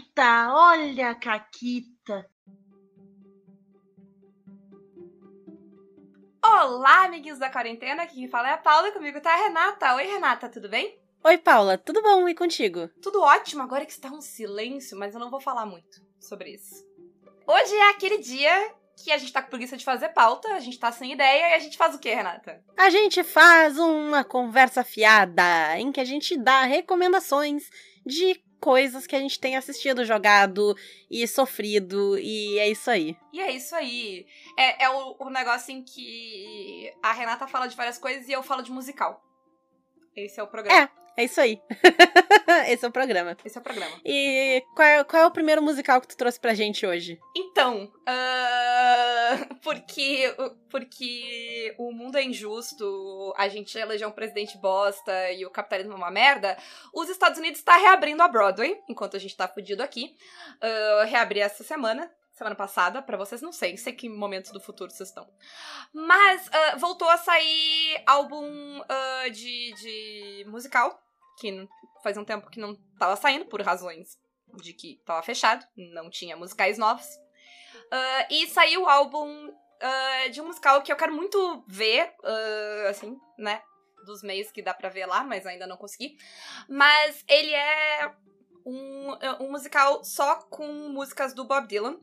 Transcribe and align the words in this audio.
Caquita, 0.00 0.54
olha 0.54 1.10
a 1.10 1.14
Caquita. 1.14 2.26
Olá, 6.42 7.04
amiguinhos 7.04 7.38
da 7.38 7.50
quarentena, 7.50 8.04
aqui 8.04 8.14
quem 8.14 8.28
fala 8.28 8.48
é 8.48 8.52
a 8.52 8.58
Paula 8.58 8.88
e 8.88 8.92
comigo 8.92 9.20
tá 9.20 9.32
a 9.32 9.36
Renata. 9.36 9.94
Oi, 9.96 10.04
Renata, 10.04 10.48
tudo 10.48 10.68
bem? 10.68 10.98
Oi, 11.22 11.36
Paula, 11.36 11.76
tudo 11.76 12.02
bom? 12.02 12.26
E 12.28 12.34
contigo? 12.34 12.88
Tudo 13.02 13.20
ótimo, 13.20 13.62
agora 13.62 13.84
que 13.84 13.92
está 13.92 14.08
um 14.08 14.22
silêncio, 14.22 14.98
mas 14.98 15.12
eu 15.12 15.20
não 15.20 15.30
vou 15.30 15.40
falar 15.40 15.66
muito 15.66 16.00
sobre 16.18 16.54
isso. 16.54 16.86
Hoje 17.46 17.74
é 17.74 17.90
aquele 17.90 18.18
dia 18.18 18.74
que 19.04 19.12
a 19.12 19.18
gente 19.18 19.32
tá 19.32 19.42
com 19.42 19.50
preguiça 19.50 19.76
de 19.76 19.84
fazer 19.84 20.10
pauta, 20.10 20.48
a 20.54 20.60
gente 20.60 20.78
tá 20.78 20.90
sem 20.90 21.12
ideia 21.12 21.50
e 21.50 21.54
a 21.54 21.58
gente 21.58 21.76
faz 21.76 21.94
o 21.94 21.98
quê, 21.98 22.14
Renata? 22.14 22.62
A 22.76 22.88
gente 22.88 23.22
faz 23.22 23.78
uma 23.78 24.24
conversa 24.24 24.82
fiada 24.82 25.78
em 25.78 25.92
que 25.92 26.00
a 26.00 26.04
gente 26.04 26.38
dá 26.38 26.62
recomendações 26.62 27.68
de 28.04 28.42
coisas 28.60 29.06
que 29.06 29.16
a 29.16 29.18
gente 29.18 29.40
tem 29.40 29.56
assistido, 29.56 30.04
jogado 30.04 30.76
e 31.10 31.26
sofrido, 31.26 32.18
e 32.18 32.58
é 32.58 32.68
isso 32.68 32.90
aí. 32.90 33.16
E 33.32 33.40
é 33.40 33.50
isso 33.50 33.74
aí. 33.74 34.26
É, 34.56 34.84
é 34.84 34.90
o, 34.90 35.16
o 35.18 35.30
negócio 35.30 35.72
em 35.72 35.82
que 35.82 36.92
a 37.02 37.12
Renata 37.12 37.48
fala 37.48 37.66
de 37.66 37.74
várias 37.74 37.98
coisas 37.98 38.28
e 38.28 38.32
eu 38.32 38.42
falo 38.42 38.62
de 38.62 38.70
musical. 38.70 39.24
Esse 40.14 40.38
é 40.38 40.42
o 40.42 40.46
programa. 40.46 40.82
É, 40.82 40.99
é 41.16 41.24
isso 41.24 41.40
aí. 41.40 41.60
Esse 42.68 42.84
é 42.84 42.88
o 42.88 42.92
programa. 42.92 43.36
Esse 43.44 43.56
é 43.56 43.60
o 43.60 43.64
programa. 43.64 44.00
E 44.04 44.62
qual 44.74 44.88
é, 44.88 45.04
qual 45.04 45.22
é 45.22 45.26
o 45.26 45.30
primeiro 45.30 45.62
musical 45.62 46.00
que 46.00 46.08
tu 46.08 46.16
trouxe 46.16 46.40
pra 46.40 46.54
gente 46.54 46.86
hoje? 46.86 47.18
Então, 47.36 47.84
uh, 47.84 49.54
porque, 49.62 50.34
porque 50.70 51.74
o 51.78 51.92
mundo 51.92 52.16
é 52.16 52.24
injusto, 52.24 53.34
a 53.36 53.48
gente 53.48 53.76
elegeu 53.78 54.08
um 54.08 54.12
presidente 54.12 54.58
bosta 54.58 55.30
e 55.32 55.44
o 55.44 55.50
capitalismo 55.50 55.92
é 55.92 55.96
uma 55.96 56.10
merda, 56.10 56.56
os 56.94 57.08
Estados 57.08 57.38
Unidos 57.38 57.58
está 57.58 57.76
reabrindo 57.76 58.22
a 58.22 58.28
Broadway, 58.28 58.80
enquanto 58.88 59.16
a 59.16 59.20
gente 59.20 59.36
tá 59.36 59.46
fudido 59.46 59.82
aqui. 59.82 60.14
Uh, 60.56 61.06
reabrir 61.06 61.40
essa 61.40 61.62
semana, 61.62 62.10
semana 62.32 62.56
passada, 62.56 63.02
para 63.02 63.16
vocês, 63.16 63.42
não 63.42 63.52
sei, 63.52 63.76
sei 63.76 63.92
que 63.92 64.08
momentos 64.08 64.50
do 64.50 64.60
futuro 64.60 64.90
vocês 64.90 65.08
estão. 65.08 65.28
Mas 65.92 66.46
uh, 66.48 66.78
voltou 66.78 67.08
a 67.08 67.18
sair 67.18 68.02
álbum 68.06 68.80
uh, 68.80 69.30
de, 69.30 69.74
de 69.74 70.44
musical, 70.48 70.98
que 71.40 71.66
faz 72.02 72.16
um 72.16 72.24
tempo 72.24 72.50
que 72.50 72.60
não 72.60 72.76
tava 72.98 73.16
saindo, 73.16 73.46
por 73.46 73.60
razões 73.62 74.18
de 74.62 74.72
que 74.72 75.00
tava 75.04 75.22
fechado, 75.22 75.64
não 75.76 76.10
tinha 76.10 76.36
musicais 76.36 76.76
novos. 76.76 77.06
Uh, 77.06 78.26
e 78.30 78.46
saiu 78.48 78.82
o 78.82 78.88
álbum 78.88 79.52
de 80.30 80.42
um 80.42 80.46
musical 80.46 80.82
que 80.82 80.92
eu 80.92 80.96
quero 80.96 81.14
muito 81.14 81.64
ver, 81.66 82.12
assim, 82.90 83.18
né? 83.38 83.62
Dos 84.04 84.22
meios 84.22 84.50
que 84.50 84.60
dá 84.60 84.74
pra 84.74 84.90
ver 84.90 85.06
lá, 85.06 85.24
mas 85.24 85.46
ainda 85.46 85.66
não 85.66 85.78
consegui. 85.78 86.18
Mas 86.68 87.24
ele 87.26 87.54
é 87.54 88.12
um, 88.66 89.08
um 89.40 89.50
musical 89.50 90.04
só 90.04 90.34
com 90.50 90.66
músicas 90.66 91.32
do 91.32 91.44
Bob 91.44 91.66
Dylan 91.66 91.98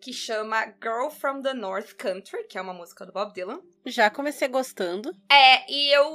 que 0.00 0.12
chama 0.12 0.64
Girl 0.82 1.10
from 1.10 1.42
the 1.42 1.52
North 1.52 1.94
Country, 1.94 2.44
que 2.44 2.56
é 2.56 2.60
uma 2.60 2.72
música 2.72 3.04
do 3.04 3.12
Bob 3.12 3.32
Dylan. 3.34 3.60
Já 3.84 4.10
comecei 4.10 4.48
gostando. 4.48 5.14
É, 5.30 5.70
e 5.70 5.94
eu 5.94 6.08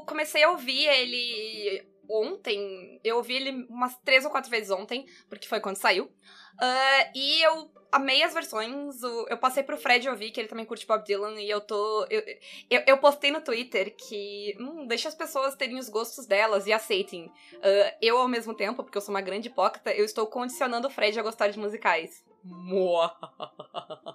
comecei 0.00 0.42
a 0.42 0.50
ouvir 0.50 0.86
ele 0.88 1.91
ontem. 2.12 3.00
Eu 3.02 3.16
ouvi 3.16 3.34
ele 3.34 3.66
umas 3.68 3.96
três 3.98 4.24
ou 4.24 4.30
quatro 4.30 4.50
vezes 4.50 4.70
ontem, 4.70 5.06
porque 5.28 5.48
foi 5.48 5.60
quando 5.60 5.76
saiu. 5.76 6.04
Uh, 6.04 7.10
e 7.14 7.42
eu 7.42 7.70
amei 7.90 8.22
as 8.22 8.34
versões. 8.34 9.02
Eu 9.02 9.36
passei 9.38 9.62
pro 9.62 9.76
Fred 9.76 10.08
ouvir, 10.08 10.30
que 10.30 10.40
ele 10.40 10.48
também 10.48 10.64
curte 10.64 10.86
Bob 10.86 11.04
Dylan, 11.04 11.40
e 11.40 11.48
eu 11.48 11.60
tô. 11.60 12.06
Eu, 12.10 12.22
eu, 12.70 12.82
eu 12.86 12.98
postei 12.98 13.30
no 13.30 13.40
Twitter 13.40 13.94
que. 13.96 14.56
Hum, 14.60 14.86
deixa 14.86 15.08
as 15.08 15.14
pessoas 15.14 15.54
terem 15.54 15.78
os 15.78 15.88
gostos 15.88 16.26
delas 16.26 16.66
e 16.66 16.72
aceitem. 16.72 17.26
Uh, 17.26 17.96
eu, 18.00 18.18
ao 18.18 18.28
mesmo 18.28 18.54
tempo, 18.54 18.82
porque 18.82 18.96
eu 18.96 19.02
sou 19.02 19.14
uma 19.14 19.20
grande 19.20 19.48
hipócrita, 19.48 19.92
eu 19.92 20.04
estou 20.04 20.26
condicionando 20.26 20.88
o 20.88 20.90
Fred 20.90 21.18
a 21.18 21.22
gostar 21.22 21.48
de 21.48 21.58
musicais. 21.58 22.24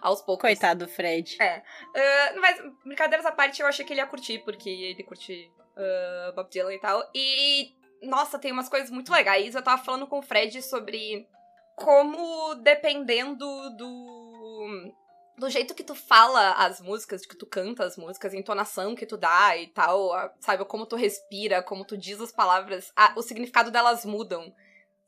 Aos 0.00 0.20
poucos. 0.20 0.42
Coitado 0.42 0.86
do 0.86 0.90
Fred. 0.90 1.36
É. 1.40 1.58
Uh, 1.58 2.40
mas, 2.40 2.62
brincadeiras 2.84 3.24
à 3.24 3.32
parte, 3.32 3.62
eu 3.62 3.66
achei 3.66 3.84
que 3.84 3.92
ele 3.92 4.00
ia 4.00 4.06
curtir, 4.06 4.40
porque 4.40 4.68
ele 4.68 5.02
curte 5.02 5.50
uh, 5.76 6.32
Bob 6.34 6.50
Dylan 6.50 6.74
e 6.74 6.80
tal. 6.80 7.10
E, 7.14 7.74
nossa, 8.02 8.38
tem 8.38 8.52
umas 8.52 8.68
coisas 8.68 8.90
muito 8.90 9.12
legais. 9.12 9.54
Eu 9.54 9.62
tava 9.62 9.82
falando 9.82 10.06
com 10.06 10.18
o 10.18 10.22
Fred 10.22 10.60
sobre 10.62 11.28
como, 11.76 12.54
dependendo 12.56 13.46
do. 13.76 15.02
Do 15.38 15.48
jeito 15.48 15.74
que 15.74 15.82
tu 15.82 15.94
fala 15.94 16.52
as 16.52 16.80
músicas, 16.80 17.24
que 17.24 17.34
tu 17.34 17.46
canta 17.46 17.84
as 17.84 17.96
músicas, 17.96 18.34
a 18.34 18.36
entonação 18.36 18.94
que 18.94 19.06
tu 19.06 19.16
dá 19.16 19.56
e 19.56 19.66
tal, 19.68 20.10
sabe? 20.38 20.64
Como 20.66 20.86
tu 20.86 20.94
respira, 20.94 21.62
como 21.62 21.86
tu 21.86 21.96
diz 21.96 22.20
as 22.20 22.30
palavras, 22.30 22.92
a, 22.94 23.14
o 23.16 23.22
significado 23.22 23.70
delas 23.70 24.04
mudam 24.04 24.54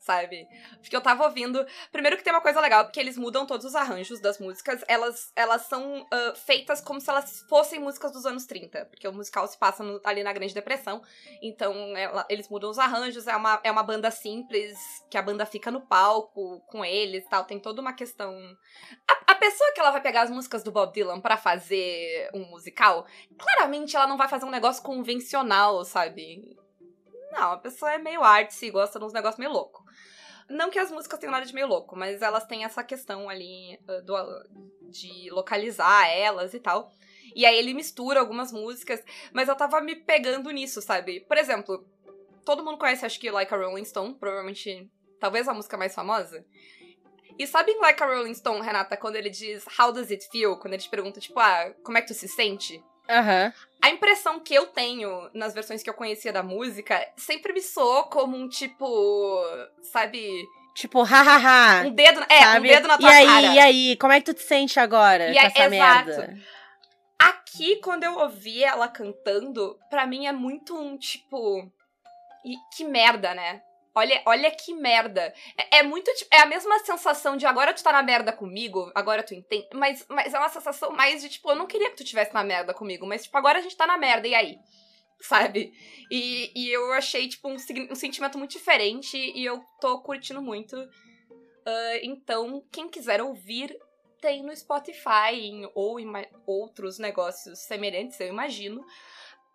sabe? 0.05 0.47
Porque 0.79 0.95
eu 0.95 1.01
tava 1.01 1.23
ouvindo. 1.23 1.65
Primeiro 1.91 2.15
que 2.15 2.23
tem 2.23 2.31
uma 2.31 2.41
coisa 2.41 2.61
legal, 2.61 2.85
porque 2.85 2.99
eles 2.99 3.17
mudam 3.17 3.45
todos 3.45 3.65
os 3.65 3.75
arranjos 3.75 4.19
das 4.21 4.39
músicas. 4.39 4.83
Elas, 4.87 5.31
elas 5.35 5.63
são 5.63 6.01
uh, 6.01 6.35
feitas 6.35 6.79
como 6.79 7.01
se 7.01 7.09
elas 7.09 7.43
fossem 7.49 7.79
músicas 7.79 8.11
dos 8.11 8.25
anos 8.25 8.45
30. 8.45 8.85
Porque 8.85 9.07
o 9.07 9.13
musical 9.13 9.47
se 9.47 9.57
passa 9.57 9.83
no, 9.83 9.99
ali 10.03 10.23
na 10.23 10.31
Grande 10.31 10.53
Depressão. 10.53 11.01
Então, 11.41 11.73
ela, 11.97 12.25
eles 12.29 12.47
mudam 12.47 12.69
os 12.69 12.77
arranjos. 12.77 13.27
É 13.27 13.35
uma, 13.35 13.59
é 13.63 13.71
uma 13.71 13.83
banda 13.83 14.11
simples, 14.11 14.77
que 15.09 15.17
a 15.17 15.21
banda 15.21 15.45
fica 15.45 15.71
no 15.71 15.81
palco 15.81 16.61
com 16.67 16.85
eles 16.85 17.25
e 17.25 17.29
tal. 17.29 17.43
Tem 17.43 17.59
toda 17.59 17.81
uma 17.81 17.93
questão. 17.93 18.35
A, 19.09 19.31
a 19.31 19.35
pessoa 19.35 19.73
que 19.73 19.79
ela 19.79 19.91
vai 19.91 20.01
pegar 20.01 20.21
as 20.21 20.29
músicas 20.29 20.63
do 20.63 20.71
Bob 20.71 20.93
Dylan 20.93 21.19
para 21.19 21.35
fazer 21.35 22.29
um 22.33 22.45
musical, 22.45 23.07
claramente 23.37 23.95
ela 23.95 24.07
não 24.07 24.17
vai 24.17 24.27
fazer 24.27 24.45
um 24.45 24.51
negócio 24.51 24.83
convencional, 24.83 25.83
sabe? 25.83 26.55
Não, 27.35 27.51
a 27.51 27.57
pessoa 27.57 27.91
é 27.91 27.97
meio 27.97 28.23
artsy, 28.23 28.71
gosta 28.71 28.97
de 28.97 29.03
uns 29.03 29.11
negócios 29.11 29.37
meio 29.37 29.51
louco. 29.51 29.84
Não 30.49 30.69
que 30.69 30.77
as 30.77 30.91
músicas 30.91 31.19
tenham 31.19 31.31
nada 31.31 31.45
de 31.45 31.53
meio 31.53 31.67
louco, 31.67 31.95
mas 31.95 32.21
elas 32.21 32.45
têm 32.45 32.63
essa 32.63 32.83
questão 32.83 33.27
ali 33.29 33.79
uh, 33.87 34.01
do, 34.03 34.15
de 34.89 35.29
localizar 35.31 36.07
elas 36.09 36.53
e 36.53 36.59
tal. 36.59 36.91
E 37.35 37.45
aí 37.45 37.57
ele 37.57 37.73
mistura 37.73 38.19
algumas 38.19 38.51
músicas, 38.51 39.03
mas 39.33 39.49
eu 39.49 39.55
tava 39.55 39.81
me 39.81 39.95
pegando 39.95 40.51
nisso, 40.51 40.81
sabe? 40.81 41.21
Por 41.21 41.37
exemplo, 41.37 41.85
todo 42.45 42.63
mundo 42.63 42.77
conhece, 42.77 43.05
acho 43.05 43.19
que 43.19 43.31
Like 43.31 43.53
a 43.53 43.57
Rolling 43.57 43.85
Stone, 43.85 44.15
provavelmente, 44.15 44.89
talvez 45.19 45.47
a 45.47 45.53
música 45.53 45.75
mais 45.75 45.93
famosa. 45.93 46.45
E 47.37 47.45
sabe 47.45 47.71
em 47.71 47.79
Like 47.81 48.01
a 48.01 48.05
Rolling 48.05 48.33
Stone, 48.33 48.61
Renata, 48.61 48.95
quando 48.95 49.15
ele 49.17 49.29
diz 49.29 49.65
How 49.77 49.91
does 49.91 50.09
it 50.11 50.29
feel? 50.31 50.57
Quando 50.57 50.73
ele 50.73 50.83
te 50.83 50.89
pergunta, 50.89 51.19
tipo, 51.19 51.39
ah, 51.39 51.73
como 51.83 51.97
é 51.97 52.01
que 52.01 52.07
tu 52.07 52.13
se 52.13 52.27
sente? 52.27 52.81
Aham. 53.09 53.45
Uhum. 53.45 53.65
A 53.81 53.89
impressão 53.89 54.39
que 54.39 54.53
eu 54.53 54.65
tenho 54.65 55.29
nas 55.31 55.53
versões 55.53 55.83
que 55.83 55.89
eu 55.89 55.93
conhecia 55.93 56.33
da 56.33 56.41
música 56.41 57.07
sempre 57.15 57.53
me 57.53 57.61
soou 57.61 58.05
como 58.05 58.35
um 58.35 58.49
tipo. 58.49 59.43
Sabe? 59.83 60.43
Tipo, 60.73 61.03
hahaha. 61.03 61.85
Um 61.85 61.91
dedo, 61.91 62.25
é, 62.27 62.39
sabe? 62.41 62.67
um 62.67 62.71
dedo 62.71 62.87
na 62.87 62.97
tua 62.97 63.09
e 63.09 63.13
aí, 63.13 63.25
cara. 63.25 63.41
E 63.53 63.59
aí, 63.59 63.97
como 63.97 64.11
é 64.11 64.19
que 64.19 64.25
tu 64.25 64.33
te 64.33 64.41
sente 64.41 64.79
agora 64.79 65.29
e 65.29 65.33
com 65.35 65.39
essa 65.39 65.63
é, 65.63 65.69
merda? 65.69 66.11
Exato. 66.11 66.55
Aqui, 67.17 67.75
quando 67.77 68.03
eu 68.03 68.17
ouvi 68.17 68.63
ela 68.63 68.87
cantando, 68.87 69.79
pra 69.89 70.05
mim 70.05 70.25
é 70.25 70.31
muito 70.31 70.75
um 70.75 70.97
tipo. 70.97 71.71
E 72.43 72.55
que 72.75 72.83
merda, 72.83 73.33
né? 73.33 73.61
Olha, 73.95 74.21
olha 74.25 74.51
que 74.51 74.73
merda. 74.73 75.33
É, 75.57 75.77
é, 75.77 75.83
muito. 75.83 76.11
É 76.29 76.39
a 76.41 76.45
mesma 76.45 76.77
sensação 76.79 77.37
de 77.37 77.45
agora 77.45 77.73
tu 77.73 77.81
tá 77.81 77.93
na 77.93 78.03
merda 78.03 78.33
comigo, 78.33 78.91
agora 78.93 79.23
tu 79.23 79.33
entende. 79.33 79.69
Mas, 79.73 80.05
mas 80.09 80.33
é 80.33 80.37
uma 80.37 80.49
sensação 80.49 80.91
mais 80.91 81.21
de 81.21 81.29
tipo, 81.29 81.49
eu 81.49 81.55
não 81.55 81.65
queria 81.65 81.89
que 81.89 81.95
tu 81.95 82.03
tivesse 82.03 82.33
na 82.33 82.43
merda 82.43 82.73
comigo, 82.73 83.05
mas 83.05 83.23
tipo, 83.23 83.37
agora 83.37 83.59
a 83.59 83.61
gente 83.61 83.77
tá 83.77 83.87
na 83.87 83.97
merda, 83.97 84.27
e 84.27 84.35
aí? 84.35 84.57
Sabe? 85.21 85.73
E, 86.11 86.51
e 86.53 86.69
eu 86.69 86.91
achei, 86.91 87.29
tipo, 87.29 87.47
um, 87.47 87.55
um 87.55 87.95
sentimento 87.95 88.37
muito 88.37 88.51
diferente 88.51 89.17
e 89.17 89.45
eu 89.45 89.63
tô 89.79 90.01
curtindo 90.01 90.41
muito. 90.41 90.75
Uh, 90.77 91.99
então, 92.03 92.63
quem 92.71 92.89
quiser 92.89 93.21
ouvir, 93.21 93.75
tem 94.21 94.43
no 94.43 94.55
Spotify 94.55 95.69
ou 95.73 95.99
em 95.99 96.11
outros 96.45 96.99
negócios 96.99 97.59
semelhantes, 97.59 98.19
eu 98.19 98.27
imagino. 98.27 98.83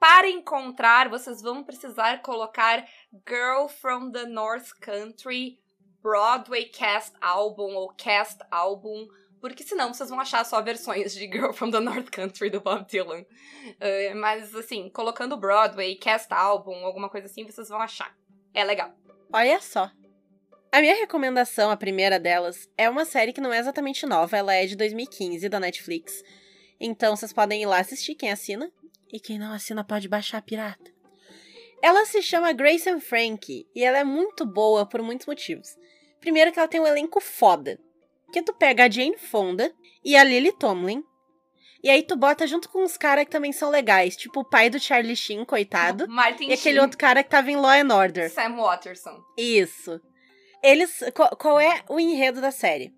Para 0.00 0.30
encontrar, 0.30 1.10
vocês 1.10 1.42
vão 1.42 1.62
precisar 1.62 2.22
colocar 2.22 2.88
Girl 3.28 3.69
from 3.69 4.12
the 4.12 4.26
North 4.26 4.72
Country 4.81 5.58
Broadway 6.02 6.64
Cast 6.64 7.14
Album 7.20 7.75
ou 7.75 7.88
Cast 7.94 8.40
Album, 8.50 9.08
porque 9.40 9.62
senão 9.62 9.93
vocês 9.93 10.08
vão 10.08 10.20
achar 10.20 10.44
só 10.44 10.61
versões 10.62 11.14
de 11.14 11.26
Girl 11.26 11.52
from 11.52 11.70
the 11.70 11.81
North 11.81 12.11
Country 12.11 12.50
do 12.50 12.61
Bob 12.61 12.87
Dylan. 12.87 13.23
Uh, 13.23 14.17
mas 14.17 14.55
assim, 14.55 14.88
colocando 14.90 15.37
Broadway, 15.37 15.96
Cast 15.96 16.32
Album, 16.32 16.84
alguma 16.84 17.08
coisa 17.08 17.26
assim, 17.26 17.44
vocês 17.44 17.69
vão 17.69 17.81
achar. 17.81 18.14
É 18.55 18.64
legal. 18.64 18.94
Olha 19.32 19.61
só. 19.61 19.90
A 20.73 20.81
minha 20.81 20.94
recomendação, 20.94 21.70
a 21.70 21.76
primeira 21.76 22.19
delas, 22.19 22.69
é 22.79 22.88
uma 22.88 23.05
série 23.05 23.32
que 23.32 23.40
não 23.40 23.52
é 23.52 23.58
exatamente 23.58 24.06
nova, 24.06 24.37
ela 24.37 24.55
é 24.55 24.67
de 24.67 24.76
2015 24.76 25.49
da 25.49 25.58
Netflix. 25.58 26.23
Então 26.79 27.17
vocês 27.17 27.32
podem 27.32 27.62
ir 27.62 27.67
lá 27.67 27.79
assistir, 27.81 28.14
quem 28.14 28.31
assina. 28.31 28.70
E 29.12 29.19
quem 29.19 29.38
não 29.38 29.52
assina 29.52 29.82
pode 29.82 30.08
baixar 30.08 30.40
pirata. 30.40 31.00
Ela 31.82 32.05
se 32.05 32.21
chama 32.23 32.53
Grace 32.53 32.88
and 32.88 33.00
Frank 33.00 33.67
e 33.75 33.85
ela 33.85 33.99
é 33.99 34.05
muito 34.05 34.44
boa 34.44 34.85
por 34.85 35.03
muitos 35.03 35.27
motivos. 35.27 35.77
Primeiro 36.21 36.53
que 36.53 36.59
ela 36.59 36.69
tem 36.69 36.81
um 36.81 36.87
elenco 36.87 37.21
foda. 37.21 37.79
Que 38.32 38.43
tu 38.43 38.53
pega 38.55 38.85
a 38.85 38.91
Jane 38.91 39.17
Fonda 39.17 39.73
e 40.05 40.17
a 40.17 40.23
Lily 40.23 40.53
Tomlin. 40.53 41.03
E 41.82 41.88
aí 41.88 42.03
tu 42.03 42.15
bota 42.15 42.47
junto 42.47 42.69
com 42.69 42.85
uns 42.85 42.97
caras 42.97 43.25
que 43.25 43.31
também 43.31 43.53
são 43.53 43.71
legais, 43.71 44.15
tipo 44.15 44.41
o 44.41 44.44
pai 44.44 44.69
do 44.69 44.79
Charlie 44.79 45.17
Sheen, 45.17 45.44
coitado. 45.47 46.06
Martin 46.12 46.49
e 46.49 46.53
aquele 46.53 46.79
outro 46.79 46.99
cara 46.99 47.23
que 47.23 47.31
tava 47.31 47.50
em 47.50 47.56
Law 47.56 47.71
and 47.71 47.94
Order. 47.94 48.31
Sam 48.31 48.56
Watterson. 48.56 49.25
Isso. 49.37 50.00
Eles. 50.62 51.03
Qual, 51.15 51.31
qual 51.37 51.59
é 51.59 51.82
o 51.88 51.99
enredo 51.99 52.41
da 52.41 52.50
série? 52.50 52.94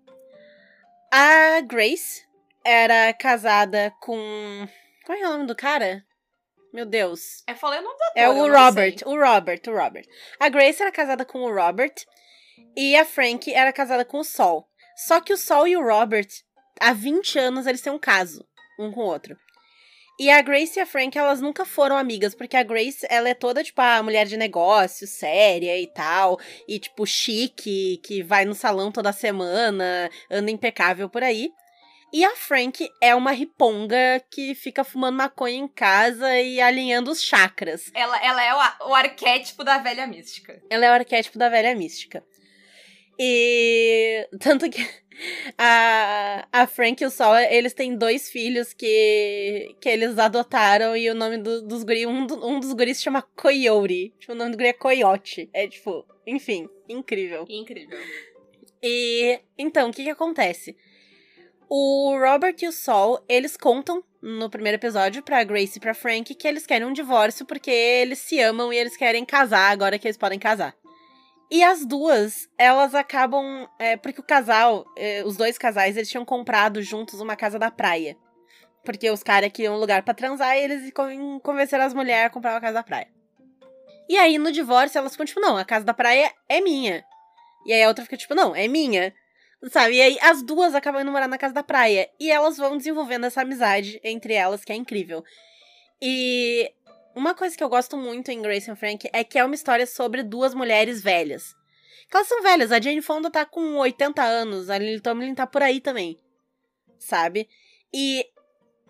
A 1.09 1.61
Grace 1.61 2.23
era 2.65 3.13
casada 3.13 3.93
com. 4.01 4.67
Qual 5.05 5.17
é 5.17 5.25
o 5.27 5.31
nome 5.31 5.45
do 5.45 5.55
cara? 5.55 6.03
Meu 6.73 6.87
Deus. 6.87 7.43
Eu 7.47 7.55
falei 7.55 7.79
o 7.79 7.83
nome 7.83 7.95
do 7.95 8.03
ator, 8.03 8.13
É 8.15 8.29
o 8.29 8.51
Robert, 8.51 8.95
o 9.05 9.15
Robert, 9.15 9.61
o 9.67 9.71
Robert. 9.71 10.05
A 10.39 10.49
Grace 10.49 10.81
era 10.81 10.91
casada 10.91 11.23
com 11.23 11.43
o 11.43 11.53
Robert 11.53 11.93
e 12.75 12.95
a 12.95 13.05
Frank 13.05 13.53
era 13.53 13.71
casada 13.71 14.03
com 14.03 14.17
o 14.17 14.23
Sol. 14.23 14.67
Só 14.97 15.21
que 15.21 15.31
o 15.31 15.37
Sol 15.37 15.67
e 15.67 15.77
o 15.77 15.83
Robert, 15.83 16.27
há 16.79 16.91
20 16.91 17.37
anos, 17.37 17.67
eles 17.67 17.81
têm 17.81 17.93
um 17.93 17.99
caso, 17.99 18.43
um 18.79 18.91
com 18.91 19.01
o 19.01 19.05
outro. 19.05 19.37
E 20.19 20.31
a 20.31 20.41
Grace 20.41 20.79
e 20.79 20.81
a 20.81 20.85
Frank, 20.85 21.15
elas 21.15 21.41
nunca 21.41 21.63
foram 21.63 21.97
amigas, 21.97 22.33
porque 22.33 22.57
a 22.57 22.63
Grace, 22.63 23.05
ela 23.09 23.29
é 23.29 23.33
toda, 23.33 23.63
tipo, 23.63 23.81
a 23.81 24.01
mulher 24.01 24.25
de 24.25 24.37
negócio, 24.37 25.07
séria 25.07 25.79
e 25.79 25.87
tal, 25.87 26.39
e, 26.67 26.79
tipo, 26.79 27.05
chique, 27.05 27.99
que 28.03 28.21
vai 28.21 28.45
no 28.45 28.53
salão 28.53 28.91
toda 28.91 29.11
semana, 29.11 30.09
anda 30.29 30.51
impecável 30.51 31.09
por 31.09 31.23
aí. 31.23 31.51
E 32.13 32.23
a 32.23 32.35
Frank 32.35 32.87
é 33.01 33.15
uma 33.15 33.31
riponga 33.31 34.23
que 34.29 34.53
fica 34.53 34.83
fumando 34.83 35.17
maconha 35.17 35.57
em 35.57 35.67
casa 35.67 36.39
e 36.39 36.61
alinhando 36.61 37.09
os 37.09 37.23
chakras. 37.23 37.89
Ela, 37.93 38.23
ela 38.23 38.43
é 38.43 38.53
o, 38.53 38.89
o 38.91 38.93
arquétipo 38.93 39.63
da 39.63 39.79
velha 39.79 40.05
mística. 40.05 40.61
Ela 40.69 40.85
é 40.85 40.89
o 40.91 40.93
arquétipo 40.93 41.39
da 41.39 41.49
velha 41.49 41.73
mística. 41.75 42.23
E 43.19 44.27
tanto 44.39 44.69
que 44.69 44.79
a, 45.57 46.47
a 46.51 46.67
Frank 46.67 47.01
e 47.01 47.05
o 47.07 47.09
Sol, 47.09 47.35
eles 47.35 47.73
têm 47.73 47.95
dois 47.97 48.29
filhos 48.29 48.73
que, 48.73 49.75
que 49.81 49.89
eles 49.89 50.17
adotaram 50.19 50.95
e 50.95 51.09
o 51.09 51.15
nome 51.15 51.37
do- 51.37 51.63
dos 51.63 51.83
guris, 51.83 52.05
um, 52.05 52.27
do- 52.27 52.45
um 52.47 52.59
dos 52.59 52.73
guris 52.73 52.97
se 52.97 53.03
chama 53.03 53.21
Coyote. 53.35 54.13
Tipo, 54.19 54.33
o 54.33 54.35
nome 54.35 54.51
do 54.51 54.57
guri 54.57 54.69
é 54.69 54.73
Coyote. 54.73 55.49
É 55.51 55.67
tipo, 55.67 56.05
enfim, 56.27 56.69
incrível. 56.87 57.45
Incrível. 57.49 57.97
E 58.83 59.39
então, 59.57 59.89
o 59.89 59.93
que 59.93 60.03
que 60.03 60.09
acontece? 60.09 60.75
O 61.75 62.15
Robert 62.19 62.55
e 62.61 62.67
o 62.67 62.71
Sol, 62.71 63.25
eles 63.27 63.57
contam 63.57 64.03
no 64.21 64.47
primeiro 64.47 64.75
episódio 64.75 65.23
pra 65.23 65.43
Grace 65.43 65.75
e 65.75 65.81
pra 65.81 65.95
Frank 65.95 66.35
que 66.35 66.47
eles 66.47 66.67
querem 66.67 66.87
um 66.87 66.93
divórcio 66.93 67.47
porque 67.47 67.71
eles 67.71 68.19
se 68.19 68.39
amam 68.39 68.71
e 68.71 68.77
eles 68.77 68.95
querem 68.95 69.25
casar 69.25 69.71
agora 69.71 69.97
que 69.97 70.05
eles 70.07 70.15
podem 70.15 70.37
casar. 70.37 70.75
E 71.49 71.63
as 71.63 71.83
duas, 71.83 72.47
elas 72.59 72.93
acabam. 72.93 73.67
é, 73.79 73.97
porque 73.97 74.21
o 74.21 74.23
casal, 74.23 74.85
é, 74.95 75.23
os 75.25 75.35
dois 75.35 75.57
casais, 75.57 75.97
eles 75.97 76.11
tinham 76.11 76.23
comprado 76.23 76.79
juntos 76.83 77.19
uma 77.19 77.35
casa 77.35 77.57
da 77.57 77.71
praia. 77.71 78.15
Porque 78.85 79.09
os 79.09 79.23
caras 79.23 79.51
queriam 79.51 79.73
um 79.73 79.79
lugar 79.79 80.03
pra 80.03 80.13
transar 80.13 80.55
e 80.55 80.61
eles 80.65 80.91
con- 80.93 81.39
convenceram 81.39 81.85
as 81.85 81.93
mulheres 81.95 82.27
a 82.27 82.29
comprar 82.29 82.53
uma 82.53 82.61
casa 82.61 82.73
da 82.75 82.83
praia. 82.83 83.07
E 84.07 84.15
aí, 84.15 84.37
no 84.37 84.51
divórcio, 84.51 84.99
elas 84.99 85.13
ficam 85.13 85.25
tipo, 85.25 85.39
não, 85.39 85.57
a 85.57 85.65
casa 85.65 85.83
da 85.83 85.93
praia 85.95 86.31
é 86.47 86.61
minha. 86.61 87.03
E 87.65 87.73
aí 87.73 87.81
a 87.81 87.87
outra 87.87 88.03
fica 88.03 88.15
tipo, 88.15 88.35
não, 88.35 88.55
é 88.55 88.67
minha. 88.67 89.11
Sabe? 89.71 89.95
E 89.95 90.01
aí 90.01 90.17
as 90.21 90.43
duas 90.43 90.75
acabam 90.75 91.01
indo 91.01 91.11
morar 91.11 91.27
na 91.27 91.37
casa 91.37 91.53
da 91.53 91.63
praia. 91.63 92.09
E 92.19 92.29
elas 92.29 92.57
vão 92.57 92.77
desenvolvendo 92.77 93.25
essa 93.25 93.41
amizade 93.41 93.99
entre 94.03 94.33
elas, 94.33 94.63
que 94.63 94.71
é 94.71 94.75
incrível. 94.75 95.23
E 96.01 96.71
uma 97.15 97.33
coisa 97.33 97.55
que 97.55 97.63
eu 97.63 97.69
gosto 97.69 97.95
muito 97.95 98.29
em 98.29 98.41
Grace 98.41 98.69
and 98.69 98.75
Frank 98.75 99.09
é 99.13 99.23
que 99.23 99.39
é 99.39 99.45
uma 99.45 99.55
história 99.55 99.85
sobre 99.85 100.23
duas 100.23 100.53
mulheres 100.53 101.01
velhas. 101.01 101.55
Que 102.09 102.17
elas 102.17 102.27
são 102.27 102.41
velhas. 102.43 102.71
A 102.71 102.81
Jane 102.81 103.01
Fonda 103.01 103.31
tá 103.31 103.45
com 103.45 103.75
80 103.77 104.21
anos, 104.21 104.69
a 104.69 104.77
Lily 104.77 104.99
Tomlin 104.99 105.33
tá 105.33 105.47
por 105.47 105.63
aí 105.63 105.79
também. 105.79 106.17
Sabe? 106.99 107.47
E 107.93 108.25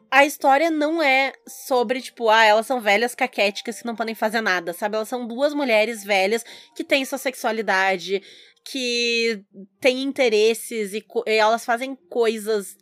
a 0.10 0.26
história 0.26 0.70
não 0.70 1.02
é 1.02 1.34
sobre, 1.48 2.00
tipo, 2.00 2.30
ah, 2.30 2.44
elas 2.44 2.68
são 2.68 2.80
velhas 2.80 3.16
caquéticas 3.16 3.80
que 3.80 3.86
não 3.86 3.96
podem 3.96 4.14
fazer 4.14 4.42
nada, 4.42 4.72
sabe? 4.72 4.96
Elas 4.96 5.10
são 5.10 5.26
duas 5.26 5.54
mulheres 5.54 6.04
velhas 6.04 6.46
que 6.76 6.84
têm 6.84 7.04
sua 7.04 7.18
sexualidade, 7.18 8.22
que 8.64 9.44
têm 9.80 10.02
interesses 10.02 10.94
e, 10.94 11.06
e 11.28 11.32
elas 11.32 11.66
fazem 11.66 11.96
coisas 12.10 12.78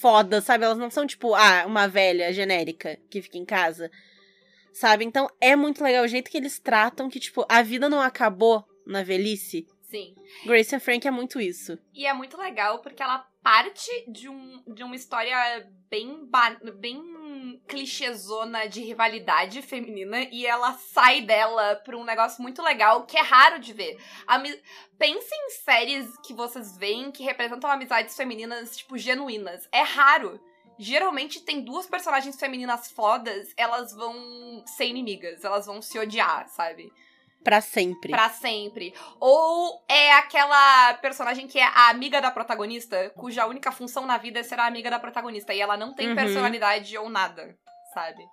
fodas, 0.00 0.44
sabe? 0.44 0.64
Elas 0.64 0.78
não 0.78 0.90
são, 0.90 1.06
tipo, 1.06 1.34
ah, 1.34 1.64
uma 1.66 1.86
velha 1.86 2.32
genérica 2.32 2.98
que 3.10 3.20
fica 3.20 3.38
em 3.38 3.44
casa, 3.44 3.90
sabe? 4.72 5.04
Então 5.04 5.28
é 5.40 5.54
muito 5.54 5.82
legal 5.82 6.04
o 6.04 6.08
jeito 6.08 6.30
que 6.30 6.36
eles 6.36 6.58
tratam 6.58 7.08
que, 7.08 7.20
tipo, 7.20 7.44
a 7.48 7.62
vida 7.62 7.88
não 7.88 8.00
acabou 8.00 8.64
na 8.86 9.02
velhice. 9.02 9.66
Sim. 9.82 10.14
Grace 10.44 10.74
and 10.74 10.80
Frank 10.80 11.06
é 11.06 11.10
muito 11.10 11.40
isso. 11.40 11.78
E 11.92 12.06
é 12.06 12.12
muito 12.12 12.36
legal 12.36 12.80
porque 12.80 13.02
ela 13.02 13.26
parte 13.44 13.90
de, 14.08 14.26
um, 14.26 14.64
de 14.66 14.82
uma 14.82 14.96
história 14.96 15.70
bem, 15.90 16.26
bem 16.80 17.60
clichêzona 17.68 18.66
de 18.66 18.80
rivalidade 18.80 19.60
feminina 19.60 20.22
e 20.32 20.46
ela 20.46 20.72
sai 20.72 21.20
dela 21.20 21.76
pra 21.76 21.96
um 21.96 22.04
negócio 22.04 22.42
muito 22.42 22.62
legal 22.62 23.04
que 23.04 23.18
é 23.18 23.20
raro 23.20 23.60
de 23.60 23.74
ver. 23.74 24.02
Ami 24.26 24.58
Pense 24.98 25.28
em 25.34 25.50
séries 25.50 26.16
que 26.24 26.32
vocês 26.32 26.78
veem 26.78 27.12
que 27.12 27.22
representam 27.22 27.70
amizades 27.70 28.16
femininas, 28.16 28.76
tipo, 28.76 28.96
genuínas. 28.96 29.68
É 29.70 29.82
raro. 29.82 30.40
Geralmente 30.78 31.40
tem 31.40 31.60
duas 31.60 31.86
personagens 31.86 32.38
femininas 32.40 32.90
fodas, 32.90 33.52
elas 33.56 33.92
vão 33.92 34.64
ser 34.66 34.86
inimigas, 34.86 35.44
elas 35.44 35.66
vão 35.66 35.82
se 35.82 35.98
odiar, 35.98 36.48
sabe? 36.48 36.90
Pra 37.44 37.60
sempre. 37.60 38.10
Pra 38.10 38.30
sempre. 38.30 38.94
Ou 39.20 39.84
é 39.86 40.12
aquela 40.14 40.94
personagem 40.94 41.46
que 41.46 41.58
é 41.58 41.64
a 41.64 41.90
amiga 41.90 42.20
da 42.20 42.30
protagonista, 42.30 43.10
cuja 43.10 43.46
única 43.46 43.70
função 43.70 44.06
na 44.06 44.16
vida 44.16 44.40
é 44.40 44.42
ser 44.42 44.58
a 44.58 44.66
amiga 44.66 44.90
da 44.90 44.98
protagonista. 44.98 45.52
E 45.52 45.60
ela 45.60 45.76
não 45.76 45.92
tem 45.94 46.08
Uhum. 46.08 46.14
personalidade 46.14 46.96
ou 46.96 47.08
nada, 47.10 47.54
sabe? 47.92 48.24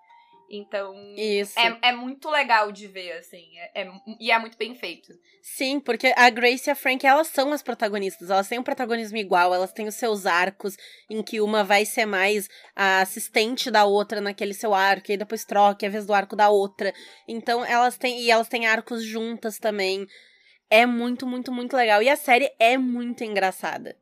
Então. 0.53 0.93
Isso. 1.15 1.57
É, 1.57 1.77
é 1.81 1.91
muito 1.93 2.29
legal 2.29 2.71
de 2.73 2.85
ver, 2.85 3.13
assim. 3.13 3.57
é- 3.57 3.83
é- 3.83 3.91
e 4.19 4.29
é 4.31 4.37
muito 4.37 4.57
bem 4.57 4.75
feito. 4.75 5.13
Sim, 5.41 5.79
porque 5.79 6.13
a 6.15 6.29
Grace 6.29 6.69
e 6.69 6.71
a 6.71 6.75
Frank, 6.75 7.05
elas 7.07 7.27
são 7.27 7.53
as 7.53 7.63
protagonistas. 7.63 8.29
Elas 8.29 8.49
têm 8.49 8.59
um 8.59 8.63
protagonismo 8.63 9.17
igual, 9.17 9.53
elas 9.53 9.71
têm 9.71 9.87
os 9.87 9.95
seus 9.95 10.25
arcos, 10.25 10.75
em 11.09 11.23
que 11.23 11.39
uma 11.39 11.63
vai 11.63 11.85
ser 11.85 12.05
mais 12.05 12.49
a 12.75 12.99
assistente 13.01 13.71
da 13.71 13.85
outra 13.85 14.19
naquele 14.19 14.53
seu 14.53 14.73
arco, 14.73 15.09
e 15.09 15.13
aí 15.13 15.17
depois 15.17 15.45
troca, 15.45 15.85
e 15.85 15.87
a 15.87 15.91
vez 15.91 16.05
do 16.05 16.13
arco 16.13 16.35
da 16.35 16.49
outra. 16.49 16.93
Então, 17.27 17.63
elas 17.63 17.97
têm. 17.97 18.19
E 18.21 18.29
elas 18.29 18.49
têm 18.49 18.67
arcos 18.67 19.03
juntas 19.03 19.57
também. 19.57 20.05
É 20.69 20.85
muito, 20.85 21.25
muito, 21.25 21.51
muito 21.51 21.75
legal. 21.77 22.03
E 22.03 22.09
a 22.09 22.15
série 22.17 22.51
é 22.59 22.77
muito 22.77 23.23
engraçada. 23.23 23.95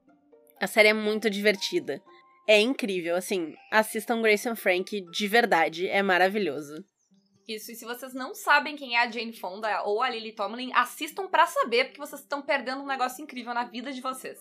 A 0.59 0.67
série 0.67 0.89
é 0.89 0.93
muito 0.93 1.29
divertida. 1.29 2.01
É 2.49 2.59
incrível, 2.59 3.15
assim. 3.15 3.53
Assistam 3.69 4.23
Grace 4.23 4.49
and 4.49 4.55
Frank 4.55 4.99
de 5.11 5.27
verdade. 5.27 5.87
É 5.87 6.01
maravilhoso. 6.01 6.83
Isso, 7.47 7.71
e 7.71 7.75
se 7.75 7.85
vocês 7.85 8.11
não 8.11 8.33
sabem 8.33 8.75
quem 8.75 8.95
é 8.95 9.03
a 9.03 9.11
Jane 9.11 9.33
Fonda 9.33 9.83
ou 9.83 10.01
a 10.01 10.09
Lily 10.09 10.31
Tomlin, 10.31 10.71
assistam 10.73 11.27
pra 11.27 11.45
saber, 11.45 11.85
porque 11.85 12.01
vocês 12.01 12.21
estão 12.21 12.41
perdendo 12.41 12.81
um 12.81 12.87
negócio 12.87 13.21
incrível 13.21 13.53
na 13.53 13.65
vida 13.65 13.93
de 13.93 14.01
vocês. 14.01 14.39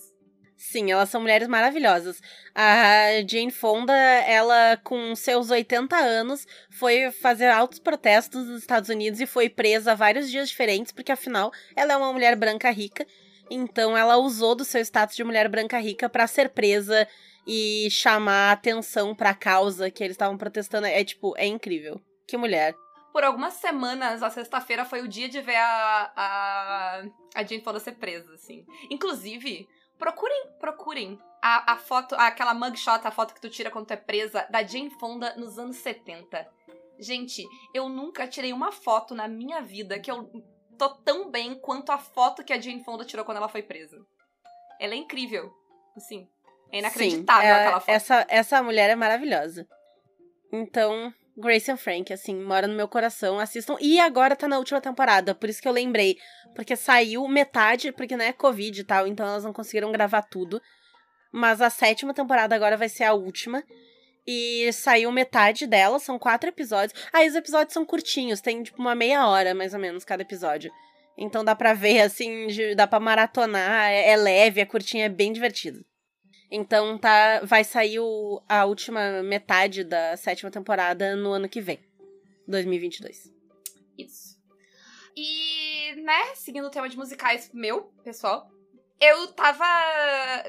Sim, 0.56 0.90
elas 0.90 1.10
são 1.10 1.20
mulheres 1.20 1.48
maravilhosas. 1.48 2.22
A 2.54 3.08
Jane 3.28 3.50
Fonda, 3.50 3.92
ela, 3.92 4.78
com 4.78 5.14
seus 5.14 5.50
80 5.50 5.94
anos, 5.94 6.46
foi 6.70 7.10
fazer 7.10 7.50
altos 7.50 7.78
protestos 7.78 8.46
nos 8.46 8.62
Estados 8.62 8.88
Unidos 8.88 9.20
e 9.20 9.26
foi 9.26 9.50
presa 9.50 9.94
vários 9.94 10.30
dias 10.30 10.48
diferentes, 10.48 10.92
porque 10.92 11.12
afinal 11.12 11.52
ela 11.76 11.92
é 11.92 11.96
uma 11.98 12.12
mulher 12.14 12.34
branca 12.36 12.70
rica. 12.70 13.06
Então 13.50 13.96
ela 13.96 14.16
usou 14.16 14.54
do 14.54 14.64
seu 14.64 14.80
status 14.80 15.14
de 15.14 15.24
mulher 15.24 15.46
branca 15.48 15.78
rica 15.78 16.08
pra 16.08 16.26
ser 16.26 16.48
presa 16.48 17.06
e 17.50 17.88
chamar 17.90 18.52
atenção 18.52 19.14
pra 19.14 19.34
causa 19.34 19.90
que 19.90 20.04
eles 20.04 20.14
estavam 20.14 20.36
protestando. 20.36 20.86
É 20.86 21.02
tipo, 21.02 21.34
é 21.38 21.46
incrível. 21.46 21.98
Que 22.26 22.36
mulher. 22.36 22.74
Por 23.10 23.24
algumas 23.24 23.54
semanas, 23.54 24.22
a 24.22 24.28
sexta-feira 24.28 24.84
foi 24.84 25.00
o 25.00 25.08
dia 25.08 25.30
de 25.30 25.40
ver 25.40 25.56
a, 25.56 26.12
a, 26.14 27.02
a 27.34 27.42
Jane 27.42 27.64
Fonda 27.64 27.80
ser 27.80 27.92
presa, 27.92 28.34
assim. 28.34 28.66
Inclusive, 28.90 29.66
procurem, 29.98 30.46
procurem 30.60 31.18
a, 31.40 31.72
a 31.72 31.76
foto, 31.78 32.14
aquela 32.16 32.52
mugshot, 32.52 33.00
a 33.02 33.10
foto 33.10 33.32
que 33.32 33.40
tu 33.40 33.48
tira 33.48 33.70
quando 33.70 33.86
tu 33.86 33.92
é 33.92 33.96
presa, 33.96 34.46
da 34.50 34.62
Jane 34.62 34.90
Fonda 34.90 35.34
nos 35.36 35.58
anos 35.58 35.76
70. 35.76 36.46
Gente, 36.98 37.48
eu 37.72 37.88
nunca 37.88 38.28
tirei 38.28 38.52
uma 38.52 38.70
foto 38.70 39.14
na 39.14 39.26
minha 39.26 39.62
vida 39.62 39.98
que 39.98 40.10
eu 40.10 40.30
tô 40.76 40.90
tão 40.96 41.30
bem 41.30 41.58
quanto 41.58 41.90
a 41.90 41.98
foto 41.98 42.44
que 42.44 42.52
a 42.52 42.60
Jane 42.60 42.84
Fonda 42.84 43.06
tirou 43.06 43.24
quando 43.24 43.38
ela 43.38 43.48
foi 43.48 43.62
presa. 43.62 44.04
Ela 44.78 44.92
é 44.92 44.98
incrível. 44.98 45.50
Assim, 45.96 46.28
é 46.72 46.78
inacreditável 46.78 47.42
Sim, 47.42 47.48
é- 47.48 47.52
aquela 47.52 47.80
foto. 47.80 47.90
Essa, 47.90 48.26
essa 48.28 48.62
mulher 48.62 48.90
é 48.90 48.94
maravilhosa. 48.94 49.66
Então, 50.52 51.12
Grace 51.36 51.70
and 51.70 51.76
Frank, 51.76 52.12
assim, 52.12 52.34
mora 52.34 52.66
no 52.66 52.74
meu 52.74 52.88
coração. 52.88 53.38
Assistam. 53.38 53.76
E 53.80 54.00
agora 54.00 54.34
tá 54.34 54.48
na 54.48 54.58
última 54.58 54.80
temporada, 54.80 55.34
por 55.34 55.48
isso 55.48 55.62
que 55.62 55.68
eu 55.68 55.72
lembrei. 55.72 56.16
Porque 56.54 56.74
saiu 56.74 57.26
metade, 57.28 57.92
porque 57.92 58.16
não 58.16 58.24
é 58.24 58.32
Covid 58.32 58.80
e 58.80 58.84
tal, 58.84 59.06
então 59.06 59.26
elas 59.26 59.44
não 59.44 59.52
conseguiram 59.52 59.92
gravar 59.92 60.22
tudo. 60.22 60.60
Mas 61.32 61.60
a 61.60 61.70
sétima 61.70 62.12
temporada 62.12 62.54
agora 62.54 62.76
vai 62.76 62.88
ser 62.88 63.04
a 63.04 63.12
última. 63.12 63.62
E 64.26 64.70
saiu 64.72 65.10
metade 65.10 65.66
dela, 65.66 65.98
são 65.98 66.18
quatro 66.18 66.48
episódios. 66.50 66.98
Aí 67.12 67.28
os 67.28 67.34
episódios 67.34 67.72
são 67.72 67.86
curtinhos, 67.86 68.40
tem 68.40 68.62
tipo 68.62 68.78
uma 68.78 68.94
meia 68.94 69.26
hora, 69.26 69.54
mais 69.54 69.72
ou 69.72 69.80
menos, 69.80 70.04
cada 70.04 70.22
episódio. 70.22 70.70
Então 71.16 71.44
dá 71.44 71.54
pra 71.54 71.72
ver, 71.72 72.00
assim, 72.00 72.46
dá 72.76 72.86
pra 72.86 73.00
maratonar, 73.00 73.90
é, 73.90 74.10
é 74.10 74.16
leve, 74.16 74.60
é 74.60 74.66
curtinho, 74.66 75.04
é 75.04 75.08
bem 75.08 75.32
divertido. 75.32 75.84
Então 76.50 76.96
tá, 76.98 77.40
vai 77.44 77.62
sair 77.62 77.98
o- 78.00 78.42
a 78.48 78.64
última 78.64 79.22
metade 79.22 79.84
da 79.84 80.16
sétima 80.16 80.50
temporada 80.50 81.14
no 81.14 81.32
ano 81.32 81.48
que 81.48 81.60
vem, 81.60 81.78
2022. 82.46 83.30
Isso. 83.98 84.38
E 85.16 85.94
né, 86.02 86.34
seguindo 86.34 86.66
o 86.66 86.70
tema 86.70 86.88
de 86.88 86.96
musicais 86.96 87.50
meu, 87.52 87.92
pessoal, 88.02 88.48
eu 89.00 89.26
tava. 89.32 89.64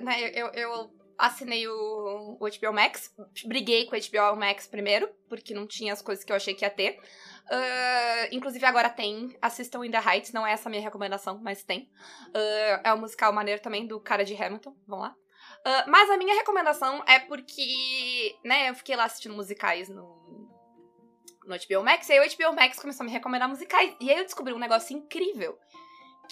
Né, 0.01 0.29
eu, 0.34 0.48
eu 0.53 0.91
assinei 1.18 1.68
o, 1.68 2.38
o 2.39 2.48
HBO 2.48 2.74
Max, 2.74 3.13
briguei 3.46 3.86
com 3.86 3.96
o 3.96 4.00
HBO 4.00 4.39
Max 4.39 4.68
primeiro, 4.68 5.10
porque 5.27 5.53
não 5.53 5.68
tinha 5.68 5.91
as 5.91 6.01
coisas 6.01 6.24
que 6.24 6.32
eu 6.32 6.36
achei 6.36 6.53
que 6.53 6.63
ia 6.63 6.70
ter. 6.70 6.98
Uh, 7.51 8.27
inclusive 8.32 8.63
agora 8.63 8.89
tem, 8.89 9.36
assistam 9.41 9.84
In 9.84 9.91
The 9.91 9.98
Heights, 10.00 10.32
não 10.32 10.46
é 10.46 10.53
essa 10.53 10.70
a 10.70 10.72
minha 10.72 10.84
recomendação, 10.84 11.39
mas 11.41 11.63
tem. 11.63 11.89
Uh, 12.29 12.82
é 12.84 12.94
um 12.94 13.00
musical 13.00 13.34
maneiro 13.34 13.60
também 13.62 13.86
do 13.88 14.00
cara 14.00 14.24
de 14.24 14.36
Hamilton, 14.36 14.74
vamos 14.88 15.08
lá. 15.08 15.15
Uh, 15.66 15.89
mas 15.89 16.10
a 16.10 16.18
minha 16.18 16.36
recomendação 16.36 17.04
é 17.06 17.20
porque, 17.20 18.38
né, 18.44 18.70
eu 18.70 18.75
fiquei 18.75 18.96
lá 18.96 19.04
assistindo 19.04 19.36
musicais 19.36 19.89
no, 19.89 20.50
no 21.46 21.56
HBO 21.56 21.84
Max, 21.84 22.08
e 22.08 22.13
aí 22.13 22.20
o 22.20 22.38
HBO 22.38 22.56
Max 22.56 22.80
começou 22.80 23.04
a 23.04 23.08
me 23.08 23.12
recomendar 23.12 23.50
musicais. 23.50 23.96
E 24.00 24.10
aí 24.10 24.18
eu 24.18 24.24
descobri 24.24 24.54
um 24.54 24.60
negócio 24.60 24.96
incrível. 24.96 25.58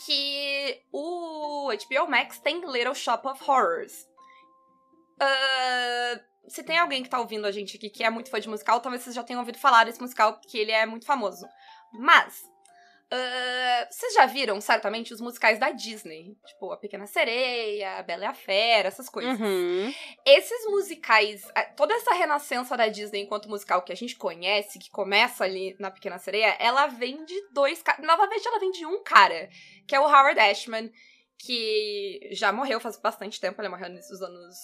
Que 0.05 0.83
o 0.93 1.69
HBO 1.69 2.07
Max 2.07 2.39
tem 2.39 2.61
Little 2.61 2.93
Shop 2.93 3.27
of 3.27 3.43
Horrors. 3.49 4.07
Uh, 5.19 6.21
se 6.47 6.63
tem 6.63 6.77
alguém 6.77 7.03
que 7.03 7.09
tá 7.09 7.19
ouvindo 7.19 7.45
a 7.45 7.51
gente 7.51 7.77
aqui 7.77 7.89
que 7.89 8.03
é 8.03 8.09
muito 8.09 8.29
fã 8.29 8.39
de 8.39 8.47
musical, 8.47 8.79
talvez 8.79 9.03
vocês 9.03 9.15
já 9.15 9.23
tenham 9.23 9.39
ouvido 9.39 9.57
falar 9.57 9.85
desse 9.85 9.99
musical, 9.99 10.39
que 10.39 10.57
ele 10.57 10.71
é 10.71 10.85
muito 10.85 11.05
famoso. 11.05 11.47
Mas, 11.91 12.43
uh, 13.13 13.87
vocês 13.89 14.13
já 14.13 14.25
viram, 14.25 14.59
certamente, 14.59 15.13
os 15.13 15.21
musicais 15.21 15.59
da 15.59 15.71
Disney? 15.71 16.37
Tipo, 16.45 16.71
A 16.71 16.77
Pequena 16.77 17.05
Sereia, 17.05 17.97
A 17.97 18.03
Bela 18.03 18.23
e 18.23 18.27
a 18.27 18.33
Fera, 18.33 18.87
essas 18.87 19.09
coisas. 19.09 19.39
Uhum. 19.39 19.93
Esses 20.25 20.65
musicais, 20.65 21.47
toda 21.75 21.93
essa 21.93 22.13
renascença 22.13 22.75
da 22.75 22.87
Disney 22.87 23.21
enquanto 23.21 23.49
musical 23.49 23.81
que 23.81 23.91
a 23.91 23.95
gente 23.95 24.15
conhece, 24.15 24.79
que 24.79 24.89
começa 24.89 25.43
ali 25.43 25.75
na 25.79 25.91
Pequena 25.91 26.17
Sereia, 26.17 26.55
ela 26.59 26.87
vem 26.87 27.23
de 27.25 27.49
dois 27.51 27.81
caras. 27.81 28.05
Novamente, 28.05 28.47
ela 28.47 28.59
vem 28.59 28.71
de 28.71 28.85
um 28.85 29.03
cara, 29.03 29.49
que 29.87 29.95
é 29.95 29.99
o 29.99 30.05
Howard 30.05 30.39
Ashman 30.39 30.91
que 31.39 32.29
já 32.31 32.51
morreu 32.51 32.79
faz 32.79 32.97
bastante 32.97 33.39
tempo, 33.39 33.61
ele 33.61 33.69
morreu 33.69 33.89
nos 33.89 34.21
anos 34.21 34.57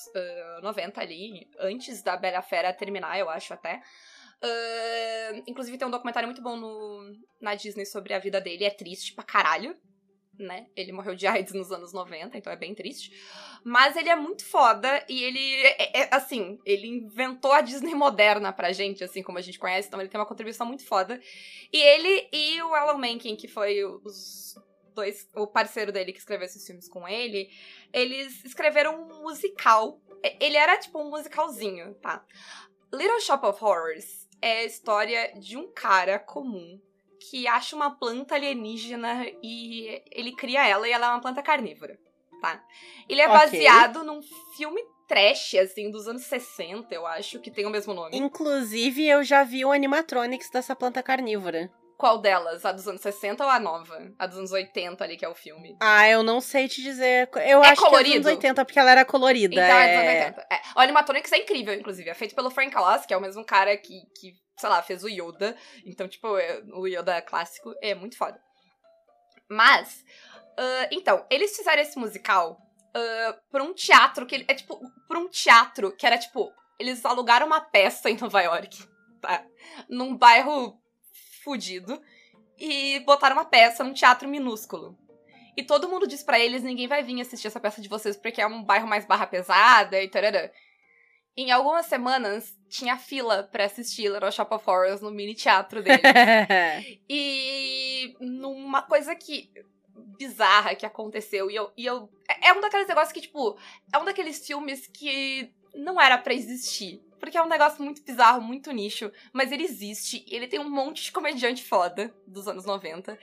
uh, 0.57 0.62
90 0.63 1.00
ali, 1.00 1.47
antes 1.59 2.01
da 2.01 2.17
Bela 2.17 2.41
Fera 2.41 2.73
terminar, 2.73 3.17
eu 3.19 3.29
acho 3.29 3.53
até. 3.53 3.81
Inclusive 5.47 5.77
tem 5.77 5.88
um 5.88 5.91
documentário 5.91 6.27
muito 6.27 6.41
bom 6.41 6.57
no, 6.57 7.15
na 7.41 7.55
Disney 7.55 7.85
sobre 7.85 8.13
a 8.13 8.19
vida 8.19 8.41
dele, 8.41 8.65
é 8.65 8.69
triste 8.69 9.13
pra 9.13 9.23
caralho, 9.23 9.75
né? 10.38 10.67
Ele 10.75 10.91
morreu 10.91 11.15
de 11.15 11.27
AIDS 11.27 11.53
nos 11.53 11.71
anos 11.71 11.93
90, 11.93 12.38
então 12.38 12.51
é 12.51 12.55
bem 12.55 12.73
triste. 12.73 13.12
Mas 13.63 13.95
ele 13.95 14.09
é 14.09 14.15
muito 14.15 14.43
foda 14.45 15.03
e 15.07 15.23
ele, 15.23 15.55
é, 15.63 16.01
é, 16.01 16.09
assim, 16.12 16.59
ele 16.65 16.88
inventou 16.88 17.51
a 17.51 17.62
Disney 17.62 17.93
moderna 17.93 18.51
pra 18.51 18.71
gente, 18.71 19.03
assim 19.03 19.21
como 19.21 19.38
a 19.38 19.41
gente 19.41 19.59
conhece, 19.59 19.88
então 19.88 20.00
ele 20.00 20.09
tem 20.09 20.19
uma 20.19 20.27
contribuição 20.27 20.65
muito 20.65 20.85
foda. 20.85 21.19
E 21.71 21.77
ele 21.77 22.29
e 22.31 22.62
o 22.63 22.73
Alan 22.73 22.97
Menken, 22.97 23.35
que 23.35 23.47
foi 23.47 23.83
os 23.85 24.55
dois, 24.93 25.27
o 25.35 25.47
parceiro 25.47 25.91
dele 25.91 26.13
que 26.13 26.19
escreveu 26.19 26.45
esses 26.45 26.65
filmes 26.65 26.88
com 26.88 27.07
ele, 27.07 27.50
eles 27.91 28.43
escreveram 28.43 29.01
um 29.01 29.23
musical. 29.23 30.01
Ele 30.39 30.57
era 30.57 30.77
tipo 30.77 31.00
um 31.00 31.09
musicalzinho, 31.09 31.93
tá? 31.95 32.25
Little 32.93 33.19
Shop 33.21 33.45
of 33.45 33.63
Horrors 33.63 34.23
é 34.43 34.59
a 34.59 34.65
história 34.65 35.31
de 35.39 35.55
um 35.55 35.71
cara 35.71 36.19
comum 36.19 36.77
que 37.17 37.47
acha 37.47 37.77
uma 37.77 37.91
planta 37.91 38.35
alienígena 38.35 39.25
e 39.41 40.03
ele 40.12 40.35
cria 40.35 40.67
ela 40.67 40.85
e 40.85 40.91
ela 40.91 41.07
é 41.07 41.09
uma 41.12 41.21
planta 41.21 41.41
carnívora, 41.41 41.97
tá? 42.41 42.62
Ele 43.07 43.21
é 43.21 43.29
okay. 43.29 43.39
baseado 43.39 44.03
num 44.03 44.21
filme 44.57 44.83
trash, 45.07 45.55
assim, 45.55 45.89
dos 45.89 46.09
anos 46.09 46.23
60, 46.23 46.93
eu 46.93 47.07
acho, 47.07 47.39
que 47.39 47.50
tem 47.50 47.65
o 47.65 47.69
mesmo 47.69 47.93
nome. 47.93 48.17
Inclusive, 48.17 49.07
eu 49.07 49.23
já 49.23 49.43
vi 49.43 49.63
o 49.63 49.71
animatronics 49.71 50.50
dessa 50.50 50.75
planta 50.75 51.01
carnívora. 51.01 51.71
Qual 52.03 52.17
delas? 52.17 52.65
A 52.65 52.74
dos 52.74 52.86
anos 52.86 53.00
60 53.00 53.45
ou 53.45 53.50
a 53.50 53.62
nova? 53.62 54.12
A 54.19 54.27
dos 54.27 54.38
anos 54.38 54.51
80 54.51 55.01
ali, 55.01 55.15
que 55.15 55.24
é 55.24 55.29
o 55.29 55.33
filme. 55.33 55.77
Ah, 55.79 56.05
eu 56.10 56.22
não 56.22 56.41
sei 56.41 56.67
te 56.67 56.81
dizer. 56.81 57.29
Eu 57.48 57.63
é 57.63 57.69
acho 57.69 57.81
colorido? 57.81 58.12
que 58.12 58.17
é 58.17 58.19
dos 58.19 58.27
anos 58.27 58.38
80, 58.39 58.65
porque 58.65 58.77
ela 58.77 58.91
era 58.91 59.05
colorida. 59.05 59.53
Então, 59.53 59.63
é, 59.63 59.86
é 59.86 59.88
dos 59.88 60.10
anos 60.10 60.36
80. 60.36 60.48
É. 60.51 60.62
O 60.75 60.79
Animatronics 60.81 61.31
é 61.31 61.38
incrível, 61.38 61.74
inclusive. 61.74 62.10
É 62.10 62.13
feito 62.13 62.36
pelo 62.36 62.51
Frank 62.51 62.75
Oz, 62.77 63.05
que 63.05 63.13
é 63.13 63.17
o 63.17 63.22
mesmo 63.22 63.45
cara 63.45 63.77
que, 63.77 64.01
que 64.19 64.33
sei 64.57 64.69
lá, 64.69 64.81
fez 64.81 65.01
o 65.05 65.07
Yoda. 65.07 65.55
Então, 65.86 66.05
tipo, 66.05 66.38
é, 66.38 66.62
o 66.74 66.86
Yoda 66.86 67.22
clássico 67.22 67.74
é 67.81 67.95
muito 67.95 68.17
foda. 68.17 68.38
Mas, 69.50 70.03
uh, 70.60 70.88
então, 70.91 71.25
eles 71.29 71.55
fizeram 71.55 71.81
esse 71.81 71.98
musical 71.98 72.57
uh, 72.98 73.33
pra 73.50 73.63
um 73.63 73.74
teatro 73.74 74.25
que 74.25 74.43
é 74.45 74.53
tipo, 74.53 74.77
pra 75.07 75.19
um 75.19 75.29
teatro 75.29 75.95
que 75.95 76.05
era 76.05 76.17
tipo, 76.17 76.51
eles 76.77 77.05
alugaram 77.05 77.48
uma 77.48 77.62
peça 77.62 78.10
em 78.10 78.17
Nova 78.17 78.41
York, 78.41 78.86
tá? 79.22 79.45
Num 79.88 80.17
bairro 80.17 80.82
fudido 81.43 82.01
e 82.57 83.00
botaram 83.01 83.35
uma 83.35 83.45
peça 83.45 83.83
num 83.83 83.93
teatro 83.93 84.27
minúsculo. 84.27 84.97
E 85.55 85.63
todo 85.63 85.88
mundo 85.88 86.07
diz 86.07 86.23
para 86.23 86.39
eles: 86.39 86.63
ninguém 86.63 86.88
vai 86.88 87.03
vir 87.03 87.21
assistir 87.21 87.47
essa 87.47 87.59
peça 87.59 87.81
de 87.81 87.89
vocês 87.89 88.15
porque 88.17 88.41
é 88.41 88.47
um 88.47 88.63
bairro 88.63 88.88
mais 88.88 89.05
barra 89.05 89.27
pesada 89.27 90.01
e 90.01 90.07
tarará. 90.07 90.50
Em 91.35 91.51
algumas 91.51 91.88
semanas, 91.88 92.55
tinha 92.69 92.95
fila 92.95 93.43
para 93.43 93.65
assistir 93.65 94.12
Little 94.12 94.31
Shop 94.31 94.53
of 94.53 94.69
Horrors 94.69 95.01
no 95.01 95.09
mini 95.09 95.33
teatro 95.33 95.81
deles. 95.83 96.01
e 97.09 98.15
numa 98.19 98.83
coisa 98.83 99.15
que 99.15 99.51
bizarra 100.17 100.75
que 100.75 100.85
aconteceu. 100.85 101.50
E 101.50 101.55
eu, 101.55 101.71
e 101.75 101.85
eu. 101.85 102.09
É, 102.29 102.50
é 102.50 102.53
um 102.53 102.62
daqueles 102.62 102.88
negócios 102.88 103.12
que, 103.12 103.21
tipo, 103.21 103.57
é 103.91 103.97
um 103.97 104.05
daqueles 104.05 104.45
filmes 104.45 104.88
que 104.88 105.51
não 105.74 106.00
era 106.00 106.18
para 106.18 106.34
existir. 106.34 107.01
Porque 107.20 107.38
é 107.38 107.42
um 107.42 107.48
negócio 107.48 107.82
muito 107.82 108.03
bizarro, 108.03 108.42
muito 108.42 108.70
nicho, 108.72 109.12
mas 109.32 109.51
ele 109.51 109.63
existe 109.63 110.25
e 110.27 110.36
ele 110.36 110.48
tem 110.48 110.60
um 110.60 110.70
monte 110.70 111.03
de 111.03 111.12
comediante 111.12 111.63
foda 111.63 112.13
dos 112.27 112.48
anos 112.48 112.65
90. 112.65 113.18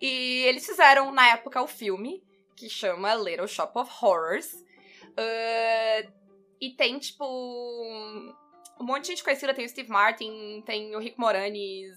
E 0.00 0.42
eles 0.44 0.66
fizeram, 0.66 1.12
na 1.12 1.28
época, 1.28 1.62
o 1.62 1.66
filme, 1.66 2.22
que 2.56 2.68
chama 2.68 3.14
Little 3.14 3.46
Shop 3.46 3.78
of 3.78 3.90
Horrors. 4.02 4.52
Uh, 4.54 6.12
e 6.60 6.70
tem, 6.70 6.98
tipo, 6.98 7.24
um 7.24 8.84
monte 8.84 9.02
de 9.02 9.08
gente 9.10 9.24
conhecida. 9.24 9.54
Tem 9.54 9.64
o 9.64 9.68
Steve 9.68 9.88
Martin, 9.88 10.62
tem 10.66 10.94
o 10.96 10.98
Rick 10.98 11.18
Moranis, 11.18 11.96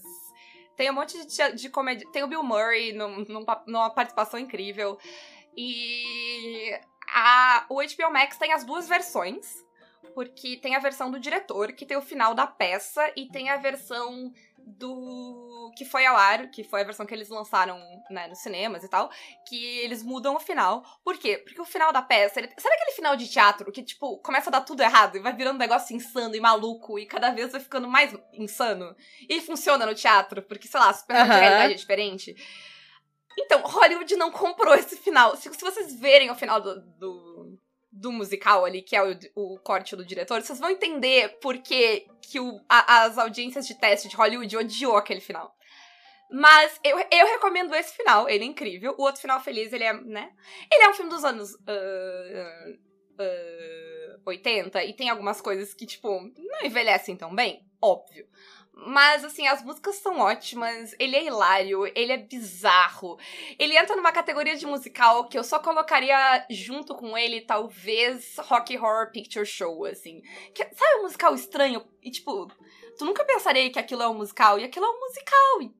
tem 0.75 0.89
um 0.89 0.93
monte 0.93 1.25
de, 1.25 1.51
de 1.53 1.69
comédia. 1.69 2.07
Tem 2.11 2.23
o 2.23 2.27
Bill 2.27 2.43
Murray 2.43 2.93
num, 2.93 3.25
num, 3.25 3.45
numa 3.67 3.89
participação 3.89 4.39
incrível. 4.39 4.97
E 5.55 6.79
a, 7.07 7.65
o 7.69 7.75
HBO 7.75 8.11
Max 8.11 8.37
tem 8.37 8.53
as 8.53 8.63
duas 8.63 8.87
versões 8.87 9.65
porque 10.13 10.57
tem 10.57 10.75
a 10.75 10.79
versão 10.79 11.09
do 11.09 11.19
diretor, 11.19 11.73
que 11.73 11.85
tem 11.85 11.97
o 11.97 12.01
final 12.01 12.33
da 12.33 12.47
peça, 12.47 13.11
e 13.15 13.27
tem 13.27 13.49
a 13.49 13.57
versão 13.57 14.31
do 14.65 15.71
que 15.75 15.85
foi 15.85 16.05
ao 16.05 16.15
ar, 16.15 16.49
que 16.49 16.63
foi 16.63 16.81
a 16.81 16.83
versão 16.83 17.05
que 17.05 17.13
eles 17.13 17.29
lançaram 17.29 17.79
né, 18.09 18.27
nos 18.27 18.39
cinemas 18.39 18.83
e 18.83 18.89
tal, 18.89 19.09
que 19.47 19.79
eles 19.79 20.03
mudam 20.03 20.35
o 20.35 20.39
final. 20.39 20.83
Por 21.03 21.17
quê? 21.17 21.37
Porque 21.37 21.61
o 21.61 21.65
final 21.65 21.91
da 21.91 22.01
peça, 22.01 22.39
ele... 22.39 22.49
sabe 22.57 22.75
aquele 22.75 22.91
final 22.91 23.15
de 23.15 23.27
teatro 23.27 23.71
que, 23.71 23.83
tipo, 23.83 24.17
começa 24.19 24.49
a 24.49 24.51
dar 24.51 24.61
tudo 24.61 24.81
errado 24.81 25.17
e 25.17 25.19
vai 25.19 25.33
virando 25.33 25.55
um 25.55 25.59
negócio 25.59 25.95
insano 25.95 26.35
e 26.35 26.39
maluco 26.39 26.99
e 26.99 27.05
cada 27.05 27.31
vez 27.31 27.51
vai 27.51 27.61
ficando 27.61 27.87
mais 27.87 28.15
insano? 28.33 28.95
E 29.29 29.41
funciona 29.41 29.85
no 29.85 29.95
teatro, 29.95 30.41
porque, 30.43 30.67
sei 30.67 30.79
lá, 30.79 30.89
a 30.89 30.91
uhum. 30.91 31.23
de 31.23 31.29
realidade 31.29 31.73
é 31.73 31.77
diferente. 31.77 32.35
Então, 33.37 33.61
Hollywood 33.61 34.15
não 34.15 34.29
comprou 34.31 34.75
esse 34.75 34.97
final. 34.97 35.35
Se, 35.35 35.51
se 35.53 35.61
vocês 35.61 35.95
verem 35.99 36.29
o 36.29 36.35
final 36.35 36.59
do, 36.59 36.81
do 36.81 37.30
do 38.01 38.11
musical 38.11 38.65
ali, 38.65 38.81
que 38.81 38.95
é 38.95 39.03
o, 39.03 39.15
o 39.35 39.59
corte 39.59 39.95
do 39.95 40.03
diretor, 40.03 40.41
vocês 40.41 40.59
vão 40.59 40.71
entender 40.71 41.37
por 41.39 41.57
que, 41.59 42.07
que 42.19 42.39
o, 42.39 42.59
a, 42.67 43.03
as 43.03 43.17
audiências 43.19 43.67
de 43.67 43.75
teste 43.75 44.09
de 44.09 44.15
Hollywood 44.15 44.57
odiou 44.57 44.97
aquele 44.97 45.21
final. 45.21 45.55
Mas 46.31 46.79
eu, 46.83 46.97
eu 46.97 47.27
recomendo 47.27 47.75
esse 47.75 47.95
final, 47.95 48.27
ele 48.27 48.43
é 48.43 48.47
incrível. 48.47 48.95
O 48.97 49.03
outro 49.03 49.21
final 49.21 49.39
feliz, 49.39 49.71
ele 49.71 49.83
é, 49.83 49.93
né? 49.93 50.31
Ele 50.71 50.83
é 50.83 50.89
um 50.89 50.93
filme 50.93 51.11
dos 51.11 51.23
anos 51.23 51.53
uh, 51.53 52.71
uh, 53.19 54.21
80 54.25 54.83
e 54.85 54.93
tem 54.93 55.09
algumas 55.09 55.39
coisas 55.39 55.73
que, 55.73 55.85
tipo, 55.85 56.09
não 56.09 56.65
envelhecem 56.65 57.15
tão 57.15 57.35
bem, 57.35 57.63
óbvio. 57.81 58.27
Mas, 58.83 59.23
assim, 59.23 59.45
as 59.47 59.63
músicas 59.63 59.95
são 59.97 60.19
ótimas, 60.19 60.95
ele 60.97 61.15
é 61.15 61.23
hilário, 61.23 61.85
ele 61.95 62.11
é 62.11 62.17
bizarro. 62.17 63.17
Ele 63.59 63.77
entra 63.77 63.95
numa 63.95 64.11
categoria 64.11 64.55
de 64.55 64.65
musical 64.65 65.27
que 65.27 65.37
eu 65.37 65.43
só 65.43 65.59
colocaria 65.59 66.45
junto 66.49 66.95
com 66.95 67.15
ele, 67.15 67.41
talvez, 67.41 68.37
Rock 68.39 68.75
Horror 68.75 69.11
Picture 69.11 69.45
Show, 69.45 69.85
assim. 69.85 70.21
Que, 70.53 70.63
sabe 70.73 70.99
um 70.99 71.03
musical 71.03 71.35
estranho? 71.35 71.85
E, 72.01 72.09
tipo, 72.09 72.47
tu 72.97 73.05
nunca 73.05 73.23
pensaria 73.23 73.69
que 73.69 73.77
aquilo 73.77 74.01
é 74.01 74.07
um 74.07 74.15
musical, 74.15 74.59
e 74.59 74.63
aquilo 74.63 74.85
é 74.85 74.89
um 74.89 74.99
musical. 74.99 75.73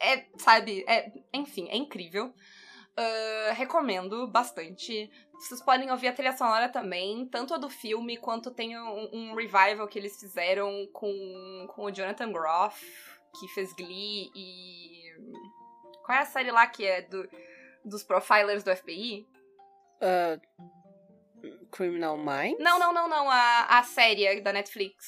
É, 0.00 0.24
sabe, 0.38 0.84
é, 0.88 1.12
enfim, 1.34 1.68
é 1.68 1.76
incrível. 1.76 2.32
Uh, 2.98 3.52
recomendo 3.52 4.26
bastante. 4.26 5.10
Vocês 5.34 5.60
podem 5.60 5.90
ouvir 5.90 6.08
a 6.08 6.12
trilha 6.14 6.34
sonora 6.34 6.66
também, 6.66 7.26
tanto 7.26 7.52
a 7.52 7.58
do 7.58 7.68
filme 7.68 8.16
quanto 8.16 8.50
tem 8.50 8.78
um, 8.78 9.10
um 9.12 9.34
revival 9.34 9.86
que 9.86 9.98
eles 9.98 10.18
fizeram 10.18 10.88
com, 10.94 11.66
com 11.74 11.84
o 11.84 11.90
Jonathan 11.90 12.32
Groff, 12.32 12.82
que 13.38 13.48
fez 13.48 13.72
Glee 13.74 14.30
e. 14.34 15.12
Qual 16.04 16.16
é 16.16 16.22
a 16.22 16.26
série 16.26 16.50
lá 16.50 16.66
que 16.66 16.86
é 16.86 17.02
do, 17.02 17.28
dos 17.84 18.02
profilers 18.02 18.64
do 18.64 18.74
FBI? 18.74 19.26
Uh, 20.00 20.40
Criminal 21.70 22.16
Minds? 22.16 22.58
Não, 22.60 22.78
não, 22.78 22.94
não, 22.94 23.08
não. 23.08 23.30
A, 23.30 23.78
a 23.78 23.82
série 23.82 24.40
da 24.40 24.54
Netflix. 24.54 25.06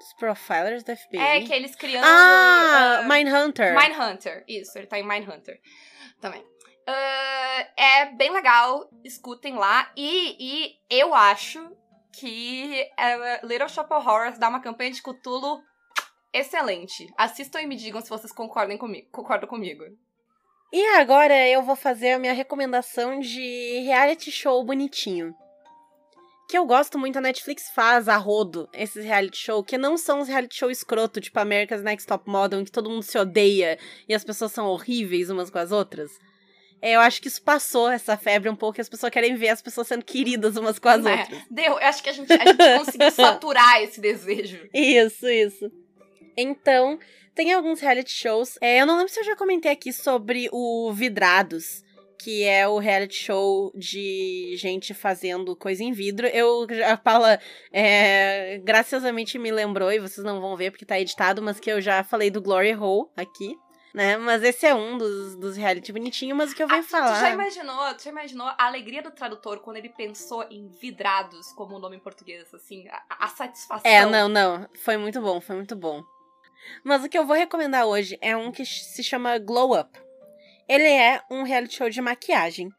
Os 0.00 0.14
profilers 0.14 0.82
do 0.82 0.96
FBI? 0.96 1.18
É, 1.18 1.40
que 1.42 1.52
eles 1.52 1.74
criando. 1.74 2.04
Ah! 2.06 3.02
Uh, 3.02 3.08
Mindhunter. 3.08 3.76
Mindhunter, 3.76 4.44
isso, 4.48 4.78
ele 4.78 4.86
tá 4.86 4.98
em 4.98 5.06
Mindhunter 5.06 5.60
também. 6.20 6.44
Uh, 6.88 7.66
é 7.76 8.06
bem 8.16 8.32
legal, 8.32 8.88
escutem 9.04 9.56
lá. 9.56 9.92
E, 9.94 10.36
e 10.40 10.76
eu 10.88 11.12
acho 11.12 11.70
que 12.18 12.90
uh, 12.98 13.46
Little 13.46 13.68
Shop 13.68 13.92
of 13.92 14.08
Horrors 14.08 14.38
dá 14.38 14.48
uma 14.48 14.62
campanha 14.62 14.90
de 14.90 15.02
Cthulhu 15.02 15.62
excelente. 16.32 17.06
Assistam 17.16 17.60
e 17.60 17.66
me 17.66 17.76
digam 17.76 18.00
se 18.00 18.08
vocês 18.08 18.32
concordem 18.32 18.78
comigo, 18.78 19.06
concordam 19.12 19.46
comigo. 19.46 19.84
E 20.72 20.82
agora 20.96 21.46
eu 21.46 21.62
vou 21.62 21.76
fazer 21.76 22.12
a 22.12 22.18
minha 22.18 22.32
recomendação 22.32 23.20
de 23.20 23.80
reality 23.84 24.32
show 24.32 24.64
bonitinho. 24.64 25.34
Que 26.48 26.56
eu 26.56 26.64
gosto 26.64 26.98
muito, 26.98 27.18
a 27.18 27.20
Netflix 27.20 27.70
faz 27.74 28.08
a 28.08 28.16
rodo 28.16 28.66
esses 28.72 29.04
reality 29.04 29.36
show, 29.36 29.62
que 29.62 29.76
não 29.76 29.98
são 29.98 30.20
os 30.20 30.28
reality 30.28 30.56
show 30.56 30.70
escroto, 30.70 31.20
tipo 31.20 31.38
America's 31.38 31.82
Next 31.82 32.06
Top 32.06 32.28
Model, 32.28 32.60
em 32.60 32.64
que 32.64 32.72
todo 32.72 32.88
mundo 32.88 33.02
se 33.02 33.18
odeia 33.18 33.78
e 34.08 34.14
as 34.14 34.24
pessoas 34.24 34.52
são 34.52 34.66
horríveis 34.66 35.28
umas 35.28 35.50
com 35.50 35.58
as 35.58 35.70
outras. 35.70 36.10
É, 36.80 36.94
eu 36.94 37.00
acho 37.00 37.20
que 37.20 37.28
isso 37.28 37.42
passou, 37.42 37.90
essa 37.90 38.16
febre 38.16 38.48
um 38.48 38.54
pouco, 38.54 38.78
e 38.78 38.82
as 38.82 38.88
pessoas 38.88 39.10
querem 39.10 39.34
ver 39.34 39.48
as 39.48 39.60
pessoas 39.60 39.88
sendo 39.88 40.04
queridas 40.04 40.56
umas 40.56 40.78
com 40.78 40.88
as 40.88 41.04
é, 41.04 41.10
outras. 41.12 41.42
Deu, 41.50 41.72
eu 41.72 41.78
acho 41.78 42.02
que 42.02 42.08
a 42.08 42.12
gente, 42.12 42.32
a 42.32 42.36
gente 42.36 42.78
conseguiu 42.78 43.10
saturar 43.12 43.82
esse 43.82 44.00
desejo. 44.00 44.68
Isso, 44.72 45.28
isso. 45.28 45.70
Então, 46.36 46.98
tem 47.34 47.52
alguns 47.52 47.80
reality 47.80 48.12
shows. 48.12 48.56
É, 48.60 48.80
eu 48.80 48.86
não 48.86 48.96
lembro 48.96 49.12
se 49.12 49.18
eu 49.18 49.24
já 49.24 49.34
comentei 49.34 49.72
aqui 49.72 49.92
sobre 49.92 50.48
o 50.52 50.92
Vidrados, 50.92 51.82
que 52.18 52.44
é 52.44 52.66
o 52.66 52.78
reality 52.78 53.14
show 53.14 53.72
de 53.74 54.54
gente 54.56 54.92
fazendo 54.92 55.54
coisa 55.56 55.82
em 55.82 55.92
vidro. 55.92 56.26
Eu, 56.26 56.66
a 56.86 56.96
Paula, 56.96 57.40
é, 57.72 58.60
graciosamente 58.64 59.38
me 59.38 59.50
lembrou, 59.50 59.92
e 59.92 60.00
vocês 60.00 60.24
não 60.24 60.40
vão 60.40 60.56
ver 60.56 60.70
porque 60.70 60.84
tá 60.84 60.98
editado, 60.98 61.40
mas 61.42 61.60
que 61.60 61.70
eu 61.70 61.80
já 61.80 62.02
falei 62.02 62.30
do 62.30 62.42
Glory 62.42 62.74
Hole 62.74 63.08
aqui. 63.16 63.56
Né? 63.94 64.16
Mas 64.18 64.42
esse 64.42 64.66
é 64.66 64.74
um 64.74 64.98
dos, 64.98 65.34
dos 65.36 65.56
reality 65.56 65.92
bonitinho, 65.92 66.36
mas 66.36 66.52
o 66.52 66.54
que 66.54 66.62
eu 66.62 66.68
venho 66.68 66.80
ah, 66.80 66.84
falar. 66.84 67.14
Tu 67.14 67.20
já 67.20 67.30
imaginou, 67.30 67.94
tu 67.94 68.04
já 68.04 68.10
imaginou 68.10 68.46
a 68.46 68.66
alegria 68.66 69.02
do 69.02 69.10
tradutor 69.10 69.60
quando 69.60 69.78
ele 69.78 69.88
pensou 69.88 70.44
em 70.50 70.68
vidrados 70.68 71.52
como 71.52 71.76
o 71.76 71.78
nome 71.78 71.96
em 71.96 72.00
português, 72.00 72.52
assim, 72.54 72.86
a, 72.88 73.24
a 73.24 73.28
satisfação. 73.28 73.90
É, 73.90 74.04
não, 74.04 74.28
não. 74.28 74.68
Foi 74.84 74.96
muito 74.96 75.20
bom, 75.20 75.40
foi 75.40 75.56
muito 75.56 75.74
bom. 75.74 76.02
Mas 76.84 77.02
o 77.02 77.08
que 77.08 77.18
eu 77.18 77.26
vou 77.26 77.36
recomendar 77.36 77.86
hoje 77.86 78.18
é 78.20 78.36
um 78.36 78.52
que 78.52 78.64
se 78.64 79.02
chama 79.02 79.38
Glow 79.38 79.78
Up. 79.78 79.98
Ele 80.68 80.86
é 80.86 81.22
um 81.30 81.42
reality 81.42 81.76
show 81.76 81.88
de 81.88 82.00
maquiagem. 82.00 82.70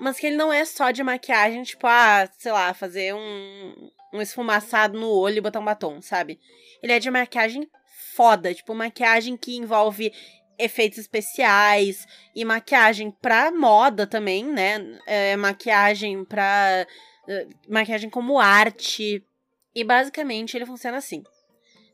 Mas 0.00 0.18
que 0.18 0.26
ele 0.26 0.36
não 0.36 0.52
é 0.52 0.64
só 0.64 0.90
de 0.90 1.04
maquiagem, 1.04 1.62
tipo, 1.62 1.86
ah, 1.86 2.28
sei 2.36 2.50
lá, 2.50 2.74
fazer 2.74 3.14
um, 3.14 3.90
um 4.12 4.20
esfumaçado 4.20 4.98
no 4.98 5.08
olho 5.08 5.38
e 5.38 5.40
botar 5.40 5.60
um 5.60 5.64
batom, 5.64 6.02
sabe? 6.02 6.40
Ele 6.82 6.92
é 6.92 6.98
de 6.98 7.08
maquiagem 7.08 7.70
foda, 8.14 8.54
tipo, 8.54 8.74
maquiagem 8.74 9.36
que 9.36 9.56
envolve 9.56 10.12
efeitos 10.58 10.98
especiais 10.98 12.06
e 12.34 12.44
maquiagem 12.44 13.10
pra 13.10 13.50
moda 13.50 14.06
também, 14.06 14.44
né? 14.44 14.98
É, 15.06 15.36
maquiagem 15.36 16.24
pra. 16.24 16.86
Uh, 17.28 17.72
maquiagem 17.72 18.10
como 18.10 18.38
arte. 18.38 19.24
E 19.74 19.84
basicamente 19.84 20.56
ele 20.56 20.66
funciona 20.66 20.98
assim. 20.98 21.22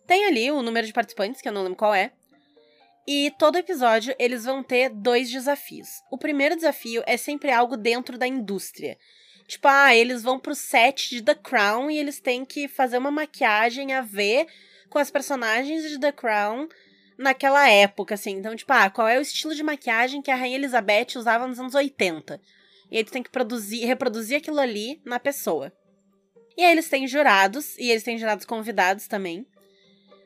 Tem 0.07 0.25
ali 0.27 0.51
o 0.51 0.63
número 0.63 0.87
de 0.87 0.93
participantes, 0.93 1.41
que 1.41 1.49
eu 1.49 1.53
não 1.53 1.63
lembro 1.63 1.77
qual 1.77 1.95
é. 1.95 2.13
E 3.07 3.31
todo 3.39 3.57
episódio 3.57 4.15
eles 4.19 4.45
vão 4.45 4.63
ter 4.63 4.91
dois 4.91 5.31
desafios. 5.31 5.89
O 6.11 6.19
primeiro 6.19 6.57
desafio 6.57 7.03
é 7.07 7.17
sempre 7.17 7.51
algo 7.51 7.77
dentro 7.77 8.19
da 8.19 8.27
indústria. 8.27 8.99
Tipo, 9.47 9.67
ah, 9.69 9.95
eles 9.95 10.23
vão 10.23 10.39
pro 10.39 10.55
set 10.55 11.09
de 11.09 11.23
The 11.23 11.35
Crown 11.35 11.91
e 11.91 11.97
eles 11.97 12.21
têm 12.21 12.45
que 12.45 12.69
fazer 12.69 12.99
uma 12.99 13.11
maquiagem 13.11 13.95
a 13.95 14.03
ver 14.03 14.47
com 14.89 14.99
as 14.99 15.11
personagens 15.11 15.89
de 15.89 15.99
The 15.99 16.13
Crown 16.13 16.69
naquela 17.17 17.69
época, 17.69 18.15
assim. 18.15 18.33
Então, 18.33 18.55
tipo, 18.55 18.73
ah, 18.73 18.89
qual 18.89 19.09
é 19.09 19.19
o 19.19 19.23
estilo 19.23 19.55
de 19.55 19.63
maquiagem 19.63 20.23
que 20.23 20.31
a 20.31 20.37
Rainha 20.37 20.57
Elizabeth 20.57 21.17
usava 21.17 21.47
nos 21.47 21.59
anos 21.59 21.75
80? 21.75 22.41
E 22.91 23.05
tu 23.05 23.13
tem 23.13 23.23
que 23.23 23.31
produzir, 23.31 23.85
reproduzir 23.85 24.39
aquilo 24.39 24.61
ali 24.61 25.01
na 25.05 25.19
pessoa. 25.19 25.73
E 26.57 26.65
aí 26.65 26.73
eles 26.73 26.89
têm 26.89 27.07
jurados, 27.07 27.77
e 27.79 27.91
eles 27.91 28.03
têm 28.03 28.19
jurados 28.19 28.45
convidados 28.45 29.07
também. 29.07 29.47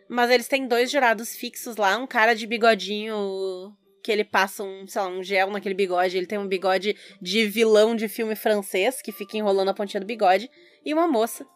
Mas 0.09 0.31
eles 0.31 0.49
têm 0.49 0.67
dois 0.67 0.91
jurados 0.91 1.35
fixos 1.35 1.77
lá, 1.77 1.97
um 1.97 2.07
cara 2.07 2.35
de 2.35 2.47
bigodinho 2.47 3.77
que 4.03 4.11
ele 4.11 4.25
passa 4.25 4.65
um, 4.65 4.87
sei 4.87 5.01
lá, 5.01 5.09
um 5.09 5.23
gel 5.23 5.51
naquele 5.51 5.75
bigode, 5.75 6.17
ele 6.17 6.27
tem 6.27 6.39
um 6.39 6.49
bigode 6.49 6.97
de 7.21 7.47
vilão 7.47 7.95
de 7.95 8.09
filme 8.09 8.35
francês, 8.35 9.01
que 9.01 9.13
fica 9.13 9.37
enrolando 9.37 9.69
a 9.69 9.75
pontinha 9.75 10.01
do 10.01 10.07
bigode, 10.07 10.51
e 10.85 10.93
uma 10.93 11.07
moça. 11.07 11.47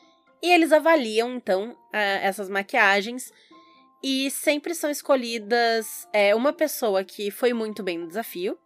E 0.43 0.51
eles 0.51 0.73
avaliam, 0.73 1.35
então, 1.35 1.77
essas 1.93 2.49
maquiagens, 2.49 3.33
e 4.03 4.31
sempre 4.31 4.75
são 4.75 4.91
escolhidas 4.91 6.07
é, 6.13 6.35
uma 6.35 6.53
pessoa 6.53 7.03
que 7.03 7.31
foi 7.31 7.53
muito 7.53 7.83
bem 7.83 7.99
no 7.99 8.07
desafio, 8.07 8.59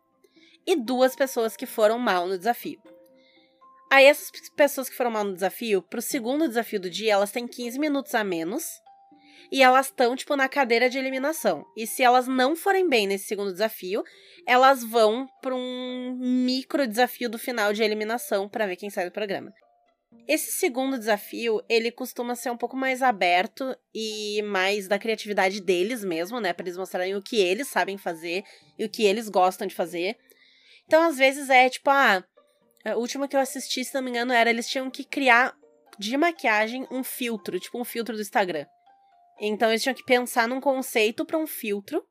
e 0.66 0.76
duas 0.76 1.16
pessoas 1.16 1.56
que 1.56 1.66
foram 1.66 1.98
mal 1.98 2.26
no 2.26 2.36
desafio. 2.36 2.80
Aí 3.90 4.04
essas 4.04 4.30
pessoas 4.54 4.88
que 4.88 4.96
foram 4.96 5.10
mal 5.10 5.24
no 5.24 5.34
desafio, 5.34 5.82
pro 5.82 6.02
segundo 6.02 6.46
desafio 6.46 6.78
do 6.78 6.90
dia, 6.90 7.14
elas 7.14 7.32
têm 7.32 7.46
15 7.46 7.78
minutos 7.78 8.14
a 8.14 8.22
menos, 8.22 8.64
e 9.50 9.62
elas 9.62 9.86
estão, 9.86 10.14
tipo, 10.14 10.36
na 10.36 10.48
cadeira 10.48 10.88
de 10.88 10.98
eliminação. 10.98 11.64
E 11.76 11.86
se 11.86 12.02
elas 12.02 12.28
não 12.28 12.54
forem 12.54 12.88
bem 12.88 13.06
nesse 13.06 13.24
segundo 13.26 13.50
desafio, 13.52 14.04
elas 14.46 14.84
vão 14.84 15.28
para 15.42 15.54
um 15.54 16.16
micro 16.20 16.86
desafio 16.86 17.28
do 17.28 17.38
final 17.38 17.72
de 17.72 17.82
eliminação 17.82 18.48
para 18.48 18.66
ver 18.66 18.76
quem 18.76 18.90
sai 18.90 19.06
do 19.06 19.12
programa. 19.12 19.52
Esse 20.26 20.52
segundo 20.52 20.98
desafio, 20.98 21.60
ele 21.68 21.90
costuma 21.90 22.34
ser 22.34 22.50
um 22.50 22.56
pouco 22.56 22.76
mais 22.76 23.02
aberto 23.02 23.76
e 23.94 24.42
mais 24.42 24.86
da 24.86 24.98
criatividade 24.98 25.60
deles 25.60 26.04
mesmo, 26.04 26.40
né, 26.40 26.52
para 26.52 26.64
eles 26.64 26.76
mostrarem 26.76 27.16
o 27.16 27.22
que 27.22 27.36
eles 27.40 27.68
sabem 27.68 27.98
fazer 27.98 28.44
e 28.78 28.84
o 28.84 28.88
que 28.88 29.04
eles 29.04 29.28
gostam 29.28 29.66
de 29.66 29.74
fazer. 29.74 30.16
Então, 30.86 31.02
às 31.02 31.16
vezes 31.16 31.50
é 31.50 31.68
tipo, 31.68 31.90
ah, 31.90 32.24
a 32.84 32.96
última 32.96 33.28
que 33.28 33.36
eu 33.36 33.40
assisti, 33.40 33.84
se 33.84 33.94
não 33.94 34.02
me 34.02 34.10
engano, 34.10 34.32
era 34.32 34.50
eles 34.50 34.68
tinham 34.68 34.90
que 34.90 35.04
criar 35.04 35.54
de 35.98 36.16
maquiagem 36.16 36.86
um 36.90 37.04
filtro, 37.04 37.60
tipo 37.60 37.78
um 37.78 37.84
filtro 37.84 38.16
do 38.16 38.22
Instagram. 38.22 38.66
Então 39.40 39.70
eles 39.70 39.82
tinham 39.82 39.94
que 39.94 40.04
pensar 40.04 40.48
num 40.48 40.60
conceito 40.60 41.24
para 41.24 41.38
um 41.38 41.46
filtro 41.46 42.04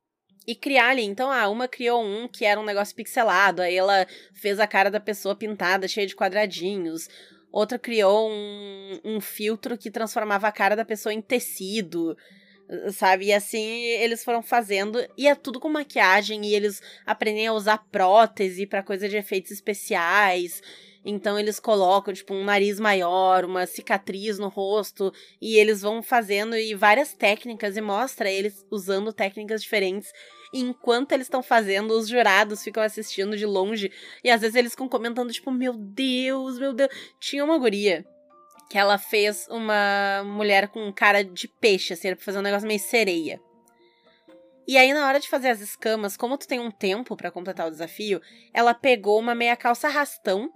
e 0.48 0.56
criar 0.56 0.90
ali. 0.90 1.04
Então, 1.04 1.32
ah, 1.32 1.48
uma 1.50 1.68
criou 1.68 2.04
um 2.04 2.28
que 2.28 2.46
era 2.46 2.60
um 2.60 2.66
negócio 2.66 2.96
pixelado, 2.96 3.62
aí 3.62 3.76
ela 3.76 4.08
fez 4.34 4.60
a 4.60 4.68
cara 4.68 4.90
da 4.90 5.00
pessoa 5.00 5.36
pintada, 5.36 5.88
cheia 5.88 6.08
de 6.08 6.16
quadradinhos. 6.16 7.08
Outra 7.52 7.80
criou 7.80 8.30
um, 8.30 9.00
um 9.04 9.22
filtro 9.22 9.78
que 9.78 9.90
transformava 9.90 10.48
a 10.48 10.52
cara 10.52 10.76
da 10.76 10.86
pessoa 10.86 11.14
em 11.14 11.22
tecido, 11.22 12.16
sabe? 12.92 13.26
E 13.26 13.34
assim 13.34 13.82
eles 13.86 14.24
foram 14.24 14.44
fazendo. 14.44 15.04
E 15.18 15.28
é 15.28 15.34
tudo 15.34 15.60
com 15.60 15.70
maquiagem, 15.70 16.46
e 16.46 16.54
eles 16.54 16.82
aprendem 17.06 17.48
a 17.48 17.54
usar 17.54 17.80
prótese 17.92 18.66
para 18.68 18.84
coisa 18.84 19.10
de 19.10 19.18
efeitos 19.18 19.52
especiais. 19.52 20.62
Então 21.04 21.40
eles 21.40 21.60
colocam, 21.60 22.14
tipo, 22.14 22.34
um 22.34 22.44
nariz 22.44 22.80
maior, 22.80 23.46
uma 23.46 23.66
cicatriz 23.66 24.38
no 24.38 24.50
rosto, 24.50 25.14
e 25.42 25.58
eles 25.58 25.82
vão 25.82 26.04
fazendo 26.04 26.58
e 26.58 26.76
várias 26.76 27.14
técnicas 27.14 27.78
e 27.78 27.82
mostra 27.82 28.30
eles 28.30 28.66
usando 28.70 29.14
técnicas 29.14 29.62
diferentes. 29.62 30.12
E 30.54 30.60
enquanto 30.60 31.12
eles 31.14 31.28
estão 31.28 31.42
fazendo, 31.42 31.92
os 31.92 32.08
jurados 32.08 32.64
ficam 32.64 32.84
assistindo 32.84 33.38
de 33.38 33.46
longe. 33.46 33.92
E 34.24 34.30
às 34.30 34.42
vezes 34.42 34.56
eles 34.56 34.72
ficam 34.72 34.90
comentando, 34.90 35.32
tipo, 35.32 35.52
meu 35.52 35.74
Deus, 35.74 36.60
meu 36.60 36.74
Deus. 36.74 36.90
Tinha 37.20 37.46
uma 37.46 37.58
guria 37.58 38.06
que 38.70 38.78
ela 38.78 38.98
fez 38.98 39.48
uma 39.50 40.24
mulher 40.26 40.68
com 40.68 40.92
cara 40.94 41.24
de 41.24 41.48
peixe, 41.48 41.94
assim, 41.94 42.14
pra 42.16 42.24
fazer 42.24 42.40
um 42.40 42.44
negócio 42.44 42.68
meio 42.68 42.80
sereia. 42.80 43.42
E 44.68 44.78
aí, 44.78 44.94
na 44.94 45.08
hora 45.08 45.20
de 45.20 45.28
fazer 45.28 45.50
as 45.50 45.62
escamas, 45.62 46.16
como 46.16 46.38
tu 46.38 46.48
tem 46.48 46.60
um 46.60 46.70
tempo 46.70 47.16
para 47.16 47.32
completar 47.32 47.68
o 47.68 47.72
desafio, 47.72 48.22
ela 48.54 48.72
pegou 48.74 49.18
uma 49.18 49.34
meia 49.34 49.56
calça 49.56 49.88
rastão 49.88 50.52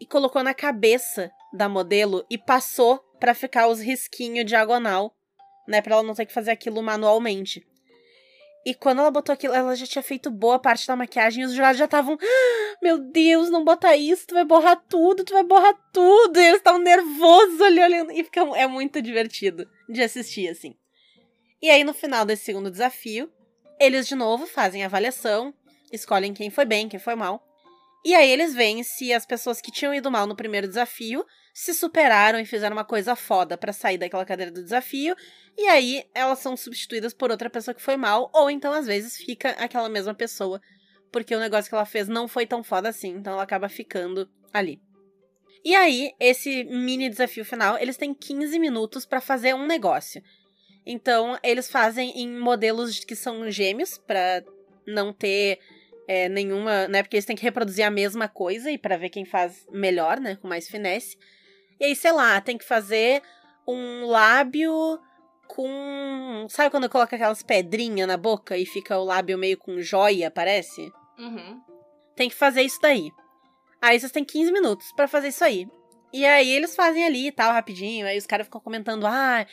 e 0.00 0.06
colocou 0.06 0.42
na 0.42 0.54
cabeça 0.54 1.30
da 1.52 1.68
modelo 1.68 2.24
e 2.28 2.36
passou 2.36 2.98
para 3.18 3.34
ficar 3.34 3.68
os 3.68 3.80
risquinhos 3.80 4.44
diagonal, 4.44 5.14
né, 5.66 5.80
para 5.80 5.94
ela 5.94 6.02
não 6.02 6.14
ter 6.14 6.26
que 6.26 6.32
fazer 6.32 6.50
aquilo 6.50 6.82
manualmente. 6.82 7.66
E 8.66 8.74
quando 8.74 9.00
ela 9.00 9.10
botou 9.10 9.32
aquilo, 9.32 9.54
ela 9.54 9.76
já 9.76 9.86
tinha 9.86 10.02
feito 10.02 10.30
boa 10.30 10.58
parte 10.58 10.86
da 10.86 10.96
maquiagem 10.96 11.42
e 11.42 11.46
os 11.46 11.52
jurados 11.52 11.78
já 11.78 11.84
estavam, 11.84 12.18
ah, 12.20 12.76
meu 12.82 12.98
Deus, 12.98 13.50
não 13.50 13.62
bota 13.62 13.94
isso, 13.94 14.26
tu 14.26 14.34
vai 14.34 14.44
borrar 14.44 14.82
tudo, 14.88 15.22
tu 15.22 15.34
vai 15.34 15.44
borrar 15.44 15.74
tudo. 15.92 16.40
E 16.40 16.44
eles 16.44 16.58
estavam 16.58 16.80
nervosos 16.80 17.60
ali 17.60 17.80
olhando 17.80 18.10
e 18.10 18.24
fica 18.24 18.40
é 18.56 18.66
muito 18.66 19.02
divertido 19.02 19.68
de 19.86 20.02
assistir 20.02 20.48
assim. 20.48 20.74
E 21.60 21.68
aí 21.68 21.84
no 21.84 21.92
final 21.92 22.24
desse 22.24 22.44
segundo 22.44 22.70
desafio, 22.70 23.30
eles 23.78 24.08
de 24.08 24.14
novo 24.14 24.46
fazem 24.46 24.82
a 24.82 24.86
avaliação, 24.86 25.52
escolhem 25.92 26.32
quem 26.32 26.48
foi 26.48 26.64
bem, 26.64 26.88
quem 26.88 26.98
foi 26.98 27.14
mal. 27.14 27.46
E 28.04 28.14
aí 28.14 28.30
eles 28.30 28.52
veem 28.54 28.82
se 28.82 29.12
as 29.12 29.24
pessoas 29.24 29.62
que 29.62 29.72
tinham 29.72 29.94
ido 29.94 30.10
mal 30.10 30.26
no 30.26 30.36
primeiro 30.36 30.68
desafio 30.68 31.24
se 31.54 31.72
superaram 31.72 32.38
e 32.38 32.44
fizeram 32.44 32.76
uma 32.76 32.84
coisa 32.84 33.16
foda 33.16 33.56
para 33.56 33.72
sair 33.72 33.96
daquela 33.96 34.26
cadeira 34.26 34.52
do 34.52 34.62
desafio. 34.62 35.16
E 35.56 35.66
aí 35.68 36.04
elas 36.14 36.40
são 36.40 36.56
substituídas 36.56 37.14
por 37.14 37.30
outra 37.30 37.48
pessoa 37.48 37.74
que 37.74 37.80
foi 37.80 37.96
mal, 37.96 38.30
ou 38.34 38.50
então 38.50 38.72
às 38.72 38.86
vezes 38.86 39.16
fica 39.16 39.50
aquela 39.50 39.88
mesma 39.88 40.12
pessoa, 40.12 40.60
porque 41.10 41.34
o 41.34 41.40
negócio 41.40 41.70
que 41.70 41.74
ela 41.74 41.86
fez 41.86 42.06
não 42.06 42.28
foi 42.28 42.46
tão 42.46 42.62
foda 42.62 42.90
assim, 42.90 43.10
então 43.10 43.32
ela 43.32 43.42
acaba 43.42 43.68
ficando 43.68 44.28
ali. 44.52 44.78
E 45.64 45.74
aí, 45.74 46.12
esse 46.20 46.62
mini 46.64 47.08
desafio 47.08 47.42
final, 47.42 47.78
eles 47.78 47.96
têm 47.96 48.12
15 48.12 48.58
minutos 48.58 49.06
para 49.06 49.18
fazer 49.18 49.54
um 49.54 49.66
negócio. 49.66 50.22
Então, 50.84 51.38
eles 51.42 51.70
fazem 51.70 52.10
em 52.20 52.38
modelos 52.38 53.02
que 53.02 53.16
são 53.16 53.50
gêmeos, 53.50 53.96
para 53.96 54.44
não 54.86 55.10
ter 55.10 55.58
é, 56.06 56.28
nenhuma, 56.28 56.88
né? 56.88 57.02
Porque 57.02 57.16
eles 57.16 57.24
têm 57.24 57.36
que 57.36 57.42
reproduzir 57.42 57.84
a 57.84 57.90
mesma 57.90 58.28
coisa 58.28 58.70
e 58.70 58.78
para 58.78 58.96
ver 58.96 59.10
quem 59.10 59.24
faz 59.24 59.66
melhor, 59.70 60.20
né? 60.20 60.36
Com 60.36 60.48
mais 60.48 60.68
finesse. 60.68 61.16
E 61.80 61.84
aí, 61.84 61.96
sei 61.96 62.12
lá, 62.12 62.40
tem 62.40 62.56
que 62.58 62.64
fazer 62.64 63.22
um 63.66 64.06
lábio 64.06 64.72
com. 65.46 66.46
Sabe 66.48 66.70
quando 66.70 66.88
coloca 66.88 67.16
aquelas 67.16 67.42
pedrinhas 67.42 68.08
na 68.08 68.16
boca 68.16 68.56
e 68.56 68.66
fica 68.66 68.98
o 68.98 69.04
lábio 69.04 69.38
meio 69.38 69.56
com 69.58 69.80
joia, 69.80 70.30
parece? 70.30 70.92
Uhum. 71.18 71.60
Tem 72.14 72.28
que 72.28 72.34
fazer 72.34 72.62
isso 72.62 72.78
daí. 72.80 73.10
Aí 73.80 73.98
vocês 73.98 74.12
têm 74.12 74.24
15 74.24 74.52
minutos 74.52 74.92
para 74.92 75.08
fazer 75.08 75.28
isso 75.28 75.44
aí. 75.44 75.68
E 76.12 76.24
aí 76.24 76.50
eles 76.50 76.76
fazem 76.76 77.04
ali 77.04 77.26
e 77.28 77.32
tal, 77.32 77.52
rapidinho. 77.52 78.06
Aí 78.06 78.16
os 78.16 78.26
caras 78.26 78.46
ficam 78.46 78.60
comentando: 78.60 79.06
ah, 79.06 79.46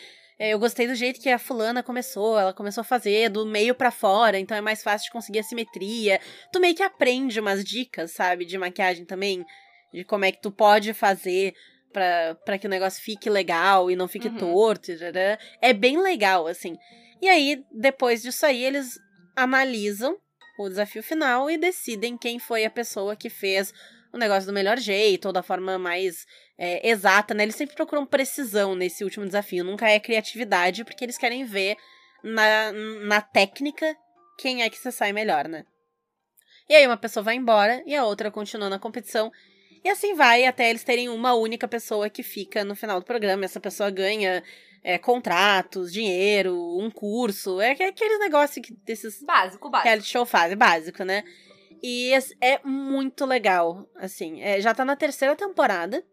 eu 0.49 0.57
gostei 0.59 0.87
do 0.87 0.95
jeito 0.95 1.19
que 1.21 1.29
a 1.29 1.37
fulana 1.37 1.83
começou. 1.83 2.39
Ela 2.39 2.53
começou 2.53 2.81
a 2.81 2.85
fazer 2.85 3.29
do 3.29 3.45
meio 3.45 3.75
para 3.75 3.91
fora, 3.91 4.39
então 4.39 4.57
é 4.57 4.61
mais 4.61 4.81
fácil 4.81 5.05
de 5.05 5.11
conseguir 5.11 5.39
a 5.39 5.43
simetria. 5.43 6.19
Tu 6.51 6.59
meio 6.59 6.73
que 6.75 6.81
aprende 6.83 7.39
umas 7.39 7.63
dicas, 7.63 8.11
sabe, 8.11 8.45
de 8.45 8.57
maquiagem 8.57 9.05
também. 9.05 9.45
De 9.93 10.03
como 10.03 10.25
é 10.25 10.31
que 10.31 10.41
tu 10.41 10.49
pode 10.51 10.93
fazer 10.93 11.53
para 11.93 12.57
que 12.57 12.65
o 12.65 12.69
negócio 12.69 13.03
fique 13.03 13.29
legal 13.29 13.91
e 13.91 13.95
não 13.95 14.07
fique 14.07 14.29
Uhum. 14.29 14.37
torto. 14.37 14.97
tarará. 14.97 15.37
É 15.61 15.73
bem 15.73 16.01
legal, 16.01 16.47
assim. 16.47 16.77
E 17.21 17.27
aí, 17.27 17.63
depois 17.71 18.21
disso 18.21 18.45
aí, 18.45 18.63
eles 18.63 18.97
analisam 19.35 20.17
o 20.57 20.69
desafio 20.69 21.03
final 21.03 21.49
e 21.49 21.57
decidem 21.57 22.17
quem 22.17 22.39
foi 22.39 22.65
a 22.65 22.69
pessoa 22.69 23.15
que 23.15 23.29
fez 23.29 23.73
o 24.13 24.17
negócio 24.17 24.45
do 24.47 24.53
melhor 24.53 24.77
jeito, 24.77 25.25
ou 25.27 25.33
da 25.33 25.41
forma 25.43 25.77
mais 25.77 26.25
é, 26.63 26.87
exata, 26.87 27.33
né? 27.33 27.41
Eles 27.41 27.55
sempre 27.55 27.75
procuram 27.75 28.05
precisão 28.05 28.75
nesse 28.75 29.03
último 29.03 29.25
desafio, 29.25 29.63
nunca 29.63 29.89
é 29.89 29.99
criatividade, 29.99 30.83
porque 30.83 31.03
eles 31.03 31.17
querem 31.17 31.43
ver 31.43 31.75
na, 32.23 32.71
na 32.71 33.19
técnica 33.21 33.97
quem 34.37 34.61
é 34.61 34.69
que 34.69 34.77
se 34.77 34.91
sai 34.91 35.11
melhor, 35.11 35.47
né? 35.47 35.65
E 36.69 36.75
aí 36.75 36.85
uma 36.85 36.97
pessoa 36.97 37.23
vai 37.23 37.35
embora 37.35 37.81
e 37.87 37.95
a 37.95 38.05
outra 38.05 38.29
continua 38.29 38.69
na 38.69 38.77
competição. 38.77 39.31
E 39.83 39.89
assim 39.89 40.13
vai 40.13 40.45
até 40.45 40.69
eles 40.69 40.83
terem 40.83 41.09
uma 41.09 41.33
única 41.33 41.67
pessoa 41.67 42.09
que 42.09 42.21
fica 42.21 42.63
no 42.63 42.75
final 42.75 42.99
do 42.99 43.05
programa. 43.05 43.43
Essa 43.43 43.59
pessoa 43.59 43.89
ganha 43.89 44.43
é, 44.83 44.97
contratos, 44.99 45.91
dinheiro, 45.91 46.55
um 46.79 46.89
curso. 46.91 47.59
É 47.59 47.73
que- 47.73 47.83
aqueles 47.83 48.19
negócios 48.19 48.63
que 48.63 48.73
desses 48.85 49.21
Básico, 49.23 49.67
básico. 49.69 49.87
reality 49.87 50.07
show 50.09 50.25
fazem, 50.25 50.55
básico, 50.55 51.03
né? 51.03 51.23
E 51.81 52.13
es- 52.13 52.33
é 52.39 52.59
muito 52.63 53.25
legal, 53.25 53.89
assim. 53.95 54.41
é, 54.41 54.61
já 54.61 54.73
tá 54.73 54.85
na 54.85 54.95
terceira 54.95 55.35
temporada. 55.35 56.03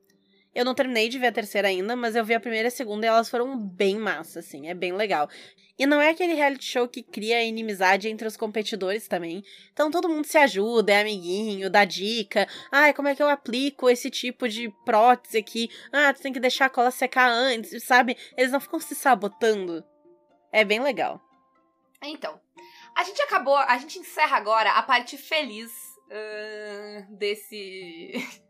Eu 0.59 0.65
não 0.65 0.75
terminei 0.75 1.09
de 1.09 1.21
ver 1.21 1.29
a 1.29 1.33
terceira 1.33 1.69
ainda, 1.69 1.95
mas 1.95 2.17
eu 2.17 2.25
vi 2.25 2.35
a 2.35 2.41
primeira 2.41 2.67
e 2.67 2.71
a 2.71 2.73
segunda 2.73 3.07
e 3.07 3.09
elas 3.09 3.31
foram 3.31 3.57
bem 3.57 3.97
massa, 3.97 4.41
assim. 4.41 4.67
É 4.69 4.75
bem 4.75 4.93
legal. 4.93 5.31
E 5.79 5.87
não 5.87 6.03
é 6.03 6.11
aquele 6.11 6.35
reality 6.35 6.65
show 6.65 6.89
que 6.89 7.01
cria 7.01 7.45
inimizade 7.45 8.09
entre 8.09 8.27
os 8.27 8.37
competidores 8.37 9.07
também. 9.07 9.45
Então 9.73 9.89
todo 9.89 10.09
mundo 10.09 10.25
se 10.25 10.37
ajuda, 10.37 10.93
é 10.93 11.01
amiguinho, 11.01 11.71
dá 11.71 11.85
dica. 11.85 12.49
Ai, 12.73 12.93
como 12.93 13.07
é 13.07 13.15
que 13.15 13.23
eu 13.23 13.29
aplico 13.29 13.89
esse 13.89 14.11
tipo 14.11 14.49
de 14.49 14.69
prótese 14.85 15.39
aqui? 15.39 15.71
Ah, 15.93 16.13
tu 16.13 16.23
tem 16.23 16.33
que 16.33 16.41
deixar 16.41 16.65
a 16.65 16.71
cola 16.71 16.91
secar 16.91 17.31
antes, 17.31 17.85
sabe? 17.85 18.17
Eles 18.37 18.51
não 18.51 18.59
ficam 18.59 18.81
se 18.81 18.97
sabotando. 18.97 19.85
É 20.51 20.65
bem 20.65 20.81
legal. 20.81 21.21
Então, 22.03 22.41
a 22.97 23.05
gente 23.05 23.23
acabou, 23.23 23.57
a 23.57 23.79
gente 23.79 24.01
encerra 24.01 24.37
agora 24.37 24.73
a 24.73 24.83
parte 24.83 25.17
feliz 25.17 25.71
ahn, 26.11 27.17
desse. 27.17 28.48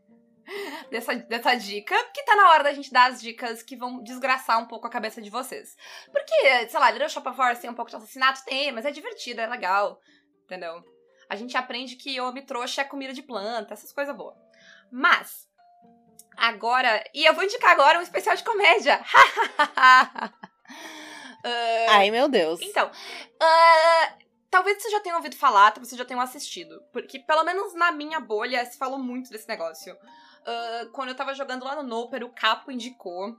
Dessa, 0.89 1.15
dessa 1.15 1.53
dica, 1.55 1.95
que 2.13 2.23
tá 2.23 2.35
na 2.35 2.49
hora 2.49 2.63
da 2.63 2.73
gente 2.73 2.91
dar 2.91 3.11
as 3.11 3.21
dicas 3.21 3.61
que 3.61 3.75
vão 3.75 4.01
desgraçar 4.01 4.59
um 4.59 4.65
pouco 4.65 4.87
a 4.87 4.89
cabeça 4.89 5.21
de 5.21 5.29
vocês. 5.29 5.75
Porque, 6.11 6.67
sei 6.67 6.79
lá, 6.79 6.89
Little 6.89 7.07
Shop 7.09 7.27
of 7.29 7.39
Horrors 7.39 7.59
tem 7.59 7.69
um 7.69 7.75
pouco 7.75 7.91
de 7.91 7.97
assassinato? 7.97 8.43
Tem, 8.45 8.71
mas 8.71 8.85
é 8.85 8.91
divertido, 8.91 9.41
é 9.41 9.47
legal. 9.47 9.99
Entendeu? 10.45 10.83
A 11.29 11.35
gente 11.35 11.55
aprende 11.55 11.95
que 11.95 12.19
homem 12.19 12.43
trouxa 12.43 12.81
é 12.81 12.85
comida 12.85 13.13
de 13.13 13.21
planta, 13.21 13.73
essas 13.73 13.93
coisas 13.93 14.15
boas. 14.15 14.35
Mas, 14.91 15.47
agora. 16.35 17.03
E 17.13 17.23
eu 17.23 17.33
vou 17.35 17.43
indicar 17.43 17.71
agora 17.71 17.99
um 17.99 18.01
especial 18.01 18.35
de 18.35 18.43
comédia. 18.43 18.99
Ah, 21.41 21.97
Ai, 21.97 22.11
meu 22.11 22.27
Deus. 22.27 22.59
então, 22.61 22.91
ah, 23.41 24.13
talvez 24.51 24.81
você 24.81 24.89
já 24.89 24.99
tenha 24.99 25.15
ouvido 25.15 25.37
falar, 25.37 25.71
talvez 25.71 25.89
você 25.89 25.95
já 25.95 26.03
tenha 26.03 26.21
assistido. 26.21 26.83
Porque, 26.91 27.19
pelo 27.19 27.45
menos 27.45 27.73
na 27.75 27.93
minha 27.93 28.19
bolha, 28.19 28.65
se 28.65 28.77
falou 28.77 28.99
muito 28.99 29.29
desse 29.29 29.47
negócio. 29.47 29.97
Quando 30.93 31.09
eu 31.09 31.15
tava 31.15 31.33
jogando 31.33 31.65
lá 31.65 31.75
no 31.75 31.83
Noper, 31.83 32.23
o 32.23 32.33
Capo 32.33 32.71
indicou. 32.71 33.37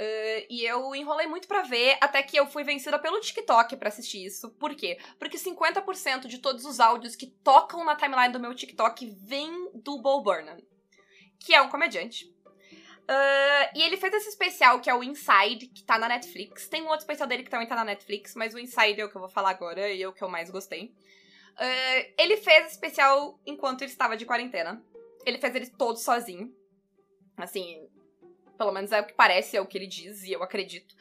ah, 0.00 0.46
e 0.48 0.64
eu 0.64 0.94
enrolei 0.94 1.26
muito 1.26 1.48
pra 1.48 1.62
ver, 1.62 1.98
até 2.00 2.22
que 2.22 2.36
eu 2.36 2.46
fui 2.46 2.62
vencida 2.64 2.98
pelo 2.98 3.20
TikTok 3.20 3.76
pra 3.76 3.88
assistir 3.88 4.24
isso. 4.24 4.50
Por 4.52 4.74
quê? 4.74 4.98
Porque 5.18 5.36
50% 5.36 6.26
de 6.26 6.38
todos 6.38 6.64
os 6.64 6.80
áudios 6.80 7.16
que 7.16 7.26
tocam 7.26 7.84
na 7.84 7.96
timeline 7.96 8.32
do 8.32 8.40
meu 8.40 8.54
TikTok 8.54 9.06
vêm 9.24 9.70
do 9.74 10.00
Bo 10.00 10.20
Burnham, 10.22 10.58
que 11.38 11.54
é 11.54 11.60
um 11.60 11.68
comediante. 11.68 12.32
Ah, 13.08 13.70
e 13.74 13.82
ele 13.82 13.96
fez 13.96 14.12
esse 14.14 14.28
especial 14.28 14.80
que 14.80 14.90
é 14.90 14.94
o 14.94 15.02
Inside, 15.02 15.68
que 15.68 15.82
tá 15.82 15.98
na 15.98 16.08
Netflix. 16.08 16.68
Tem 16.68 16.82
um 16.82 16.88
outro 16.88 17.00
especial 17.00 17.26
dele 17.26 17.42
que 17.42 17.50
também 17.50 17.66
tá 17.66 17.74
na 17.74 17.84
Netflix, 17.84 18.34
mas 18.34 18.54
o 18.54 18.58
Inside 18.58 19.00
é 19.00 19.04
o 19.04 19.10
que 19.10 19.16
eu 19.16 19.20
vou 19.20 19.30
falar 19.30 19.50
agora 19.50 19.90
e 19.90 20.02
é 20.02 20.08
o 20.08 20.12
que 20.12 20.22
eu 20.22 20.28
mais 20.28 20.50
gostei. 20.50 20.94
Ah, 21.56 22.06
ele 22.18 22.36
fez 22.36 22.66
esse 22.66 22.74
especial 22.74 23.40
enquanto 23.44 23.82
ele 23.82 23.90
estava 23.90 24.16
de 24.16 24.26
quarentena. 24.26 24.84
Ele 25.24 25.38
fez 25.38 25.54
ele 25.54 25.66
todo 25.70 25.96
sozinho. 25.96 26.54
Assim, 27.36 27.88
pelo 28.56 28.72
menos 28.72 28.90
é 28.92 29.00
o 29.00 29.06
que 29.06 29.14
parece, 29.14 29.56
é 29.56 29.60
o 29.60 29.66
que 29.66 29.78
ele 29.78 29.86
diz, 29.86 30.24
e 30.24 30.32
eu 30.32 30.42
acredito. 30.42 30.94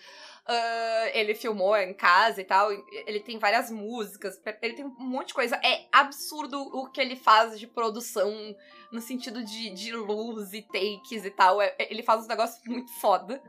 Ah, 0.50 1.10
ele 1.14 1.36
filmou 1.36 1.76
em 1.76 1.94
casa 1.94 2.40
e 2.40 2.46
tal. 2.46 2.72
Ele 2.72 3.20
tem 3.20 3.38
várias 3.38 3.70
músicas, 3.70 4.40
ele 4.62 4.76
tem 4.76 4.86
um 4.86 4.96
monte 4.98 5.30
de 5.30 5.34
coisa. 5.34 5.58
É 5.58 5.88
absurdo 5.92 6.62
o 6.62 6.90
que 6.90 7.02
ele 7.02 7.18
faz 7.18 7.60
de 7.60 7.68
produção 7.68 8.56
no 8.90 9.02
sentido 9.02 9.44
de, 9.44 9.70
de 9.72 9.92
luz 9.92 10.54
e 10.54 10.62
takes 10.62 11.26
e 11.26 11.32
tal. 11.32 11.62
É- 11.62 11.76
ele 11.90 12.02
faz 12.02 12.22
uns 12.22 12.28
negócios 12.28 12.64
muito 12.66 12.92
foda. 12.94 13.44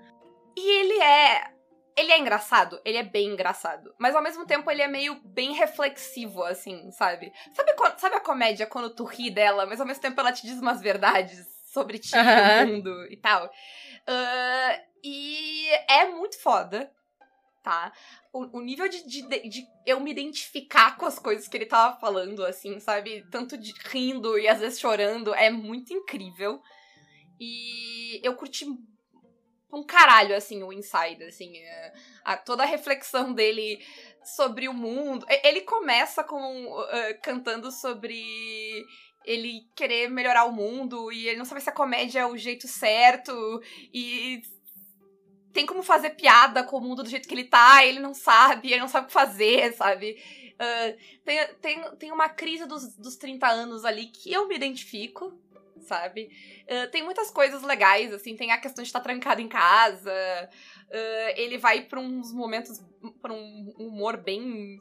E 0.56 0.80
ele 0.80 1.00
é. 1.00 1.54
Ele 1.98 2.12
é 2.12 2.18
engraçado, 2.18 2.80
ele 2.84 2.96
é 2.96 3.02
bem 3.02 3.30
engraçado. 3.30 3.92
Mas 3.98 4.14
ao 4.14 4.22
mesmo 4.22 4.46
tempo 4.46 4.70
ele 4.70 4.82
é 4.82 4.86
meio 4.86 5.16
bem 5.24 5.52
reflexivo, 5.52 6.44
assim, 6.44 6.92
sabe? 6.92 7.32
Sabe, 7.52 7.72
sabe 7.96 8.14
a 8.14 8.20
comédia 8.20 8.66
quando 8.66 8.94
tu 8.94 9.02
ri 9.02 9.30
dela, 9.30 9.66
mas 9.66 9.80
ao 9.80 9.86
mesmo 9.86 10.00
tempo 10.00 10.20
ela 10.20 10.32
te 10.32 10.46
diz 10.46 10.60
umas 10.60 10.80
verdades 10.80 11.44
sobre 11.72 11.98
ti 11.98 12.16
e 12.16 12.20
Aham. 12.20 12.64
o 12.64 12.66
mundo 12.68 13.06
e 13.10 13.16
tal? 13.16 13.50
Ah, 14.06 14.80
e 15.02 15.66
é 15.88 16.06
muito 16.06 16.40
foda, 16.40 16.88
tá? 17.64 17.92
O, 18.32 18.58
o 18.58 18.60
nível 18.60 18.88
de, 18.88 19.04
de, 19.04 19.48
de 19.48 19.66
eu 19.84 19.98
me 19.98 20.12
identificar 20.12 20.96
com 20.96 21.04
as 21.04 21.18
coisas 21.18 21.48
que 21.48 21.56
ele 21.56 21.66
tava 21.66 21.98
falando, 21.98 22.44
assim, 22.44 22.78
sabe? 22.78 23.26
Tanto 23.28 23.58
de 23.58 23.74
rindo 23.86 24.38
e 24.38 24.46
às 24.46 24.60
vezes 24.60 24.78
chorando, 24.78 25.34
é 25.34 25.50
muito 25.50 25.92
incrível. 25.92 26.62
E 27.40 28.20
eu 28.24 28.34
curti 28.36 28.66
um 29.72 29.84
caralho, 29.84 30.34
assim, 30.34 30.62
o 30.62 30.72
Inside, 30.72 31.24
assim, 31.24 31.56
é, 31.56 31.92
a, 32.24 32.36
toda 32.36 32.62
a 32.62 32.66
reflexão 32.66 33.32
dele 33.32 33.84
sobre 34.24 34.68
o 34.68 34.74
mundo. 34.74 35.26
Ele 35.44 35.62
começa 35.62 36.24
com 36.24 36.84
eh, 36.90 37.14
cantando 37.14 37.70
sobre 37.70 38.22
ele 39.24 39.66
querer 39.74 40.08
melhorar 40.08 40.44
o 40.44 40.52
mundo 40.52 41.12
e 41.12 41.28
ele 41.28 41.38
não 41.38 41.44
sabe 41.44 41.60
se 41.60 41.68
a 41.68 41.72
comédia 41.72 42.20
é 42.20 42.26
o 42.26 42.36
jeito 42.36 42.66
certo 42.66 43.62
e 43.92 44.40
tem 45.52 45.66
como 45.66 45.82
fazer 45.82 46.10
piada 46.10 46.62
com 46.62 46.78
o 46.78 46.80
mundo 46.80 47.02
do 47.02 47.08
jeito 47.08 47.28
que 47.28 47.34
ele 47.34 47.44
tá, 47.44 47.84
ele 47.84 48.00
não 48.00 48.14
sabe, 48.14 48.68
ele 48.68 48.80
não 48.80 48.88
sabe 48.88 49.04
o 49.04 49.08
que 49.08 49.12
fazer, 49.12 49.72
sabe? 49.74 50.16
Ah, 50.58 50.94
tem, 51.24 51.46
tem, 51.60 51.96
tem 51.96 52.12
uma 52.12 52.28
crise 52.28 52.66
dos, 52.66 52.96
dos 52.96 53.16
30 53.16 53.46
anos 53.46 53.84
ali 53.84 54.06
que 54.06 54.32
eu 54.32 54.48
me 54.48 54.56
identifico, 54.56 55.32
sabe? 55.80 56.30
Ah, 56.68 56.86
tem 56.88 57.02
muitas 57.02 57.30
coisas 57.30 57.62
legais, 57.62 58.12
assim, 58.12 58.36
tem 58.36 58.52
a 58.52 58.58
questão 58.58 58.82
de 58.82 58.88
estar 58.88 59.00
trancado 59.00 59.40
em 59.40 59.48
casa, 59.48 60.12
ah, 60.90 61.32
ele 61.36 61.58
vai 61.58 61.82
pra 61.82 62.00
uns 62.00 62.32
momentos, 62.32 62.80
pra 63.20 63.32
um 63.32 63.74
humor 63.78 64.16
bem 64.16 64.78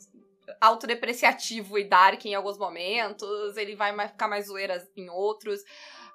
autodepreciativo 0.61 1.77
e 1.77 1.83
dark 1.83 2.23
em 2.25 2.35
alguns 2.35 2.57
momentos, 2.57 3.57
ele 3.57 3.75
vai 3.75 4.07
ficar 4.07 4.27
mais 4.27 4.47
zoeira 4.47 4.87
em 4.95 5.09
outros, 5.09 5.61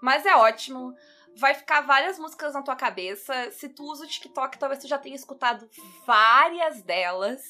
mas 0.00 0.24
é 0.26 0.34
ótimo. 0.34 0.94
Vai 1.34 1.54
ficar 1.54 1.80
várias 1.80 2.18
músicas 2.18 2.52
na 2.52 2.60
tua 2.60 2.76
cabeça. 2.76 3.50
Se 3.52 3.66
tu 3.66 3.84
usa 3.84 4.04
o 4.04 4.06
TikTok, 4.06 4.58
talvez 4.58 4.82
tu 4.82 4.86
já 4.86 4.98
tenha 4.98 5.16
escutado 5.16 5.66
várias 6.06 6.82
delas. 6.82 7.40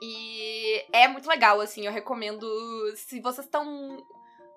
E 0.00 0.84
é 0.92 1.08
muito 1.08 1.28
legal, 1.28 1.60
assim, 1.60 1.84
eu 1.84 1.90
recomendo. 1.90 2.46
Se 2.94 3.20
vocês 3.20 3.44
estão 3.44 4.06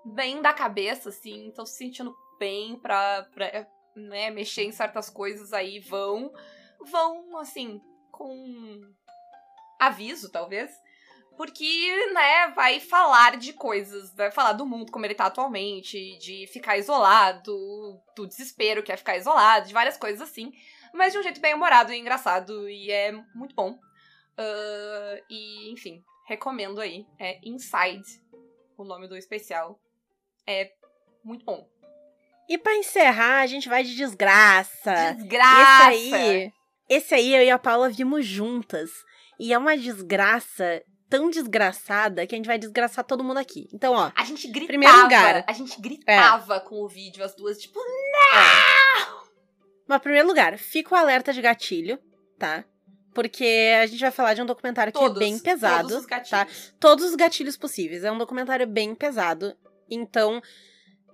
bem 0.05 0.39
da 0.39 0.53
cabeça, 0.53 1.09
assim, 1.09 1.47
estão 1.47 1.65
se 1.65 1.77
sentindo 1.77 2.15
bem 2.37 2.77
pra, 2.77 3.23
pra 3.33 3.67
né, 3.95 4.29
mexer 4.29 4.63
em 4.63 4.71
certas 4.71 5.09
coisas 5.09 5.53
aí, 5.53 5.79
vão. 5.79 6.33
Vão, 6.79 7.37
assim, 7.37 7.81
com 8.11 8.81
aviso, 9.79 10.31
talvez. 10.31 10.71
Porque, 11.37 12.11
né, 12.13 12.49
vai 12.55 12.79
falar 12.79 13.37
de 13.37 13.51
coisas, 13.51 14.13
vai 14.15 14.31
falar 14.31 14.53
do 14.53 14.65
mundo 14.65 14.91
como 14.91 15.05
ele 15.05 15.15
tá 15.15 15.25
atualmente, 15.25 16.17
de 16.17 16.47
ficar 16.47 16.77
isolado, 16.77 18.01
do 18.15 18.25
desespero 18.25 18.81
que 18.81 18.91
é 18.91 18.95
ficar 18.97 19.17
isolado, 19.17 19.67
de 19.67 19.73
várias 19.73 19.97
coisas 19.97 20.21
assim, 20.21 20.53
mas 20.93 21.11
de 21.11 21.19
um 21.19 21.23
jeito 21.23 21.41
bem 21.41 21.53
humorado 21.53 21.91
e 21.91 21.97
engraçado, 21.97 22.69
e 22.69 22.89
é 22.89 23.11
muito 23.33 23.53
bom. 23.53 23.77
Ah, 24.37 25.21
e, 25.29 25.71
enfim, 25.71 26.03
recomendo 26.27 26.79
aí. 26.81 27.05
É 27.19 27.39
Inside, 27.43 28.21
o 28.77 28.83
nome 28.83 29.07
do 29.07 29.17
especial. 29.17 29.79
É 30.45 30.71
muito 31.23 31.45
bom. 31.45 31.67
E 32.47 32.57
pra 32.57 32.75
encerrar, 32.75 33.41
a 33.41 33.47
gente 33.47 33.67
vai 33.67 33.83
de 33.83 33.95
desgraça. 33.95 35.13
Desgraça! 35.13 35.93
Esse 35.93 36.13
aí, 36.13 36.53
esse 36.89 37.15
aí 37.15 37.35
eu 37.35 37.43
e 37.43 37.49
a 37.49 37.57
Paula 37.57 37.89
vimos 37.89 38.25
juntas. 38.25 38.91
E 39.39 39.51
é 39.51 39.57
uma 39.57 39.75
desgraça 39.75 40.81
tão 41.09 41.29
desgraçada 41.29 42.25
que 42.25 42.35
a 42.35 42.37
gente 42.37 42.47
vai 42.47 42.57
desgraçar 42.57 43.03
todo 43.03 43.23
mundo 43.23 43.37
aqui. 43.37 43.67
Então, 43.73 43.93
ó. 43.93 44.11
A 44.15 44.23
gente 44.23 44.47
gritava. 44.47 44.67
Primeiro 44.67 45.01
lugar. 45.01 45.43
A 45.47 45.53
gente 45.53 45.79
gritava 45.81 46.59
com 46.59 46.83
o 46.83 46.87
vídeo, 46.87 47.23
as 47.23 47.35
duas, 47.35 47.57
tipo, 47.57 47.79
Mas, 49.87 50.01
primeiro 50.01 50.27
lugar, 50.27 50.57
fica 50.57 50.93
o 50.93 50.97
alerta 50.97 51.31
de 51.33 51.41
gatilho, 51.41 51.99
tá? 52.37 52.63
Porque 53.13 53.73
a 53.81 53.85
gente 53.85 53.99
vai 53.99 54.11
falar 54.11 54.33
de 54.33 54.41
um 54.41 54.45
documentário 54.45 54.91
que 54.91 54.99
todos. 54.99 55.15
é 55.15 55.19
bem 55.19 55.39
pesado. 55.39 55.87
Todos 55.87 56.03
os 56.03 56.05
tá? 56.05 56.17
gatilhos. 56.17 56.75
Todos 56.79 57.05
os 57.05 57.15
gatilhos 57.15 57.57
possíveis. 57.57 58.03
É 58.03 58.11
um 58.11 58.17
documentário 58.17 58.67
bem 58.67 58.93
pesado. 58.93 59.55
Então, 59.89 60.41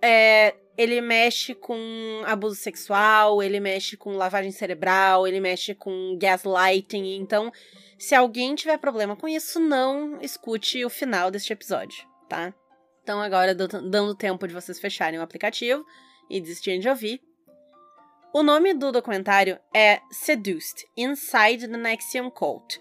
é, 0.02 0.56
ele 0.78 1.02
mexe 1.02 1.54
com 1.54 1.78
abuso 2.26 2.56
sexual, 2.56 3.44
ele 3.44 3.60
mexe 3.60 3.98
com 3.98 4.16
lavagem 4.16 4.52
cerebral, 4.52 5.28
ele 5.28 5.40
mexe 5.40 5.76
com 5.76 6.18
gaslighting. 6.18 7.16
Então, 7.16 7.52
se 7.98 8.16
alguém 8.16 8.56
tiver 8.56 8.78
problema 8.78 9.16
com 9.16 9.28
isso, 9.28 9.60
não 9.60 10.20
escute 10.22 10.84
o 10.86 10.90
final 10.90 11.30
deste 11.30 11.54
episódio, 11.54 12.06
tá? 12.30 12.54
Então, 13.04 13.22
agora, 13.22 13.54
dando 13.54 14.16
tempo 14.16 14.48
de 14.48 14.54
vocês 14.54 14.80
fecharem 14.80 15.20
o 15.20 15.24
aplicativo 15.24 15.86
e 16.30 16.40
desistirem 16.40 16.80
de 16.80 16.88
ouvir. 16.88 17.22
O 18.34 18.42
nome 18.44 18.74
do 18.74 18.92
documentário 18.92 19.60
é 19.76 20.00
Seduced 20.10 20.88
Inside 20.96 21.68
the 21.68 21.78
Nexium 21.78 22.30
Cult. 22.30 22.80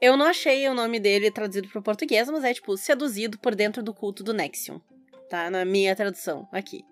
Eu 0.00 0.16
não 0.16 0.26
achei 0.26 0.66
o 0.68 0.74
nome 0.74 0.98
dele 0.98 1.30
traduzido 1.30 1.68
para 1.68 1.80
o 1.80 1.82
português, 1.82 2.28
mas 2.30 2.44
é 2.44 2.54
tipo 2.54 2.76
seduzido 2.76 3.38
por 3.38 3.54
dentro 3.54 3.82
do 3.82 3.92
culto 3.92 4.24
do 4.24 4.32
Nexium, 4.32 4.80
tá? 5.28 5.50
Na 5.50 5.64
minha 5.64 5.94
tradução 5.94 6.48
aqui. 6.50 6.82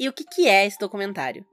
E 0.00 0.08
o 0.08 0.14
que, 0.14 0.24
que 0.24 0.48
é 0.48 0.64
esse 0.64 0.78
documentário? 0.78 1.46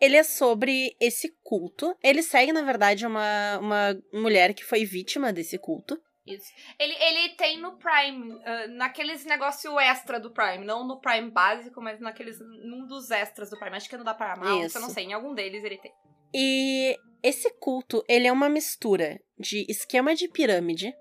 Ele 0.00 0.16
é 0.16 0.24
sobre 0.24 0.96
esse 1.00 1.32
culto. 1.44 1.96
Ele 2.02 2.24
segue, 2.24 2.52
na 2.52 2.62
verdade, 2.62 3.06
uma, 3.06 3.58
uma 3.58 4.02
mulher 4.12 4.52
que 4.52 4.64
foi 4.64 4.84
vítima 4.84 5.32
desse 5.32 5.56
culto. 5.58 5.96
Isso. 6.26 6.52
Ele, 6.76 6.92
ele 6.94 7.28
tem 7.36 7.56
no 7.60 7.78
Prime, 7.78 8.40
ah, 8.44 8.66
naqueles 8.66 9.24
negócio 9.24 9.78
extra 9.78 10.18
do 10.18 10.32
Prime, 10.32 10.64
não 10.64 10.84
no 10.84 11.00
Prime 11.00 11.30
básico, 11.30 11.80
mas 11.80 12.00
naqueles 12.00 12.40
num 12.40 12.84
dos 12.84 13.12
extras 13.12 13.48
do 13.48 13.58
Prime. 13.58 13.76
Acho 13.76 13.88
que 13.88 13.94
é 13.94 13.98
no 13.98 14.04
da 14.04 14.12
Paramount, 14.12 14.66
Isso. 14.66 14.76
eu 14.76 14.82
não 14.82 14.90
sei, 14.90 15.04
em 15.04 15.12
algum 15.12 15.32
deles 15.32 15.62
ele 15.62 15.78
tem. 15.78 15.92
E 16.34 16.98
esse 17.22 17.48
culto, 17.54 18.04
ele 18.08 18.26
é 18.26 18.32
uma 18.32 18.48
mistura 18.48 19.20
de 19.38 19.64
esquema 19.68 20.16
de 20.16 20.28
pirâmide 20.28 20.92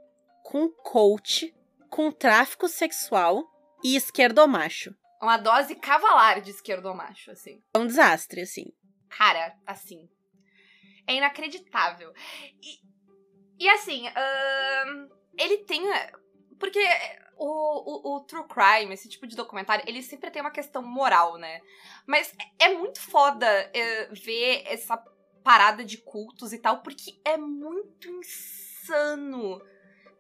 com 0.44 0.70
coach, 0.70 1.54
com 1.90 2.12
tráfico 2.12 2.68
sexual 2.68 3.44
e 3.84 3.96
esquerdomacho. 3.96 4.96
Uma 5.22 5.38
dose 5.38 5.76
cavalar 5.76 6.42
de 6.42 6.52
esquerdo 6.52 6.94
macho, 6.94 7.32
assim. 7.32 7.62
É 7.74 7.80
um 7.80 7.88
desastre, 7.88 8.42
assim. 8.42 8.66
Cara, 9.10 9.56
assim. 9.66 10.08
É 11.08 11.16
inacreditável. 11.16 12.14
E, 12.62 12.80
e 13.66 13.70
assim, 13.70 14.08
ahn, 14.08 15.10
ele 15.38 15.60
tem. 15.60 15.82
Porque 16.60 16.80
o, 17.38 18.12
o, 18.12 18.16
o 18.18 18.20
True 18.22 18.48
Crime, 18.48 18.94
esse 18.94 19.10
tipo 19.10 19.26
de 19.26 19.36
documentário, 19.36 19.86
ele 19.88 20.02
sempre 20.02 20.30
tem 20.30 20.42
uma 20.42 20.52
questão 20.52 20.82
moral, 20.82 21.38
né? 21.38 21.62
Mas 22.06 22.34
é 22.60 22.68
é 22.68 22.74
muito 22.74 23.00
foda 23.00 23.48
é, 23.74 24.08
ver 24.14 24.64
essa 24.66 24.98
parada 25.44 25.86
de 25.86 25.98
cultos 26.00 26.52
e 26.52 26.60
tal, 26.60 26.82
porque 26.82 27.20
é 27.24 27.38
muito 27.38 28.10
insano. 28.10 29.62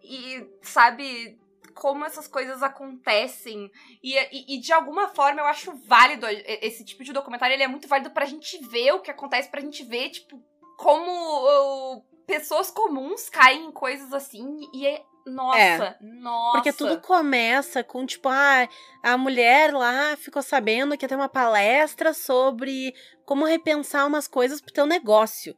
E, 0.01 0.47
sabe, 0.61 1.37
como 1.77 2.05
essas 2.05 2.27
coisas 2.27 2.61
acontecem. 2.63 3.71
E, 4.03 4.17
e, 4.31 4.55
e 4.55 4.59
de 4.59 4.73
alguma 4.73 5.07
forma 5.09 5.41
eu 5.41 5.45
acho 5.45 5.73
válido 5.87 6.25
esse 6.27 6.83
tipo 6.83 7.03
de 7.03 7.13
documentário, 7.13 7.53
ele 7.53 7.63
é 7.63 7.67
muito 7.67 7.87
válido 7.87 8.11
pra 8.11 8.25
gente 8.25 8.57
ver 8.67 8.91
o 8.93 8.99
que 8.99 9.11
acontece, 9.11 9.49
pra 9.49 9.61
gente 9.61 9.83
ver, 9.83 10.09
tipo, 10.09 10.41
como 10.77 11.11
uh, 11.11 12.03
pessoas 12.25 12.69
comuns 12.69 13.29
caem 13.29 13.65
em 13.65 13.71
coisas 13.71 14.13
assim 14.13 14.59
e 14.73 14.85
é. 14.85 15.03
Nossa, 15.25 15.97
nossa. 15.99 16.51
Porque 16.53 16.71
tudo 16.71 17.01
começa 17.01 17.83
com, 17.83 18.05
tipo, 18.05 18.29
ah, 18.29 18.65
a 19.03 19.17
mulher 19.17 19.73
lá 19.73 20.15
ficou 20.15 20.41
sabendo 20.41 20.97
que 20.97 21.03
ia 21.03 21.09
ter 21.09 21.15
uma 21.15 21.27
palestra 21.27 22.13
sobre 22.13 22.95
como 23.25 23.43
repensar 23.43 24.07
umas 24.07 24.25
coisas 24.25 24.61
pro 24.61 24.71
teu 24.71 24.85
negócio. 24.85 25.53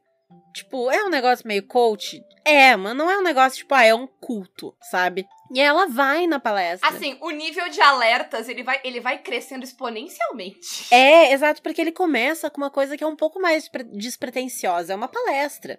Tipo, 0.54 0.90
é 0.90 1.04
um 1.04 1.08
negócio 1.08 1.46
meio 1.46 1.66
coach? 1.66 2.22
É, 2.44 2.74
mas 2.76 2.96
não 2.96 3.10
é 3.10 3.18
um 3.18 3.22
negócio, 3.22 3.58
tipo, 3.58 3.74
ah, 3.74 3.84
é 3.84 3.94
um 3.94 4.06
culto, 4.06 4.74
sabe? 4.90 5.26
E 5.52 5.60
ela 5.60 5.86
vai 5.86 6.26
na 6.26 6.40
palestra. 6.40 6.88
Assim, 6.88 7.16
o 7.20 7.30
nível 7.30 7.68
de 7.68 7.80
alertas, 7.80 8.48
ele 8.48 8.62
vai, 8.62 8.80
ele 8.84 9.00
vai 9.00 9.18
crescendo 9.18 9.64
exponencialmente. 9.64 10.92
É, 10.92 11.32
exato, 11.32 11.62
porque 11.62 11.80
ele 11.80 11.92
começa 11.92 12.48
com 12.50 12.58
uma 12.60 12.70
coisa 12.70 12.96
que 12.96 13.04
é 13.04 13.06
um 13.06 13.16
pouco 13.16 13.40
mais 13.40 13.68
pre- 13.68 13.84
despretensiosa, 13.84 14.92
é 14.92 14.96
uma 14.96 15.08
palestra. 15.08 15.78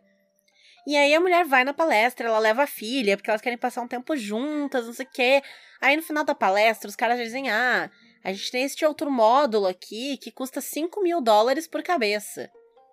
E 0.87 0.97
aí 0.97 1.13
a 1.13 1.19
mulher 1.19 1.45
vai 1.45 1.63
na 1.63 1.73
palestra, 1.73 2.27
ela 2.27 2.39
leva 2.39 2.63
a 2.63 2.67
filha, 2.67 3.15
porque 3.15 3.29
elas 3.29 3.41
querem 3.41 3.57
passar 3.57 3.81
um 3.81 3.87
tempo 3.87 4.15
juntas, 4.17 4.85
não 4.85 4.93
sei 4.93 5.05
o 5.05 5.09
quê. 5.09 5.41
Aí 5.79 5.95
no 5.95 6.03
final 6.03 6.23
da 6.23 6.33
palestra, 6.35 6.89
os 6.89 6.95
caras 6.95 7.19
dizem, 7.19 7.49
ah, 7.49 7.89
a 8.23 8.33
gente 8.33 8.51
tem 8.51 8.63
este 8.63 8.85
outro 8.85 9.11
módulo 9.11 9.67
aqui 9.67 10.17
que 10.17 10.31
custa 10.31 10.59
5 10.59 11.01
mil 11.01 11.21
dólares 11.21 11.67
por 11.67 11.83
cabeça. 11.83 12.49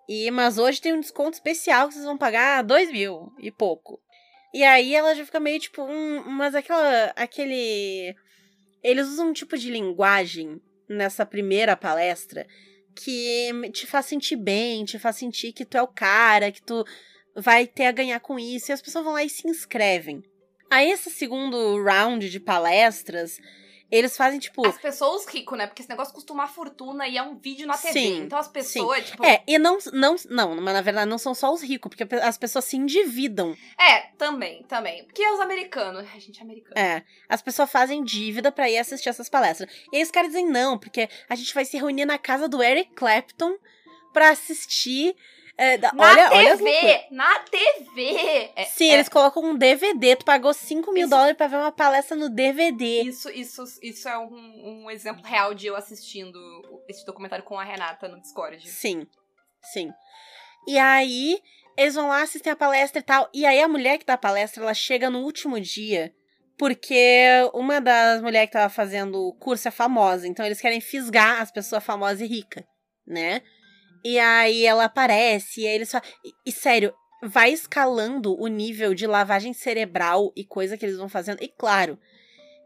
E, 0.09 0.31
mas 0.31 0.57
hoje 0.57 0.81
tem 0.81 0.95
um 0.95 1.01
desconto 1.01 1.35
especial 1.35 1.89
que 1.89 1.95
vocês 1.95 2.07
vão 2.07 2.17
pagar 2.17 2.63
2 2.63 2.91
mil 2.91 3.33
e 3.39 3.51
pouco. 3.51 4.01
E 4.55 4.65
aí 4.65 4.95
ela 4.95 5.15
já 5.15 5.25
fica 5.25 5.39
meio 5.39 5.61
tipo, 5.61 5.83
hum, 5.83 6.25
mas 6.31 6.55
aquela, 6.55 7.13
aquele... 7.15 8.15
Eles 8.83 9.07
usam 9.09 9.29
um 9.29 9.33
tipo 9.33 9.59
de 9.59 9.71
linguagem 9.71 10.61
nessa 10.89 11.27
primeira 11.27 11.77
palestra 11.77 12.47
que 12.97 13.51
te 13.73 13.87
faz 13.87 14.07
sentir 14.07 14.37
bem, 14.37 14.85
te 14.85 14.99
faz 14.99 15.17
sentir 15.17 15.53
que 15.53 15.65
tu 15.65 15.77
é 15.77 15.83
o 15.83 15.87
cara, 15.87 16.51
que 16.51 16.63
tu 16.63 16.85
vai 17.37 17.67
ter 17.67 17.87
a 17.87 17.93
ganhar 17.93 18.19
com 18.21 18.39
isso, 18.39 18.71
e 18.71 18.73
as 18.73 18.83
pessoas 18.83 19.05
vão 19.05 19.15
lá 19.15 19.23
e 19.23 19.29
se 19.29 19.47
inscrevem. 19.47 20.23
Aí, 20.71 20.91
esse 20.91 21.11
segundo 21.11 21.83
round 21.83 22.29
de 22.29 22.41
palestras, 22.41 23.39
eles 23.91 24.17
fazem, 24.17 24.39
tipo. 24.39 24.67
As 24.67 24.79
pessoas 24.79 25.27
ricas, 25.27 25.57
né? 25.57 25.67
Porque 25.67 25.83
esse 25.83 25.89
negócio 25.89 26.13
custa 26.13 26.33
uma 26.33 26.47
fortuna 26.47 27.09
e 27.09 27.17
é 27.17 27.23
um 27.23 27.37
vídeo 27.37 27.67
na 27.67 27.77
TV. 27.77 27.93
Sim, 27.93 28.23
então 28.25 28.39
as 28.39 28.49
pessoas, 28.49 29.07
tipo. 29.07 29.25
É, 29.25 29.43
e 29.47 29.59
não, 29.59 29.79
não, 29.93 30.17
não, 30.29 30.61
mas 30.61 30.75
na 30.75 30.83
verdade 30.83 31.09
não 31.09 31.19
são 31.19 31.35
só 31.35 31.53
os 31.53 31.63
ricos, 31.63 31.89
porque 31.89 32.15
as 32.17 32.37
pessoas 32.37 32.67
se 32.67 32.77
endividam. 32.77 33.57
É, 33.79 34.01
também, 34.19 34.63
também. 34.65 35.05
Porque 35.05 35.23
é 35.23 35.33
os 35.33 35.41
americanos. 35.41 36.07
A 36.15 36.19
gente 36.19 36.39
é 36.39 36.43
americano. 36.43 36.79
É, 36.79 37.03
as 37.29 37.41
pessoas 37.41 37.71
fazem 37.71 38.05
dívida 38.05 38.53
pra 38.53 38.69
ir 38.69 38.79
assistir 38.79 39.09
essas 39.09 39.29
palestras. 39.29 39.71
E 39.93 39.97
aí 39.97 40.03
os 40.03 40.11
caras 40.11 40.31
dizem 40.31 40.47
não, 40.47 40.79
porque 40.79 41.09
a 41.29 41.35
gente 41.35 41.55
vai 41.55 41.65
se 41.65 41.77
reunir 41.77 42.05
na 42.05 42.19
casa 42.19 42.49
do 42.49 42.63
Eric 42.63 42.93
Clapton 42.95 43.57
pra 44.13 44.31
assistir. 44.31 45.17
É, 45.59 45.77
da- 45.77 45.93
Na 45.93 46.05
olha, 46.05 46.31
olha. 46.33 46.57
TV! 46.57 47.07
Na 47.11 47.39
TV! 47.41 48.51
É, 48.57 48.65
Sim, 48.65 48.91
é- 48.91 48.95
eles 48.95 49.09
colocam 49.09 49.43
um 49.43 49.57
DVD, 49.59 50.17
tu 50.17 50.25
pagou 50.25 50.55
5 50.55 50.93
mil 50.93 51.03
Isso- 51.03 51.11
dólares 51.11 51.37
pra 51.37 51.49
ver 51.49 51.57
uma 51.57 51.73
palestra 51.73 52.17
no 52.17 52.31
DVD. 52.31 53.03
Isso, 53.03 53.29
isso, 53.31 53.65
isso 53.83 54.09
é 54.09 54.17
um, 54.17 54.85
um 54.85 54.91
exemplo 54.91 55.23
real 55.25 55.53
de 55.53 55.67
eu 55.67 55.77
assistindo 55.77 56.39
esse 56.89 57.05
documentário 57.05 57.45
com 57.45 57.59
a 57.59 57.65
Renata 57.65 58.09
no 58.09 58.21
Discord. 58.21 58.67
Sim, 58.71 59.07
sim. 59.73 59.91
E 60.67 60.79
aí, 60.79 61.39
eles 61.77 61.95
vão 61.95 62.09
lá, 62.09 62.23
assistem 62.23 62.53
a 62.53 62.57
palestra 62.57 63.01
e 63.01 63.03
tal. 63.03 63.29
E 63.35 63.45
aí, 63.45 63.61
a 63.61 63.69
mulher 63.69 63.99
que 63.99 64.05
dá 64.07 64.15
a 64.15 64.19
palestra, 64.19 64.63
ela 64.63 64.75
chega 64.75 65.11
no 65.11 65.21
último 65.21 65.61
dia. 65.61 66.15
Porque 66.59 67.29
uma 67.55 67.81
das 67.81 68.21
mulheres 68.21 68.49
que 68.49 68.55
tava 68.55 68.69
fazendo 68.69 69.17
o 69.29 69.33
curso 69.33 69.69
é 69.69 69.71
famosa. 69.71 70.27
Então, 70.27 70.45
eles 70.45 70.61
querem 70.61 70.81
fisgar 70.81 71.41
as 71.41 71.53
pessoas 71.53 71.85
famosas 71.85 72.21
e 72.21 72.27
ricas, 72.27 72.65
né? 73.07 73.43
E 74.05 74.19
aí, 74.19 74.65
ela 74.65 74.85
aparece. 74.85 75.63
E 75.63 75.67
aí, 75.67 75.75
eles 75.75 75.91
falam... 75.91 76.07
E, 76.25 76.33
e, 76.47 76.53
sério, 76.53 76.93
vai 77.23 77.53
escalando 77.53 78.41
o 78.41 78.47
nível 78.47 78.95
de 78.95 79.07
lavagem 79.07 79.53
cerebral 79.53 80.33
e 80.37 80.45
coisa 80.45 80.77
que 80.77 80.85
eles 80.85 80.97
vão 80.99 81.09
fazendo. 81.09 81.43
E, 81.43 81.49
claro... 81.49 81.99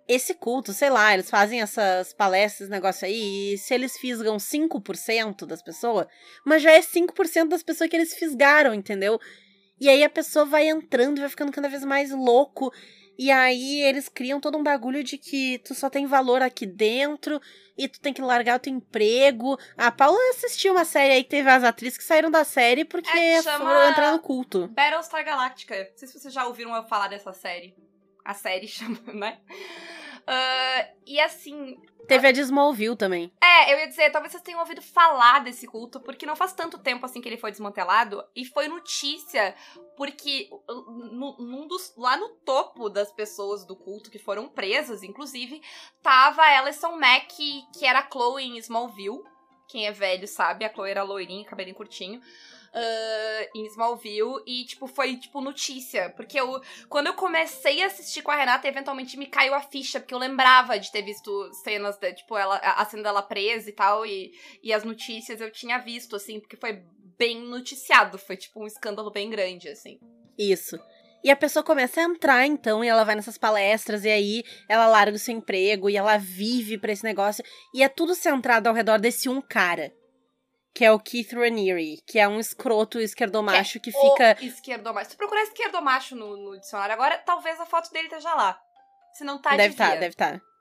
Esse 0.09 0.35
culto, 0.35 0.73
sei 0.73 0.91
lá, 0.91 1.15
eles 1.15 1.31
fazem 1.31 1.63
essas 1.63 2.13
palestras, 2.13 2.63
esse 2.63 2.71
negócio 2.71 3.07
aí, 3.07 3.55
e 3.55 3.57
se 3.57 3.73
eles 3.73 3.97
fisgam 3.97 4.37
5% 4.37 5.47
das 5.47 5.63
pessoas, 5.63 6.09
mas 6.45 6.61
já 6.61 6.73
é 6.73 6.81
5% 6.81 7.47
das 7.49 7.63
pessoas 7.63 7.89
que 7.89 7.95
eles 7.95 8.13
fisgaram, 8.13 8.75
entendeu? 8.75 9.21
E 9.81 9.89
aí 9.89 10.03
a 10.03 10.11
pessoa 10.11 10.45
vai 10.45 10.69
entrando 10.69 11.19
e 11.19 11.21
vai 11.21 11.31
ficando 11.31 11.53
cada 11.53 11.69
vez 11.69 11.85
mais 11.85 12.11
louco. 12.11 12.73
E 13.19 13.31
aí 13.31 13.83
eles 13.83 14.09
criam 14.09 14.41
todo 14.41 14.57
um 14.59 14.63
bagulho 14.63 15.05
de 15.05 15.19
que 15.19 15.59
tu 15.59 15.75
só 15.75 15.91
tem 15.91 16.07
valor 16.07 16.43
aqui 16.43 16.67
dentro 16.67 17.41
e 17.77 17.89
tu 17.89 18.01
tem 18.01 18.13
que 18.13 18.23
largar 18.23 18.57
o 18.57 18.61
teu 18.61 18.73
emprego. 18.73 19.59
A 19.77 19.91
Paula 19.91 20.19
assistiu 20.31 20.73
uma 20.73 20.85
série 20.85 21.15
aí 21.15 21.25
que 21.25 21.31
teve 21.31 21.49
as 21.49 21.63
atrizes 21.63 21.99
que 21.99 22.05
saíram 22.05 22.31
da 22.31 22.45
série 22.45 22.85
porque 22.85 23.09
É, 23.11 23.43
foram 23.43 23.91
entrar 23.91 24.13
no 24.13 24.19
culto. 24.19 24.69
Battlestar 24.69 25.25
Galactica. 25.25 25.77
Não 25.77 25.97
sei 25.99 26.09
se 26.09 26.19
vocês 26.19 26.33
já 26.35 26.47
ouviram 26.47 26.75
eu 26.75 26.85
falar 26.85 27.09
dessa 27.09 27.33
série. 27.33 27.75
A 28.25 28.35
série 28.35 28.67
chama, 28.69 29.01
né? 29.13 29.41
Uh, 30.23 30.97
e 31.07 31.21
assim, 31.21 31.77
Teve 32.07 32.27
a 32.27 32.33
de 32.33 32.41
Smallville 32.41 32.97
também. 32.97 33.33
É, 33.43 33.73
eu 33.73 33.79
ia 33.79 33.89
dizer, 33.89 34.11
talvez 34.11 34.33
vocês 34.33 34.43
tenham 34.43 34.61
ouvido 34.61 34.83
falar 34.83 35.41
desse 35.41 35.67
culto, 35.67 36.01
porque 36.01 36.27
não 36.27 36.35
faz 36.35 36.53
tanto 36.53 36.79
tempo 36.79 37.07
assim 37.07 37.21
que 37.21 37.29
ele 37.29 37.37
foi 37.37 37.51
desmantelado, 37.51 38.25
e 38.35 38.45
foi 38.45 38.67
notícia, 38.67 39.55
porque 39.97 40.51
no, 41.13 41.37
num 41.39 41.67
dos, 41.67 41.95
lá 41.97 42.17
no 42.17 42.31
topo 42.45 42.89
das 42.89 43.13
pessoas 43.13 43.65
do 43.65 43.77
culto 43.77 44.11
que 44.11 44.19
foram 44.19 44.49
presas, 44.49 45.03
inclusive, 45.03 45.63
tava 46.03 46.43
a 46.43 46.59
Alison 46.59 46.97
Mack, 46.97 47.37
que 47.73 47.87
era 47.87 48.01
a 48.01 48.11
Chloe 48.11 48.45
em 48.45 48.59
Smallville. 48.59 49.23
Quem 49.69 49.87
é 49.87 49.93
velho 49.93 50.27
sabe, 50.27 50.65
a 50.65 50.73
Chloe 50.73 50.91
era 50.91 51.03
loirinha, 51.03 51.47
cabelinho 51.47 51.77
curtinho 51.77 52.21
uh, 52.75 53.59
em 53.59 53.67
Smallville 53.67 54.43
e, 54.47 54.65
tipo, 54.65 54.87
foi, 54.87 55.17
tipo, 55.17 55.41
notícia. 55.41 56.11
Porque 56.11 56.39
eu, 56.39 56.61
quando 56.89 57.09
eu 57.09 57.15
comecei 57.15 57.83
a 57.83 57.87
assistir 57.87 58.23
com 58.23 58.31
a 58.31 58.37
Renata, 58.37 58.67
eventualmente 58.67 59.17
me 59.17 59.27
caiu 59.27 59.55
a 59.55 59.61
ficha, 59.61 60.01
porque 60.01 60.15
eu 60.15 60.19
lembrava 60.19 60.79
de 60.79 60.91
ter 60.91 61.03
visto 61.03 61.53
cenas, 61.63 61.97
de, 61.99 62.13
tipo, 62.15 62.37
ela, 62.37 62.57
a 62.57 62.85
cena 62.85 63.03
dela 63.03 63.23
presa 63.23 63.69
e 63.69 63.73
tal, 63.73 64.07
e, 64.07 64.33
e 64.63 64.73
as 64.73 64.85
notícias 64.85 65.41
eu 65.41 65.51
tinha 65.51 65.79
visto, 65.79 66.17
assim, 66.17 66.41
porque 66.41 66.57
foi 66.57 66.83
bem 67.19 67.41
noticiado, 67.41 68.19
foi, 68.19 68.37
tipo, 68.37 68.63
um 68.63 68.67
escândalo 68.67 69.11
bem 69.11 69.29
grande, 69.31 69.69
assim. 69.69 69.99
Isso. 70.39 70.79
E 71.25 71.31
a 71.31 71.37
pessoa 71.37 71.63
começa 71.63 72.01
a 72.01 72.05
entrar, 72.05 72.47
então, 72.47 72.83
e 72.83 72.89
ela 72.89 73.05
vai 73.05 73.15
nessas 73.15 73.39
palestras, 73.39 74.05
e 74.05 74.09
aí 74.09 74.43
ela 74.69 74.89
larga 74.89 75.15
o 75.15 75.21
seu 75.21 75.33
emprego, 75.33 75.89
e 75.89 75.97
ela 75.97 76.17
vive 76.17 76.79
pra 76.79 76.91
esse 76.91 77.05
negócio, 77.05 77.45
e 77.73 77.81
é 77.81 77.89
tudo 77.89 78.15
centrado 78.15 78.69
ao 78.69 78.75
redor 78.75 78.99
desse 78.99 79.29
um 79.29 79.41
cara 79.41 79.93
que 80.75 80.85
é 80.85 80.91
o 80.91 80.99
Keith 80.99 81.33
Raniere, 81.33 82.03
que 82.07 82.19
é 82.19 82.27
um 82.27 82.41
escroto 82.41 82.99
esquerdomacho 82.99 83.79
que, 83.79 83.91
que 83.91 83.97
é 83.97 84.01
fica. 84.01 84.45
Esquerdomacho. 84.45 85.11
Se 85.11 85.17
tu 85.17 85.19
procurar 85.19 85.43
esquerdomacho 85.43 86.17
no, 86.17 86.37
no 86.37 86.59
dicionário 86.59 86.95
agora, 86.95 87.19
talvez 87.19 87.61
a 87.61 87.67
foto 87.67 87.91
dele 87.91 88.09
esteja 88.09 88.35
lá. 88.35 88.59
Se 89.13 89.25
não 89.25 89.39
tá, 89.39 89.57
Deve 89.57 89.75
estar, 89.75 89.91
tá, 89.91 89.95
deve 89.95 90.09
estar. 90.09 90.39
Tá. 90.39 90.53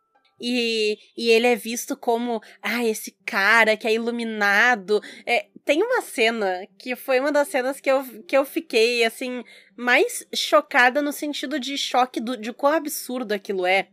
E, 0.42 0.98
e 1.16 1.30
ele 1.30 1.46
é 1.46 1.56
visto 1.56 1.96
como, 1.96 2.42
ah, 2.62 2.84
esse 2.84 3.12
cara 3.26 3.78
que 3.78 3.88
é 3.88 3.94
iluminado. 3.94 5.00
É, 5.26 5.48
tem 5.64 5.84
uma 5.84 6.02
cena 6.02 6.68
que 6.80 6.96
foi 6.96 7.20
uma 7.20 7.32
das 7.32 7.48
cenas 7.48 7.80
que 7.80 7.90
eu, 7.90 8.04
que 8.24 8.36
eu 8.36 8.44
fiquei, 8.44 9.06
assim, 9.06 9.44
mais 9.78 10.26
chocada 10.34 11.02
no 11.02 11.14
sentido 11.14 11.60
de 11.60 11.78
choque 11.78 12.20
do, 12.20 12.36
de 12.36 12.52
quão 12.52 12.74
absurdo 12.74 13.34
aquilo 13.34 13.66
é. 13.66 13.88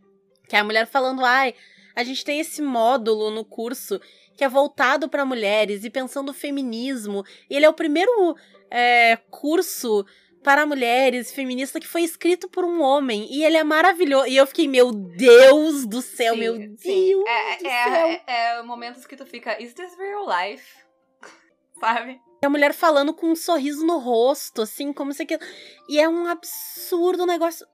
Que 0.47 0.55
é 0.55 0.59
a 0.59 0.63
mulher 0.63 0.87
falando, 0.87 1.23
ai, 1.23 1.53
a 1.95 2.03
gente 2.03 2.25
tem 2.25 2.39
esse 2.39 2.61
módulo 2.61 3.29
no 3.29 3.45
curso 3.45 4.01
que 4.39 4.45
é 4.45 4.47
voltado 4.47 5.09
para 5.09 5.25
mulheres 5.25 5.83
e 5.83 5.89
pensando 5.89 6.29
o 6.29 6.33
feminismo. 6.33 7.25
Ele 7.49 7.65
é 7.65 7.69
o 7.69 7.73
primeiro 7.73 8.37
é, 8.71 9.17
curso 9.29 10.05
para 10.41 10.65
mulheres 10.65 11.33
feminista 11.33 11.77
que 11.77 11.85
foi 11.85 12.03
escrito 12.03 12.47
por 12.47 12.63
um 12.63 12.81
homem 12.81 13.27
e 13.29 13.43
ele 13.43 13.57
é 13.57 13.65
maravilhoso. 13.65 14.27
E 14.27 14.37
eu 14.37 14.47
fiquei, 14.47 14.65
meu 14.65 14.93
Deus 14.93 15.85
do 15.85 16.01
céu, 16.01 16.35
sim, 16.35 16.39
meu 16.39 16.57
Deus 16.57 16.79
sim. 16.79 17.21
É, 17.27 17.57
do 17.57 17.67
é, 17.67 17.83
céu. 17.83 18.07
É, 18.07 18.23
é, 18.27 18.63
momentos 18.63 19.05
que 19.05 19.17
tu 19.17 19.25
fica, 19.25 19.61
is 19.61 19.73
this 19.73 19.97
real 19.97 20.25
life? 20.25 20.85
Sabe? 21.77 22.21
E 22.41 22.45
a 22.45 22.49
mulher 22.49 22.73
falando 22.73 23.13
com 23.13 23.31
um 23.31 23.35
sorriso 23.35 23.85
no 23.85 23.97
rosto, 23.97 24.61
assim, 24.61 24.93
como 24.93 25.11
se 25.11 25.23
aquilo. 25.23 25.41
E 25.89 25.99
é 25.99 26.07
um 26.07 26.27
absurdo 26.27 27.25
negócio. 27.25 27.67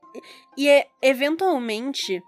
E 0.58 0.68
é, 0.68 0.88
eventualmente, 1.00 2.24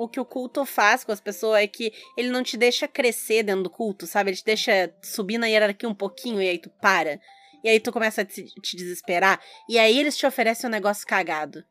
o 0.00 0.08
que 0.08 0.18
o 0.18 0.24
culto 0.24 0.64
faz 0.64 1.04
com 1.04 1.12
as 1.12 1.20
pessoas 1.20 1.60
é 1.60 1.66
que 1.66 1.92
ele 2.16 2.30
não 2.30 2.42
te 2.42 2.56
deixa 2.56 2.88
crescer 2.88 3.42
dentro 3.42 3.64
do 3.64 3.70
culto, 3.70 4.06
sabe? 4.06 4.30
Ele 4.30 4.36
te 4.38 4.44
deixa 4.44 4.94
subir 5.02 5.36
na 5.36 5.46
hierarquia 5.46 5.86
um 5.86 5.94
pouquinho 5.94 6.40
e 6.40 6.48
aí 6.48 6.58
tu 6.58 6.70
para. 6.80 7.20
E 7.62 7.68
aí 7.68 7.78
tu 7.78 7.92
começa 7.92 8.22
a 8.22 8.24
te, 8.24 8.46
te 8.46 8.76
desesperar. 8.76 9.38
E 9.68 9.78
aí 9.78 9.98
eles 9.98 10.16
te 10.16 10.24
oferecem 10.24 10.68
um 10.68 10.70
negócio 10.70 11.06
cagado. 11.06 11.62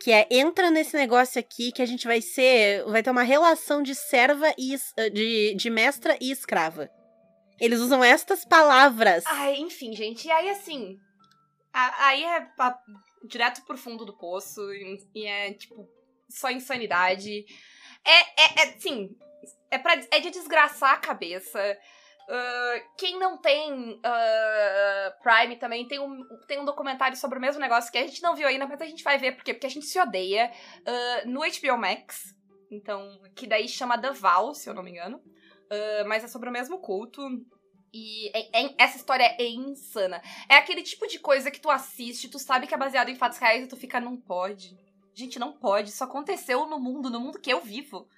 Que 0.00 0.12
é, 0.12 0.28
entra 0.30 0.70
nesse 0.70 0.96
negócio 0.96 1.40
aqui 1.40 1.72
que 1.72 1.82
a 1.82 1.86
gente 1.86 2.06
vai 2.06 2.22
ser. 2.22 2.84
Vai 2.84 3.02
ter 3.02 3.10
uma 3.10 3.24
relação 3.24 3.82
de 3.82 3.96
serva 3.96 4.54
e. 4.56 4.76
de, 5.12 5.56
de 5.56 5.68
mestra 5.68 6.16
e 6.20 6.30
escrava. 6.30 6.88
Eles 7.60 7.80
usam 7.80 8.04
estas 8.04 8.44
palavras. 8.44 9.24
Ai, 9.26 9.56
enfim, 9.56 9.96
gente. 9.96 10.28
E 10.28 10.30
aí, 10.30 10.48
assim. 10.48 10.96
aí 11.72 12.22
é 12.22 12.36
a, 12.56 12.78
direto 13.24 13.64
pro 13.64 13.76
fundo 13.76 14.04
do 14.04 14.16
poço. 14.16 14.60
E, 14.72 14.98
e 15.12 15.26
é, 15.26 15.52
tipo, 15.54 15.88
só 16.38 16.50
insanidade. 16.50 17.44
É, 18.04 18.20
é, 18.20 18.62
é 18.62 18.78
sim, 18.78 19.10
é, 19.70 19.78
pra, 19.78 19.94
é 20.10 20.20
de 20.20 20.30
desgraçar 20.30 20.92
a 20.92 20.98
cabeça. 20.98 21.78
Uh, 22.28 22.96
quem 22.96 23.18
não 23.18 23.36
tem 23.36 23.94
uh, 23.94 25.22
Prime 25.22 25.56
também 25.56 25.86
tem 25.86 25.98
um, 25.98 26.20
tem 26.46 26.60
um 26.60 26.64
documentário 26.64 27.16
sobre 27.16 27.38
o 27.38 27.40
mesmo 27.40 27.60
negócio 27.60 27.90
que 27.90 27.98
a 27.98 28.06
gente 28.06 28.22
não 28.22 28.34
viu 28.34 28.46
ainda, 28.46 28.66
mas 28.66 28.80
a 28.80 28.86
gente 28.86 29.02
vai 29.02 29.18
ver 29.18 29.32
porque, 29.32 29.52
porque 29.52 29.66
a 29.66 29.70
gente 29.70 29.86
se 29.86 29.98
odeia 30.00 30.50
uh, 30.80 31.28
no 31.28 31.40
HBO 31.40 31.78
Max. 31.78 32.34
Então, 32.70 33.20
que 33.34 33.46
daí 33.46 33.68
chama 33.68 34.00
The 34.00 34.12
Val, 34.12 34.54
se 34.54 34.68
eu 34.68 34.74
não 34.74 34.82
me 34.82 34.90
engano. 34.90 35.20
mas 36.06 36.24
é 36.24 36.28
sobre 36.28 36.48
o 36.48 36.52
mesmo 36.52 36.80
culto. 36.80 37.20
E 37.92 38.30
é, 38.34 38.64
é, 38.64 38.74
essa 38.78 38.96
história 38.96 39.36
é 39.38 39.46
insana. 39.50 40.22
É 40.48 40.56
aquele 40.56 40.82
tipo 40.82 41.06
de 41.06 41.18
coisa 41.18 41.50
que 41.50 41.60
tu 41.60 41.70
assiste, 41.70 42.30
tu 42.30 42.38
sabe 42.38 42.66
que 42.66 42.74
é 42.74 42.78
baseado 42.78 43.10
em 43.10 43.16
fatos 43.16 43.36
reais 43.38 43.64
e 43.64 43.68
tu 43.68 43.76
fica, 43.76 44.00
não 44.00 44.16
pode. 44.16 44.74
Gente, 45.14 45.38
não 45.38 45.52
pode. 45.52 45.90
Isso 45.90 46.04
aconteceu 46.04 46.66
no 46.66 46.78
mundo, 46.78 47.10
no 47.10 47.20
mundo 47.20 47.38
que 47.38 47.52
eu 47.52 47.60
vivo. 47.60 48.08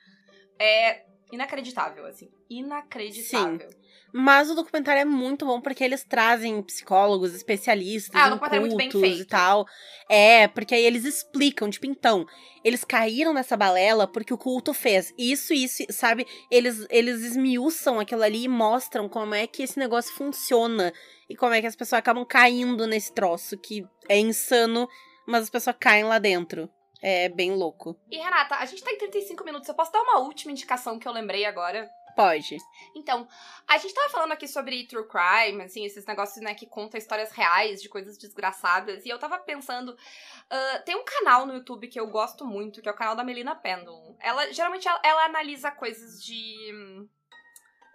É 0.59 1.05
inacreditável, 1.33 2.07
assim. 2.07 2.31
Inacreditável. 2.49 3.71
Sim. 3.71 3.85
Mas 4.17 4.49
o 4.49 4.55
documentário 4.55 5.01
é 5.01 5.05
muito 5.05 5.45
bom 5.45 5.61
porque 5.61 5.83
eles 5.83 6.05
trazem 6.05 6.63
psicólogos, 6.63 7.35
especialistas, 7.35 8.15
ah, 8.15 8.39
cultos 8.39 9.03
é 9.03 9.07
e 9.09 9.25
tal. 9.25 9.67
É, 10.09 10.47
porque 10.47 10.73
aí 10.73 10.85
eles 10.85 11.05
explicam, 11.05 11.69
tipo, 11.69 11.85
então, 11.85 12.25
eles 12.63 12.85
caíram 12.85 13.35
nessa 13.35 13.57
balela 13.57 14.07
porque 14.07 14.33
o 14.33 14.39
culto 14.39 14.73
fez 14.73 15.13
isso, 15.19 15.53
isso, 15.53 15.83
sabe? 15.91 16.29
Eles, 16.49 16.87
eles 16.91 17.23
esmiuçam 17.23 17.99
aquilo 17.99 18.23
ali 18.23 18.45
e 18.45 18.49
mostram 18.49 19.09
como 19.09 19.35
é 19.35 19.49
que 19.49 19.65
esse 19.65 19.81
negócio 19.81 20.15
funciona 20.15 20.93
e 21.29 21.35
como 21.35 21.53
é 21.53 21.61
que 21.61 21.67
as 21.67 21.75
pessoas 21.75 21.99
acabam 21.99 22.25
caindo 22.25 22.87
nesse 22.87 23.13
troço 23.13 23.59
que 23.59 23.85
é 24.09 24.17
insano, 24.17 24.89
mas 25.27 25.43
as 25.43 25.51
pessoas 25.51 25.75
caem 25.81 26.05
lá 26.05 26.21
dentro. 26.21 26.71
É 27.07 27.29
bem 27.29 27.53
louco. 27.53 28.01
E 28.11 28.17
Renata, 28.17 28.57
a 28.57 28.65
gente 28.65 28.83
tá 28.83 28.91
em 28.91 28.97
35 28.97 29.45
minutos. 29.45 29.69
Eu 29.69 29.75
posso 29.75 29.93
dar 29.93 30.01
uma 30.01 30.21
última 30.21 30.51
indicação 30.51 30.99
que 30.99 31.07
eu 31.07 31.13
lembrei 31.13 31.45
agora? 31.45 31.87
Pode. 32.17 32.57
Então, 32.97 33.29
a 33.69 33.77
gente 33.77 33.93
tava 33.93 34.09
falando 34.09 34.33
aqui 34.33 34.49
sobre 34.49 34.87
true 34.87 35.07
crime, 35.07 35.65
assim, 35.65 35.85
esses 35.85 36.07
negócios, 36.07 36.43
né, 36.43 36.55
que 36.55 36.65
contam 36.65 36.97
histórias 36.97 37.31
reais 37.33 37.83
de 37.83 37.91
coisas 37.91 38.17
desgraçadas. 38.17 39.05
E 39.05 39.11
eu 39.11 39.19
tava 39.19 39.39
pensando. 39.39 39.91
Uh, 39.91 40.85
tem 40.87 40.97
um 40.97 41.05
canal 41.05 41.45
no 41.45 41.53
YouTube 41.53 41.89
que 41.89 42.01
eu 42.01 42.07
gosto 42.07 42.47
muito, 42.47 42.81
que 42.81 42.89
é 42.89 42.93
o 42.93 42.97
canal 42.97 43.15
da 43.15 43.23
Melina 43.23 43.55
Pendulum. 43.55 44.17
Ela, 44.19 44.51
geralmente, 44.51 44.89
ela, 44.89 45.01
ela 45.05 45.25
analisa 45.27 45.71
coisas 45.71 46.25
de. 46.25 46.73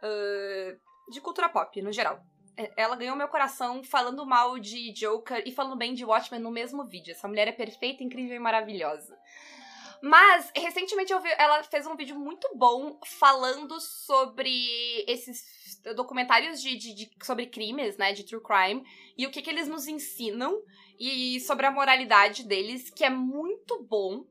Uh, 0.04 0.80
de 1.12 1.20
cultura 1.20 1.50
pop, 1.50 1.82
no 1.82 1.92
geral. 1.92 2.24
É, 2.60 2.74
ela 2.76 2.98
ganhou 2.98 3.16
meu 3.16 3.30
coração 3.30 3.82
falando 3.82 4.26
mal 4.26 4.60
de 4.60 4.92
Joker 4.92 5.42
e 5.46 5.52
falando 5.52 5.78
bem 5.78 5.94
de 5.94 6.04
Watchmen 6.04 6.42
no 6.42 6.52
mesmo 6.52 6.84
vídeo. 6.84 7.12
Essa 7.12 7.26
mulher 7.26 7.48
é 7.48 7.54
perfeita, 7.54 8.04
incrível 8.04 8.36
e 8.36 8.40
maravilhosa. 8.40 9.18
Mas, 10.02 10.52
recentemente 10.54 11.14
eu 11.14 11.22
vi, 11.22 11.30
ela 11.38 11.64
fez 11.64 11.88
um 11.88 11.96
vídeo 11.96 12.18
muito 12.20 12.50
bom 12.56 13.00
falando 13.06 13.80
sobre 13.80 14.52
esses 15.08 15.80
documentários 15.96 16.62
de, 16.62 16.76
de, 16.76 16.94
de, 16.94 17.12
sobre 17.24 17.48
crimes, 17.48 17.98
né, 17.98 18.12
de 18.12 18.24
true 18.26 18.42
crime, 18.42 18.84
e 19.18 19.26
o 19.26 19.32
que, 19.32 19.42
que 19.42 19.50
eles 19.50 19.68
nos 19.68 19.88
ensinam, 19.88 20.62
e 21.00 21.40
sobre 21.42 21.66
a 21.66 21.72
moralidade 21.72 22.44
deles, 22.44 22.90
que 22.90 23.06
é 23.06 23.10
muito 23.10 23.82
bom. 23.84 24.26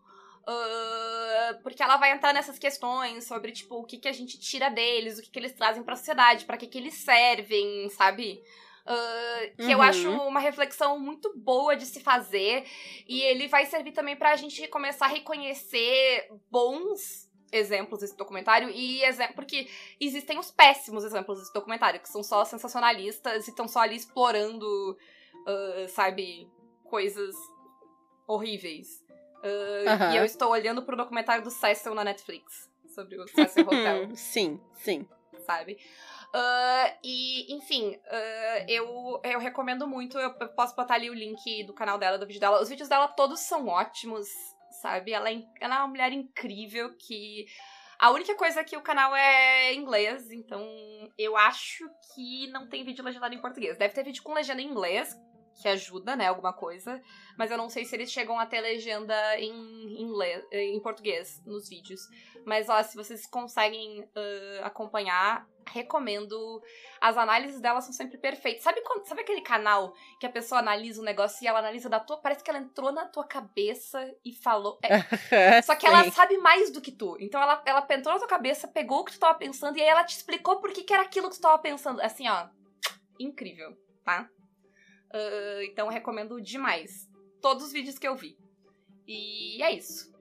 Uh, 0.48 1.62
porque 1.62 1.82
ela 1.82 1.98
vai 1.98 2.11
entrar 2.11 2.32
nessas 2.32 2.58
questões 2.58 3.24
sobre, 3.24 3.52
tipo, 3.52 3.74
o 3.74 3.84
que, 3.84 3.98
que 3.98 4.08
a 4.08 4.12
gente 4.12 4.40
tira 4.40 4.70
deles, 4.70 5.18
o 5.18 5.22
que, 5.22 5.28
que 5.28 5.38
eles 5.38 5.52
trazem 5.52 5.82
pra 5.82 5.94
sociedade, 5.94 6.46
para 6.46 6.56
que, 6.56 6.66
que 6.66 6.78
eles 6.78 6.94
servem, 6.94 7.90
sabe? 7.90 8.42
Uh, 8.87 9.56
que 9.56 9.64
uhum. 9.64 9.70
eu 9.72 9.82
acho 9.82 10.11
uma 10.11 10.40
reflexão 10.40 10.98
muito 10.98 11.30
boa 11.37 11.76
de 11.76 11.84
se 11.84 12.00
fazer. 12.00 12.64
E 13.06 13.20
ele 13.20 13.46
vai 13.46 13.66
servir 13.66 13.92
também 13.92 14.16
pra 14.16 14.37
gente 14.37 14.66
começar 14.68 15.04
a 15.04 15.08
reconhecer 15.08 16.30
bons 16.50 17.28
exemplos 17.52 18.00
desse 18.00 18.16
documentário 18.16 18.70
e 18.70 19.00
porque 19.34 19.68
existem 19.98 20.38
os 20.38 20.50
péssimos 20.50 21.02
exemplos 21.02 21.38
desse 21.38 21.52
documentário 21.52 21.98
que 21.98 22.08
são 22.08 22.22
só 22.22 22.44
sensacionalistas 22.44 23.46
e 23.46 23.50
estão 23.50 23.66
só 23.66 23.80
ali 23.80 23.96
explorando 23.96 24.92
uh, 24.92 25.88
sabe 25.88 26.46
coisas 26.84 27.34
horríveis 28.26 29.02
Uh, 29.42 30.12
E 30.12 30.16
eu 30.16 30.24
estou 30.24 30.51
olhando 30.51 30.82
pro 30.82 30.97
documentário 30.97 31.43
do 31.43 31.51
Cecil 31.51 31.95
na 31.95 32.05
Netflix. 32.05 32.68
Sobre 32.95 33.20
o 33.20 33.28
Cecil 33.28 33.64
Hotel. 33.64 34.16
sim, 34.16 34.61
sim. 34.74 35.09
Sabe? 35.47 35.78
Uh, 36.34 36.99
e, 37.03 37.55
enfim, 37.55 37.95
uh, 37.95 38.64
eu, 38.68 39.20
eu 39.24 39.39
recomendo 39.39 39.86
muito. 39.86 40.18
Eu, 40.18 40.34
eu, 40.39 40.49
posso 40.49 40.76
botar 40.76 40.95
ali 40.95 41.09
o 41.09 41.14
link 41.14 41.64
do 41.64 41.72
canal 41.72 41.99
dela, 41.99 42.18
do 42.18 42.26
vídeo 42.26 42.41
dela. 42.41 42.61
Os 42.61 42.68
vídeos 42.68 42.89
dela 42.89 43.09
todos 43.09 43.41
são 43.41 43.66
ótimos, 43.66 44.28
sabe? 44.82 45.12
Ela 45.12 45.30
é, 45.30 45.43
ela 45.61 45.76
é 45.76 45.78
uma 45.78 45.89
mulher 45.89 46.12
incrível 46.12 46.95
que. 46.97 47.47
A 47.99 48.11
única 48.12 48.34
coisa 48.36 48.61
é 48.61 48.64
que 48.64 48.76
o 48.76 48.80
canal 48.80 49.14
é 49.16 49.74
inglês, 49.74 50.30
então 50.30 50.64
eu 51.18 51.36
acho 51.36 51.84
que 52.14 52.47
não 52.53 52.68
tem 52.68 52.84
vídeo 52.84 53.05
legendado 53.05 53.34
em 53.34 53.41
português. 53.41 53.76
Deve 53.76 53.93
ter 53.93 54.05
vídeo 54.05 54.22
com 54.22 54.32
legenda 54.32 54.62
em 54.62 54.68
inglês, 54.68 55.18
que 55.61 55.68
ajuda, 55.68 56.16
né, 56.16 56.26
alguma 56.26 56.52
coisa. 56.52 57.00
Mas 57.36 57.50
eu 57.50 57.59
não 57.59 57.68
sei 57.68 57.84
se 57.84 57.94
eles 57.94 58.11
chegam 58.11 58.38
a 58.38 58.46
ter 58.46 58.61
legenda 58.61 59.38
em 59.38 60.00
inglês, 60.00 60.44
em 60.52 60.80
português 60.80 61.42
nos 61.44 61.68
vídeos. 61.68 62.00
Mas 62.46 62.68
ó, 62.68 62.82
se 62.82 62.96
vocês 62.96 63.26
conseguem 63.26 64.00
uh, 64.02 64.64
acompanhar, 64.64 65.46
recomendo. 65.68 66.62
As 67.00 67.16
análises 67.16 67.61
delas 67.61 67.84
são 67.84 67.92
sempre 67.92 68.18
perfeitas. 68.18 68.62
Sabe, 68.62 68.80
quando, 68.80 69.06
sabe 69.06 69.20
aquele 69.20 69.40
canal 69.40 69.94
que 70.18 70.26
a 70.26 70.30
pessoa 70.30 70.61
analisa 70.61 71.00
um 71.00 71.04
negócio 71.04 71.44
e 71.44 71.46
ela 71.46 71.61
analisa 71.61 71.88
da 71.88 72.00
tua. 72.00 72.16
Parece 72.18 72.42
que 72.42 72.50
ela 72.50 72.59
entrou 72.59 72.90
na 72.90 73.04
tua 73.06 73.24
cabeça 73.24 74.12
e 74.24 74.32
falou. 74.32 74.78
É, 74.82 75.62
só 75.62 75.74
que 75.76 75.86
ela 75.86 76.11
sabe 76.11 76.36
mais 76.38 76.72
do 76.72 76.80
que 76.80 76.90
tu. 76.90 77.16
Então 77.20 77.40
ela, 77.40 77.62
ela 77.64 77.86
entrou 77.90 78.14
na 78.14 78.18
tua 78.18 78.28
cabeça, 78.28 78.66
pegou 78.66 79.00
o 79.00 79.04
que 79.04 79.12
tu 79.12 79.20
tava 79.20 79.38
pensando 79.38 79.76
e 79.78 79.82
aí 79.82 79.88
ela 79.88 80.04
te 80.04 80.16
explicou 80.16 80.61
por 80.61 80.72
que, 80.72 80.82
que 80.82 80.92
era 80.92 81.02
aquilo 81.02 81.28
que 81.28 81.36
tu 81.36 81.42
tava 81.42 81.59
pensando. 81.59 82.00
Assim, 82.00 82.28
ó. 82.28 82.48
Incrível, 83.18 83.76
tá? 84.04 84.28
Uh, 85.12 85.62
então 85.62 85.88
recomendo 85.88 86.40
demais. 86.40 87.09
Todos 87.40 87.64
os 87.64 87.72
vídeos 87.72 87.98
que 87.98 88.06
eu 88.06 88.16
vi. 88.16 88.36
E 89.06 89.62
é 89.62 89.72
isso. 89.72 90.12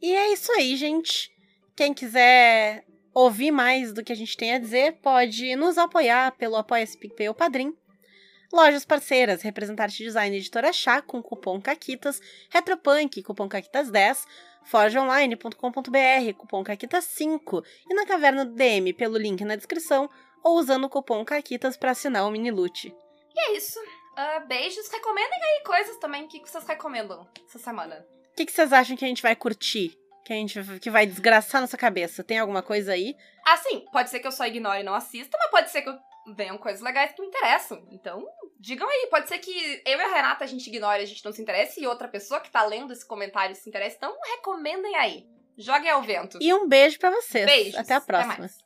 E 0.00 0.14
é 0.14 0.32
isso 0.32 0.52
aí, 0.52 0.76
gente. 0.76 1.30
Quem 1.74 1.92
quiser 1.92 2.84
ouvir 3.12 3.50
mais 3.50 3.92
do 3.92 4.04
que 4.04 4.12
a 4.12 4.16
gente 4.16 4.36
tem 4.36 4.52
a 4.52 4.58
dizer, 4.58 5.00
pode 5.00 5.56
nos 5.56 5.78
apoiar 5.78 6.32
pelo 6.32 6.56
Apoia-se 6.56 6.98
PicPay 6.98 7.28
ou 7.28 7.34
Padrim. 7.34 7.74
Lojas 8.52 8.84
parceiras, 8.84 9.42
Representarte 9.42 10.04
Design 10.04 10.36
Editora 10.36 10.72
Chá 10.72 11.02
com 11.02 11.22
cupom 11.22 11.60
CAQUITAS, 11.60 12.20
Retropunk, 12.50 13.22
cupom 13.22 13.48
CAQUITAS10, 13.48 14.24
forgeonline.com.br, 14.64 16.32
cupom 16.36 16.62
CAQUITAS5 16.62 17.64
e 17.90 17.94
na 17.94 18.06
Caverna 18.06 18.44
do 18.44 18.54
DM 18.54 18.92
pelo 18.92 19.18
link 19.18 19.44
na 19.44 19.56
descrição 19.56 20.08
ou 20.44 20.58
usando 20.58 20.84
o 20.84 20.88
cupom 20.88 21.24
CAQUITAS 21.24 21.76
para 21.76 21.90
assinar 21.90 22.26
o 22.26 22.30
mini 22.30 22.50
loot. 22.50 22.94
E 23.36 23.40
é 23.40 23.56
isso. 23.56 23.78
Uh, 23.78 24.46
beijos. 24.46 24.88
Recomendem 24.88 25.38
aí 25.42 25.62
coisas 25.64 25.96
também. 25.98 26.24
O 26.24 26.28
que 26.28 26.40
vocês 26.40 26.64
recomendam 26.66 27.28
essa 27.46 27.58
semana? 27.58 28.06
O 28.32 28.36
que, 28.36 28.46
que 28.46 28.52
vocês 28.52 28.72
acham 28.72 28.96
que 28.96 29.04
a 29.04 29.08
gente 29.08 29.22
vai 29.22 29.36
curtir? 29.36 29.96
Que 30.24 30.32
a 30.32 30.36
gente 30.36 30.60
que 30.80 30.90
vai 30.90 31.06
desgraçar 31.06 31.60
nossa 31.60 31.76
cabeça? 31.76 32.24
Tem 32.24 32.38
alguma 32.38 32.62
coisa 32.62 32.92
aí? 32.92 33.14
Ah, 33.46 33.56
sim. 33.58 33.84
Pode 33.92 34.10
ser 34.10 34.20
que 34.20 34.26
eu 34.26 34.32
só 34.32 34.46
ignore 34.46 34.80
e 34.80 34.84
não 34.84 34.94
assista, 34.94 35.36
mas 35.38 35.50
pode 35.50 35.70
ser 35.70 35.82
que 35.82 35.88
eu 35.88 35.98
venham 36.34 36.58
coisas 36.58 36.80
legais 36.80 37.12
que 37.12 37.20
me 37.20 37.28
interessam. 37.28 37.86
Então, 37.92 38.26
digam 38.58 38.88
aí. 38.88 39.06
Pode 39.10 39.28
ser 39.28 39.38
que 39.38 39.82
eu 39.84 39.98
e 39.98 40.02
a 40.02 40.14
Renata 40.14 40.44
a 40.44 40.48
gente 40.48 40.66
ignore, 40.66 41.02
a 41.02 41.06
gente 41.06 41.24
não 41.24 41.32
se 41.32 41.40
interesse, 41.40 41.80
e 41.80 41.86
outra 41.86 42.08
pessoa 42.08 42.40
que 42.40 42.50
tá 42.50 42.64
lendo 42.64 42.92
esse 42.92 43.06
comentário 43.06 43.54
se 43.54 43.68
interessa. 43.68 43.96
Então, 43.96 44.16
recomendem 44.36 44.96
aí. 44.96 45.26
Joguem 45.58 45.90
ao 45.90 46.02
vento. 46.02 46.38
E 46.40 46.52
um 46.52 46.68
beijo 46.68 46.98
para 46.98 47.10
vocês. 47.10 47.46
Beijos. 47.46 47.76
Até 47.76 47.94
a 47.94 48.00
próxima. 48.00 48.46
Até 48.46 48.65